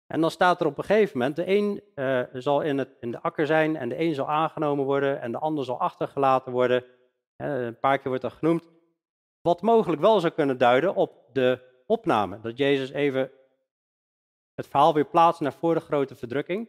En 0.06 0.20
dan 0.20 0.30
staat 0.30 0.60
er 0.60 0.66
op 0.66 0.78
een 0.78 0.84
gegeven 0.84 1.18
moment, 1.18 1.36
de 1.36 1.46
een 1.46 1.82
uh, 1.94 2.22
zal 2.32 2.60
in, 2.60 2.78
het, 2.78 2.96
in 3.00 3.10
de 3.10 3.20
akker 3.20 3.46
zijn 3.46 3.76
en 3.76 3.88
de 3.88 4.00
een 4.00 4.14
zal 4.14 4.28
aangenomen 4.28 4.84
worden 4.84 5.20
en 5.20 5.32
de 5.32 5.38
ander 5.38 5.64
zal 5.64 5.80
achtergelaten 5.80 6.52
worden. 6.52 6.84
Uh, 7.36 7.64
een 7.64 7.78
paar 7.78 7.98
keer 7.98 8.08
wordt 8.08 8.22
dat 8.22 8.32
genoemd. 8.32 8.68
Wat 9.40 9.62
mogelijk 9.62 10.00
wel 10.00 10.20
zou 10.20 10.32
kunnen 10.32 10.58
duiden 10.58 10.94
op 10.94 11.24
de 11.32 11.60
opname. 11.86 12.40
Dat 12.40 12.58
Jezus 12.58 12.90
even 12.90 13.30
het 14.57 14.66
verhaal 14.66 14.94
weer 14.94 15.04
plaatst 15.04 15.40
naar 15.40 15.52
voor 15.52 15.74
de 15.74 15.80
grote 15.80 16.14
verdrukking. 16.14 16.68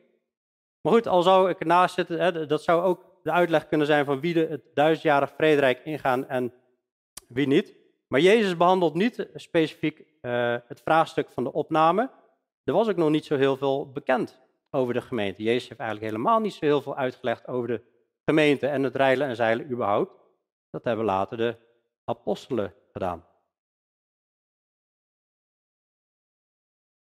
Maar 0.82 0.94
goed, 0.94 1.08
al 1.08 1.22
zou 1.22 1.50
ik 1.50 1.60
ernaast 1.60 1.96
zitten, 1.96 2.20
hè, 2.20 2.46
dat 2.46 2.64
zou 2.64 2.84
ook 2.84 3.06
de 3.24 3.32
uitleg 3.32 3.68
kunnen 3.68 3.88
zijn 3.88 4.06
van 4.06 4.20
wie 4.20 4.34
de, 4.34 4.48
het 4.50 4.62
duizendjarig 4.74 5.32
vrederijk 5.36 5.86
ingaan 5.86 6.28
en 6.28 6.54
wie 7.28 7.48
niet. 7.48 7.76
Maar 8.08 8.20
Jezus 8.20 8.58
behandelt 8.58 8.94
niet 8.94 9.28
specifiek 9.36 10.00
uh, 10.22 10.56
het 10.68 10.82
vraagstuk 10.82 11.30
van 11.30 11.44
de 11.44 11.54
opname. 11.54 12.10
Er 12.64 12.74
was 12.74 12.88
ook 12.88 12.96
nog 12.96 13.10
niet 13.10 13.26
zo 13.26 13.38
heel 13.38 13.58
veel 13.58 13.92
bekend 13.92 14.42
over 14.72 14.94
de 14.94 15.02
gemeente. 15.02 15.44
Jezus 15.44 15.68
heeft 15.68 15.80
eigenlijk 15.80 16.12
helemaal 16.12 16.40
niet 16.40 16.54
zo 16.54 16.66
heel 16.66 16.82
veel 16.82 16.96
uitgelegd 16.96 17.48
over 17.48 17.68
de 17.68 17.82
gemeente 18.26 18.68
en 18.68 18.84
het 18.84 18.96
rijlen 18.96 19.28
en 19.28 19.36
zeilen 19.36 19.72
überhaupt. 19.72 20.12
Dat 20.70 20.84
hebben 20.84 21.06
later 21.06 21.38
de 21.38 21.56
apostelen 22.06 22.74
gedaan. 22.92 23.26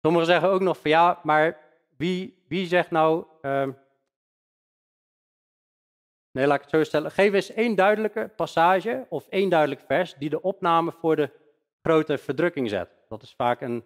Sommigen 0.06 0.30
zeggen 0.30 0.50
ook 0.50 0.60
nog 0.60 0.78
van 0.78 0.90
ja, 0.90 1.20
maar 1.22 1.58
wie, 1.96 2.44
wie 2.48 2.66
zegt 2.66 2.90
nou. 2.90 3.24
Uh, 3.42 3.68
nee, 6.30 6.46
laat 6.46 6.56
ik 6.56 6.62
het 6.62 6.70
zo 6.70 6.84
stellen. 6.84 7.10
Geef 7.10 7.32
eens 7.32 7.52
één 7.52 7.74
duidelijke 7.74 8.30
passage 8.36 9.06
of 9.08 9.26
één 9.28 9.48
duidelijk 9.48 9.80
vers 9.80 10.14
die 10.14 10.30
de 10.30 10.42
opname 10.42 10.92
voor 10.92 11.16
de 11.16 11.30
grote 11.82 12.18
verdrukking 12.18 12.68
zet. 12.68 12.88
Dat 13.08 13.22
is 13.22 13.34
vaak 13.34 13.60
een 13.60 13.84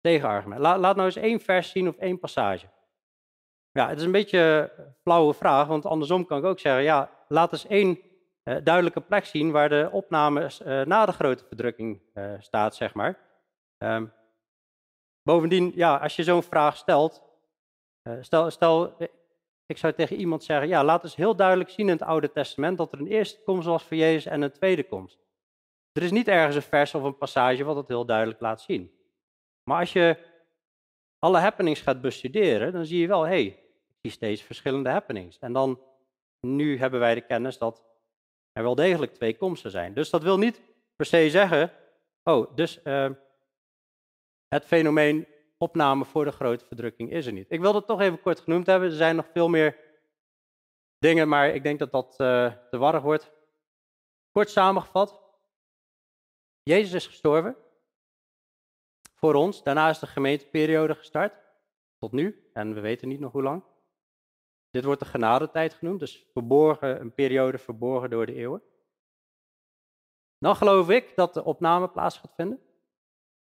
tegenargument. 0.00 0.60
Laat, 0.60 0.78
laat 0.78 0.96
nou 0.96 1.06
eens 1.06 1.16
één 1.16 1.40
vers 1.40 1.70
zien 1.70 1.88
of 1.88 1.96
één 1.96 2.18
passage. 2.18 2.66
Ja, 3.72 3.88
het 3.88 3.98
is 3.98 4.04
een 4.04 4.12
beetje 4.12 4.72
een 4.76 4.94
flauwe 5.02 5.34
vraag, 5.34 5.66
want 5.66 5.86
andersom 5.86 6.26
kan 6.26 6.38
ik 6.38 6.44
ook 6.44 6.58
zeggen, 6.58 6.82
ja, 6.82 7.10
laat 7.28 7.52
eens 7.52 7.66
één 7.66 7.98
uh, 8.44 8.56
duidelijke 8.62 9.00
plek 9.00 9.24
zien 9.24 9.50
waar 9.50 9.68
de 9.68 9.88
opname 9.92 10.50
uh, 10.66 10.82
na 10.82 11.06
de 11.06 11.12
grote 11.12 11.44
verdrukking 11.44 12.00
uh, 12.14 12.34
staat, 12.38 12.74
zeg 12.74 12.94
maar. 12.94 13.18
Um, 13.78 14.16
bovendien, 15.28 15.72
ja, 15.74 15.96
als 15.96 16.16
je 16.16 16.22
zo'n 16.22 16.42
vraag 16.42 16.76
stelt, 16.76 17.22
stel, 18.20 18.50
stel, 18.50 18.96
ik 19.66 19.78
zou 19.78 19.92
tegen 19.92 20.16
iemand 20.16 20.44
zeggen, 20.44 20.68
ja, 20.68 20.84
laat 20.84 21.04
eens 21.04 21.16
heel 21.16 21.36
duidelijk 21.36 21.70
zien 21.70 21.86
in 21.86 21.92
het 21.92 22.02
Oude 22.02 22.32
Testament 22.32 22.78
dat 22.78 22.92
er 22.92 22.98
een 22.98 23.06
eerste 23.06 23.42
komst 23.44 23.66
was 23.66 23.82
voor 23.82 23.96
Jezus 23.96 24.26
en 24.26 24.42
een 24.42 24.52
tweede 24.52 24.84
komst. 24.84 25.18
Er 25.92 26.02
is 26.02 26.10
niet 26.10 26.28
ergens 26.28 26.56
een 26.56 26.62
vers 26.62 26.94
of 26.94 27.02
een 27.02 27.18
passage 27.18 27.64
wat 27.64 27.74
dat 27.74 27.88
heel 27.88 28.04
duidelijk 28.04 28.40
laat 28.40 28.60
zien. 28.60 28.92
Maar 29.62 29.78
als 29.80 29.92
je 29.92 30.16
alle 31.18 31.38
happenings 31.38 31.80
gaat 31.80 32.00
bestuderen, 32.00 32.72
dan 32.72 32.86
zie 32.86 33.00
je 33.00 33.06
wel, 33.06 33.22
hé, 33.22 33.28
hey, 33.28 33.44
ik 33.88 33.96
zie 34.02 34.10
steeds 34.10 34.42
verschillende 34.42 34.90
happenings. 34.90 35.38
En 35.38 35.52
dan, 35.52 35.80
nu 36.40 36.78
hebben 36.78 37.00
wij 37.00 37.14
de 37.14 37.26
kennis 37.26 37.58
dat 37.58 37.84
er 38.52 38.62
wel 38.62 38.74
degelijk 38.74 39.14
twee 39.14 39.36
komsten 39.36 39.70
zijn. 39.70 39.94
Dus 39.94 40.10
dat 40.10 40.22
wil 40.22 40.38
niet 40.38 40.60
per 40.96 41.06
se 41.06 41.30
zeggen, 41.30 41.72
oh, 42.22 42.54
dus 42.56 42.80
uh, 42.84 43.10
het 44.48 44.64
fenomeen 44.64 45.26
opname 45.58 46.04
voor 46.04 46.24
de 46.24 46.32
grote 46.32 46.64
verdrukking 46.64 47.10
is 47.10 47.26
er 47.26 47.32
niet. 47.32 47.50
Ik 47.50 47.60
wil 47.60 47.72
dat 47.72 47.86
toch 47.86 48.00
even 48.00 48.20
kort 48.20 48.40
genoemd 48.40 48.66
hebben. 48.66 48.88
Er 48.88 48.96
zijn 48.96 49.16
nog 49.16 49.28
veel 49.32 49.48
meer 49.48 49.76
dingen, 50.98 51.28
maar 51.28 51.54
ik 51.54 51.62
denk 51.62 51.78
dat 51.78 51.92
dat 51.92 52.10
uh, 52.20 52.52
te 52.70 52.78
warrig 52.78 53.02
wordt. 53.02 53.32
Kort 54.30 54.50
samengevat. 54.50 55.22
Jezus 56.62 56.92
is 56.92 57.06
gestorven 57.06 57.56
voor 59.14 59.34
ons. 59.34 59.62
Daarna 59.62 59.88
is 59.88 59.98
de 59.98 60.06
gemeenteperiode 60.06 60.94
gestart, 60.94 61.34
tot 61.98 62.12
nu, 62.12 62.50
en 62.52 62.74
we 62.74 62.80
weten 62.80 63.08
niet 63.08 63.20
nog 63.20 63.32
hoe 63.32 63.42
lang. 63.42 63.62
Dit 64.70 64.84
wordt 64.84 65.00
de 65.00 65.06
genadetijd 65.06 65.74
genoemd, 65.74 66.00
dus 66.00 66.26
verborgen, 66.32 67.00
een 67.00 67.14
periode 67.14 67.58
verborgen 67.58 68.10
door 68.10 68.26
de 68.26 68.34
eeuwen. 68.34 68.62
Dan 70.38 70.56
geloof 70.56 70.88
ik 70.88 71.12
dat 71.16 71.34
de 71.34 71.44
opname 71.44 71.88
plaats 71.88 72.18
gaat 72.18 72.34
vinden. 72.34 72.67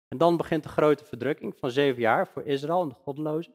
En 0.09 0.19
dan 0.19 0.37
begint 0.37 0.63
de 0.63 0.69
grote 0.69 1.05
verdrukking 1.05 1.57
van 1.57 1.71
zeven 1.71 2.01
jaar 2.01 2.29
voor 2.29 2.43
Israël 2.43 2.83
en 2.83 2.89
de 2.89 2.95
goddelozen. 2.95 3.55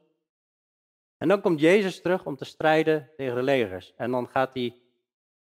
En 1.17 1.27
dan 1.27 1.41
komt 1.41 1.59
Jezus 1.59 2.01
terug 2.01 2.25
om 2.25 2.35
te 2.35 2.45
strijden 2.45 3.09
tegen 3.17 3.35
de 3.35 3.43
legers. 3.43 3.93
En 3.95 4.11
dan 4.11 4.27
gaat 4.27 4.53
hij 4.53 4.75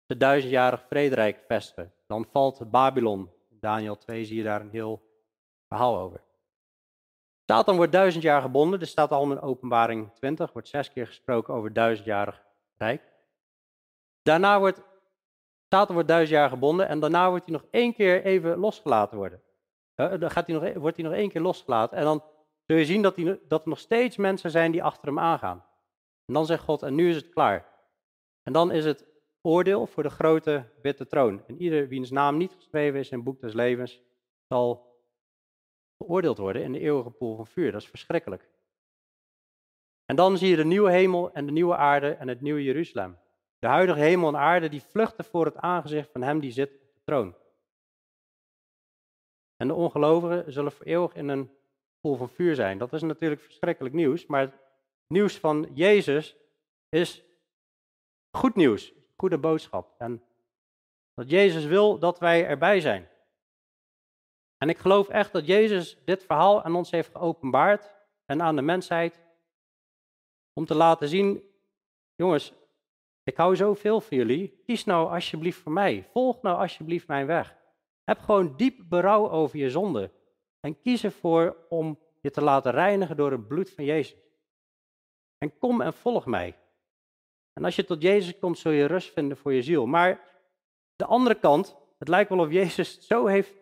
de 0.05 0.17
duizendjarig 0.17 0.85
vrederijk 0.89 1.43
vestigen. 1.47 1.93
Dan 2.07 2.25
valt 2.31 2.71
Babylon. 2.71 3.29
Daniel 3.49 3.97
2 3.97 4.25
zie 4.25 4.37
je 4.37 4.43
daar 4.43 4.61
een 4.61 4.69
heel 4.69 5.01
verhaal 5.67 5.97
over. 5.99 6.23
Satan 7.45 7.75
wordt 7.75 7.91
duizend 7.91 8.23
jaar 8.23 8.41
gebonden. 8.41 8.79
Er 8.79 8.87
staat 8.87 9.11
al 9.11 9.31
in 9.31 9.41
openbaring 9.41 10.13
20, 10.13 10.53
wordt 10.53 10.67
zes 10.67 10.91
keer 10.91 11.07
gesproken 11.07 11.53
over 11.53 11.73
duizendjarig 11.73 12.43
rijk. 12.77 13.01
Daarna 14.21 14.59
wordt 14.59 14.81
Satan 15.69 15.93
wordt 15.93 16.09
duizend 16.09 16.37
jaar 16.39 16.49
gebonden 16.49 16.87
en 16.87 16.99
daarna 16.99 17.29
wordt 17.29 17.45
hij 17.45 17.53
nog 17.53 17.65
één 17.71 17.93
keer 17.93 18.23
even 18.23 18.57
losgelaten 18.57 19.17
worden. 19.17 19.41
Dan 19.97 20.31
gaat 20.31 20.47
hij 20.47 20.55
nog, 20.55 20.73
wordt 20.73 20.97
hij 20.97 21.05
nog 21.05 21.15
één 21.15 21.29
keer 21.29 21.41
losgelaten 21.41 21.97
en 21.97 22.03
dan 22.03 22.23
zul 22.65 22.77
je 22.77 22.85
zien 22.85 23.01
dat, 23.01 23.15
dat 23.47 23.61
er 23.61 23.69
nog 23.69 23.79
steeds 23.79 24.17
mensen 24.17 24.51
zijn 24.51 24.71
die 24.71 24.83
achter 24.83 25.07
hem 25.07 25.19
aangaan. 25.19 25.65
En 26.25 26.33
dan 26.33 26.45
zegt 26.45 26.63
God, 26.63 26.83
en 26.83 26.95
nu 26.95 27.09
is 27.09 27.15
het 27.15 27.29
klaar. 27.29 27.65
En 28.43 28.53
dan 28.53 28.71
is 28.71 28.85
het 28.85 29.05
oordeel 29.41 29.87
voor 29.87 30.03
de 30.03 30.09
grote 30.09 30.69
witte 30.81 31.07
troon. 31.07 31.43
En 31.47 31.61
ieder 31.61 31.87
wiens 31.87 32.11
naam 32.11 32.37
niet 32.37 32.53
geschreven 32.53 32.99
is 32.99 33.09
in 33.09 33.15
het 33.15 33.25
boek 33.25 33.41
des 33.41 33.53
levens, 33.53 34.01
zal 34.47 34.95
geoordeeld 35.97 36.37
worden 36.37 36.63
in 36.63 36.71
de 36.71 36.79
eeuwige 36.79 37.09
poel 37.09 37.35
van 37.35 37.47
vuur. 37.47 37.71
Dat 37.71 37.81
is 37.81 37.89
verschrikkelijk. 37.89 38.49
En 40.05 40.15
dan 40.15 40.37
zie 40.37 40.49
je 40.49 40.55
de 40.55 40.65
nieuwe 40.65 40.91
hemel 40.91 41.31
en 41.31 41.45
de 41.45 41.51
nieuwe 41.51 41.75
aarde 41.75 42.11
en 42.13 42.27
het 42.27 42.41
nieuwe 42.41 42.63
Jeruzalem. 42.63 43.17
De 43.59 43.67
huidige 43.67 43.99
hemel 43.99 44.27
en 44.27 44.37
aarde 44.37 44.69
die 44.69 44.81
vluchten 44.81 45.25
voor 45.25 45.45
het 45.45 45.57
aangezicht 45.57 46.11
van 46.11 46.21
hem 46.21 46.39
die 46.39 46.51
zit 46.51 46.71
op 46.71 46.93
de 46.93 47.01
troon. 47.03 47.35
En 49.57 49.67
de 49.67 49.73
ongelovigen 49.73 50.53
zullen 50.53 50.71
voor 50.71 50.85
eeuwig 50.85 51.15
in 51.15 51.27
een 51.27 51.51
poel 52.01 52.15
van 52.15 52.29
vuur 52.29 52.55
zijn. 52.55 52.77
Dat 52.77 52.93
is 52.93 53.01
natuurlijk 53.01 53.41
verschrikkelijk 53.41 53.95
nieuws, 53.95 54.25
maar 54.25 54.41
het 54.41 54.59
nieuws 55.07 55.37
van 55.37 55.69
Jezus 55.73 56.35
is 56.89 57.23
goed 58.31 58.55
nieuws, 58.55 58.93
goede 59.15 59.37
boodschap. 59.37 59.95
En 59.97 60.23
dat 61.13 61.29
Jezus 61.29 61.65
wil 61.65 61.99
dat 61.99 62.19
wij 62.19 62.45
erbij 62.45 62.79
zijn. 62.79 63.09
En 64.57 64.69
ik 64.69 64.77
geloof 64.77 65.09
echt 65.09 65.31
dat 65.31 65.45
Jezus 65.45 65.97
dit 66.05 66.23
verhaal 66.23 66.63
aan 66.63 66.75
ons 66.75 66.91
heeft 66.91 67.11
geopenbaard 67.11 67.91
en 68.25 68.41
aan 68.41 68.55
de 68.55 68.61
mensheid. 68.61 69.21
Om 70.53 70.65
te 70.65 70.75
laten 70.75 71.07
zien, 71.07 71.43
jongens, 72.15 72.53
ik 73.23 73.37
hou 73.37 73.55
zoveel 73.55 74.01
van 74.01 74.17
jullie. 74.17 74.61
Kies 74.65 74.83
nou 74.83 75.11
alsjeblieft 75.11 75.59
voor 75.59 75.71
mij. 75.71 76.07
Volg 76.11 76.41
nou 76.41 76.59
alsjeblieft 76.59 77.07
mijn 77.07 77.25
weg. 77.25 77.56
Heb 78.07 78.19
gewoon 78.19 78.55
diep 78.55 78.79
berouw 78.89 79.29
over 79.29 79.57
je 79.57 79.69
zonde. 79.69 80.11
En 80.59 80.81
kies 80.81 81.03
ervoor 81.03 81.57
om 81.69 81.99
je 82.21 82.31
te 82.31 82.41
laten 82.41 82.71
reinigen 82.71 83.17
door 83.17 83.31
het 83.31 83.47
bloed 83.47 83.69
van 83.69 83.83
Jezus. 83.83 84.19
En 85.37 85.57
kom 85.57 85.81
en 85.81 85.93
volg 85.93 86.25
mij. 86.25 86.57
En 87.53 87.63
als 87.63 87.75
je 87.75 87.85
tot 87.85 88.01
Jezus 88.01 88.39
komt, 88.39 88.57
zul 88.57 88.71
je 88.71 88.85
rust 88.85 89.13
vinden 89.13 89.37
voor 89.37 89.53
je 89.53 89.61
ziel. 89.61 89.85
Maar 89.85 90.21
de 90.95 91.05
andere 91.05 91.35
kant, 91.35 91.77
het 91.99 92.07
lijkt 92.07 92.29
wel 92.29 92.39
of 92.39 92.51
Jezus 92.51 93.07
zo 93.07 93.25
heeft 93.25 93.53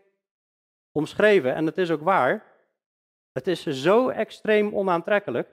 omschreven 0.91 1.55
en 1.55 1.65
het 1.65 1.77
is 1.77 1.91
ook 1.91 2.01
waar. 2.01 2.53
Het 3.31 3.47
is 3.47 3.81
zo 3.81 4.09
extreem 4.09 4.75
onaantrekkelijk. 4.75 5.49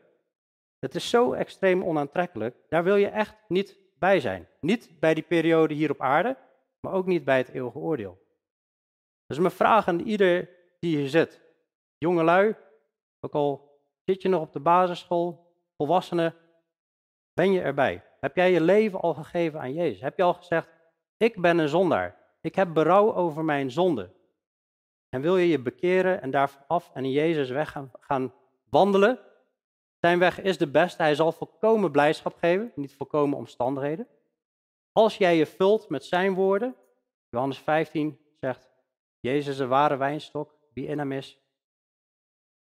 Het 0.79 0.95
is 0.95 1.11
zo 1.11 1.33
extreem 1.33 1.85
onaantrekkelijk. 1.85 2.57
Daar 2.69 2.85
wil 2.85 2.97
je 2.97 3.09
echt 3.09 3.35
niet 3.49 3.79
bij 3.99 4.21
zijn. 4.21 4.49
Niet 4.61 5.01
bij 5.01 5.15
die 5.15 5.23
periode 5.23 5.75
hier 5.75 5.91
op 5.91 6.01
aarde, 6.01 6.37
maar 6.81 6.93
ook 6.93 7.07
niet 7.07 7.25
bij 7.25 7.39
het 7.39 7.49
eeuwige 7.49 7.79
oordeel. 7.79 8.22
Dus 9.33 9.41
mijn 9.41 9.53
vraag 9.53 9.89
aan 9.89 10.01
ieder 10.01 10.49
die 10.79 10.97
hier 10.97 11.09
zit. 11.09 11.41
Jongelui, 11.99 12.55
ook 13.21 13.35
al 13.35 13.81
zit 14.05 14.23
je 14.23 14.29
nog 14.29 14.43
op 14.43 14.53
de 14.53 14.61
basisschool, 14.61 15.55
volwassenen, 15.77 16.35
ben 17.35 17.53
je 17.53 17.61
erbij? 17.61 18.05
Heb 18.21 18.37
jij 18.37 18.53
je 18.53 18.61
leven 18.61 19.01
al 19.01 19.15
gegeven 19.15 19.61
aan 19.61 19.73
Jezus? 19.73 20.01
Heb 20.01 20.17
je 20.17 20.23
al 20.23 20.35
gezegd, 20.35 20.69
ik 21.17 21.41
ben 21.41 21.59
een 21.59 21.69
zondaar. 21.69 22.17
Ik 22.41 22.55
heb 22.55 22.75
berouw 22.75 23.15
over 23.15 23.45
mijn 23.45 23.71
zonde. 23.71 24.11
En 25.09 25.21
wil 25.21 25.37
je 25.37 25.49
je 25.49 25.59
bekeren 25.59 26.23
en 26.23 26.31
daarvan 26.31 26.65
af 26.67 26.91
en 26.95 27.05
in 27.05 27.11
Jezus 27.11 27.51
weg 27.51 27.71
gaan, 27.71 27.91
gaan 28.01 28.35
wandelen? 28.71 29.19
Zijn 29.99 30.19
weg 30.19 30.41
is 30.41 30.59
de 30.59 30.71
beste. 30.71 31.03
Hij 31.03 31.15
zal 31.15 31.33
volkomen 31.33 31.91
blijdschap 31.91 32.37
geven, 32.37 32.73
niet 32.75 32.95
volkomen 32.95 33.39
omstandigheden. 33.39 34.09
Als 34.93 35.17
jij 35.17 35.37
je 35.37 35.47
vult 35.47 35.89
met 35.89 36.05
zijn 36.05 36.35
woorden, 36.35 36.77
Johannes 37.29 37.59
15 37.59 38.19
zegt, 38.41 38.72
Jezus 39.23 39.59
een 39.59 39.69
ware 39.69 39.97
wijnstok, 39.97 40.55
wie 40.73 40.87
in 40.87 40.99
hem 40.99 41.13
is, 41.13 41.39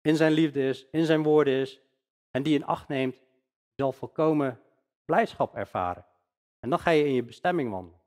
in 0.00 0.16
zijn 0.16 0.32
liefde 0.32 0.68
is, 0.68 0.86
in 0.90 1.04
zijn 1.04 1.22
woorden 1.22 1.54
is, 1.54 1.80
en 2.30 2.42
die 2.42 2.54
in 2.54 2.64
acht 2.64 2.88
neemt, 2.88 3.22
zal 3.76 3.92
volkomen 3.92 4.60
blijdschap 5.04 5.54
ervaren. 5.54 6.06
En 6.60 6.70
dan 6.70 6.78
ga 6.78 6.90
je 6.90 7.04
in 7.04 7.12
je 7.12 7.22
bestemming 7.22 7.70
wandelen. 7.70 8.00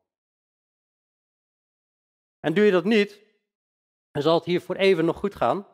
En 2.39 2.53
doe 2.53 2.65
je 2.65 2.71
dat 2.71 2.83
niet, 2.83 3.21
dan 4.11 4.21
zal 4.21 4.35
het 4.35 4.45
hier 4.45 4.61
voor 4.61 4.75
even 4.75 5.05
nog 5.05 5.17
goed 5.17 5.35
gaan. 5.35 5.67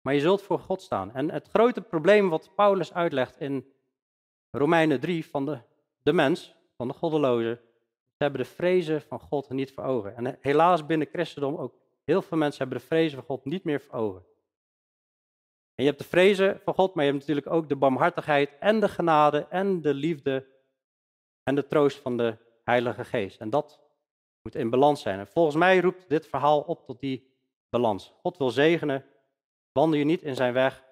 Maar 0.00 0.14
je 0.14 0.20
zult 0.20 0.42
voor 0.42 0.58
God 0.58 0.82
staan. 0.82 1.14
En 1.14 1.30
het 1.30 1.48
grote 1.48 1.80
probleem 1.80 2.28
wat 2.28 2.54
Paulus 2.54 2.92
uitlegt 2.92 3.40
in 3.40 3.72
Romeinen 4.50 5.00
3 5.00 5.26
van 5.26 5.44
de, 5.44 5.60
de 6.02 6.12
mens, 6.12 6.54
van 6.76 6.88
de 6.88 6.94
goddeloze, 6.94 7.60
ze 8.18 8.24
hebben 8.24 8.40
de 8.40 8.50
vrezen 8.54 9.02
van 9.02 9.20
God 9.20 9.50
niet 9.50 9.72
voor 9.72 9.84
ogen. 9.84 10.16
En 10.16 10.38
helaas 10.40 10.86
binnen 10.86 11.08
christendom 11.12 11.56
ook 11.56 11.74
heel 12.04 12.22
veel 12.22 12.38
mensen 12.38 12.58
hebben 12.58 12.78
de 12.78 12.86
vrezen 12.86 13.18
van 13.18 13.26
God 13.26 13.44
niet 13.44 13.64
meer 13.64 13.80
voor. 13.80 14.16
En 15.74 15.84
je 15.84 15.90
hebt 15.90 15.98
de 15.98 16.08
vrezen 16.08 16.60
van 16.64 16.74
God, 16.74 16.94
maar 16.94 17.04
je 17.04 17.10
hebt 17.10 17.26
natuurlijk 17.26 17.54
ook 17.56 17.68
de 17.68 17.76
barmhartigheid 17.76 18.58
en 18.58 18.80
de 18.80 18.88
genade 18.88 19.46
en 19.50 19.82
de 19.82 19.94
liefde 19.94 20.46
en 21.42 21.54
de 21.54 21.66
troost 21.66 21.98
van 21.98 22.16
de 22.16 22.36
Heilige 22.64 23.04
Geest. 23.04 23.40
En 23.40 23.50
dat 23.50 23.80
moet 24.42 24.54
in 24.54 24.70
balans 24.70 25.02
zijn. 25.02 25.18
En 25.18 25.28
volgens 25.28 25.56
mij 25.56 25.80
roept 25.80 26.08
dit 26.08 26.26
verhaal 26.26 26.60
op 26.60 26.84
tot 26.84 27.00
die 27.00 27.36
balans. 27.68 28.14
God 28.22 28.36
wil 28.36 28.50
zegenen, 28.50 29.06
wandel 29.72 29.98
je 29.98 30.04
niet 30.04 30.22
in 30.22 30.34
zijn 30.34 30.52
weg, 30.52 30.84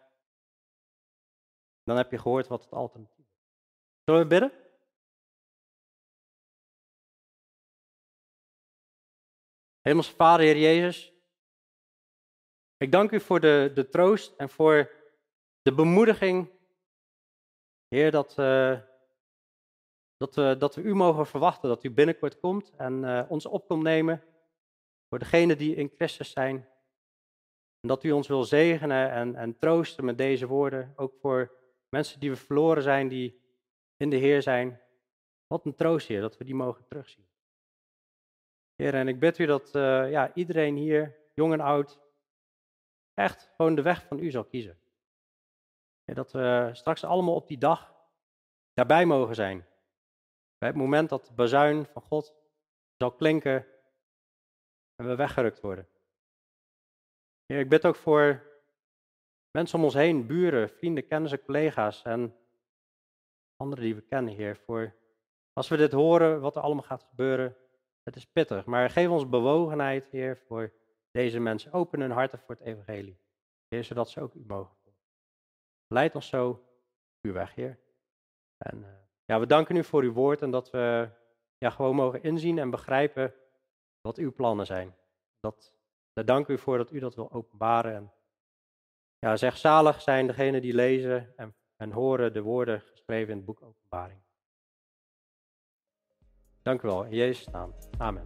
dan 1.83 1.97
heb 1.97 2.11
je 2.11 2.19
gehoord 2.19 2.47
wat 2.47 2.65
het 2.65 2.73
alternatief 2.73 3.27
is. 3.29 3.45
Zullen 4.05 4.21
we 4.21 4.27
bidden? 4.27 4.66
Hemelse 9.87 10.15
Vader, 10.15 10.47
Heer 10.47 10.59
Jezus, 10.59 11.13
ik 12.77 12.93
dank 12.93 13.11
u 13.11 13.21
voor 13.21 13.41
de, 13.41 13.71
de 13.75 13.89
troost 13.89 14.35
en 14.37 14.49
voor 14.49 14.91
de 15.63 15.75
bemoediging, 15.75 16.51
Heer, 17.89 18.11
dat, 18.11 18.37
uh, 18.39 18.81
dat, 20.17 20.35
we, 20.35 20.57
dat 20.59 20.75
we 20.75 20.83
u 20.83 20.95
mogen 20.95 21.27
verwachten, 21.27 21.69
dat 21.69 21.85
u 21.85 21.91
binnenkort 21.91 22.41
komt 22.41 22.73
en 22.77 23.03
uh, 23.03 23.23
ons 23.29 23.47
op 23.47 23.69
komt 23.69 23.83
nemen 23.83 24.23
voor 25.09 25.19
degenen 25.19 25.59
die 25.59 25.75
in 25.75 25.93
Christus 25.95 26.31
zijn. 26.31 26.57
En 27.81 27.89
dat 27.89 28.05
u 28.05 28.13
ons 28.13 28.29
wil 28.29 28.45
zegenen 28.45 29.11
en, 29.11 29.35
en 29.35 29.59
troosten 29.59 30.05
met 30.05 30.19
deze 30.19 30.47
woorden, 30.47 30.93
ook 30.97 31.15
voor 31.21 31.53
mensen 31.89 32.21
die 32.21 32.31
we 32.31 32.37
verloren 32.37 32.83
zijn, 32.83 33.09
die 33.09 33.41
in 33.97 34.11
de 34.11 34.17
Heer 34.17 34.43
zijn. 34.43 34.81
Wat 35.47 35.65
een 35.65 35.75
troost, 35.75 36.07
Heer, 36.09 36.21
dat 36.21 36.37
we 36.37 36.45
die 36.45 36.55
mogen 36.55 36.85
terugzien. 36.85 37.27
Heer, 38.77 38.95
en 38.95 39.09
ik 39.09 39.19
bid 39.19 39.39
u 39.39 39.47
dat 39.47 39.75
uh, 39.75 40.11
ja, 40.11 40.35
iedereen 40.35 40.77
hier, 40.77 41.17
jong 41.35 41.53
en 41.53 41.61
oud, 41.61 42.01
echt 43.15 43.51
gewoon 43.57 43.75
de 43.75 43.83
weg 43.83 44.07
van 44.07 44.19
u 44.19 44.31
zal 44.31 44.45
kiezen. 44.45 44.79
Dat 46.05 46.33
we 46.33 46.71
straks 46.73 47.05
allemaal 47.05 47.35
op 47.35 47.49
die 47.49 47.59
dag 47.59 47.95
daarbij 48.73 49.07
mogen 49.07 49.35
zijn. 49.35 49.67
Bij 50.59 50.69
het 50.69 50.77
moment 50.77 51.09
dat 51.09 51.27
de 51.27 51.33
bazuin 51.35 51.87
van 51.87 52.03
God 52.03 52.35
zal 52.97 53.13
klinken 53.13 53.67
en 54.95 55.07
we 55.07 55.15
weggerukt 55.15 55.61
worden. 55.61 55.89
Heer, 57.47 57.61
ik 57.61 57.69
bid 57.69 57.87
ook 57.87 57.97
voor 57.97 58.55
mensen 59.51 59.79
om 59.79 59.85
ons 59.85 59.95
heen, 59.95 60.27
buren, 60.27 60.71
vrienden, 60.71 61.07
kennissen, 61.07 61.45
collega's 61.45 62.03
en 62.03 62.37
anderen 63.57 63.85
die 63.85 63.95
we 63.95 64.03
kennen, 64.03 64.35
Heer. 64.35 64.57
Voor 64.57 64.95
als 65.53 65.69
we 65.69 65.77
dit 65.77 65.93
horen, 65.93 66.41
wat 66.41 66.57
er 66.57 66.63
allemaal 66.63 66.85
gaat 66.85 67.03
gebeuren, 67.03 67.57
het 68.07 68.17
is 68.17 68.27
pittig. 68.27 68.65
Maar 68.65 68.91
geef 68.91 69.09
ons 69.09 69.29
bewogenheid, 69.29 70.09
Heer, 70.11 70.37
voor 70.37 70.73
deze 71.11 71.39
mensen. 71.39 71.73
Open 71.73 72.01
hun 72.01 72.11
harten 72.11 72.39
voor 72.39 72.55
het 72.55 72.65
evangelie. 72.65 73.19
Heer, 73.69 73.85
zodat 73.85 74.11
ze 74.11 74.21
ook 74.21 74.35
u 74.35 74.45
mogen 74.47 74.77
volgen. 74.83 75.03
Leid 75.87 76.15
ons 76.15 76.29
zo 76.29 76.65
uw 77.21 77.33
weg, 77.33 77.55
Heer. 77.55 77.79
En 78.57 78.79
uh, 78.79 78.89
ja, 79.25 79.41
we 79.41 79.47
danken 79.47 79.77
u 79.77 79.85
voor 79.85 80.03
uw 80.03 80.13
woord 80.13 80.43
en 80.43 80.51
dat 80.51 80.71
we 80.71 81.09
ja, 81.59 81.71
gewoon 81.71 81.95
mogen 81.95 82.23
inzien 82.23 82.59
en 82.59 82.71
begrijpen 82.71 83.35
wat 84.01 84.17
uw 84.17 84.33
plannen 84.33 84.67
zijn. 84.67 84.97
Dat, 85.41 85.75
daar 86.13 86.25
dank 86.25 86.49
u 86.49 86.59
voor 86.59 86.77
dat 86.77 86.93
u 86.93 86.99
dat 86.99 87.15
wil 87.15 87.33
openbaren. 87.33 87.95
En 87.95 88.13
ja, 89.19 89.37
zeg 89.37 89.57
zalig 89.57 90.03
zijn 90.03 90.27
degenen 90.27 90.61
die 90.63 90.75
lezen 90.75 91.33
en, 91.37 91.55
en 91.77 91.93
horen 91.93 92.33
de 92.33 92.43
woorden 92.43 92.81
geschreven 92.81 93.31
in 93.31 93.37
het 93.37 93.47
boek 93.47 93.63
Openbaring. 93.63 94.26
Dank 96.67 96.83
u 96.83 96.89
wel, 96.89 97.05
in 97.05 97.17
Jezus' 97.17 97.47
naam. 97.53 97.73
Amen. 97.99 98.25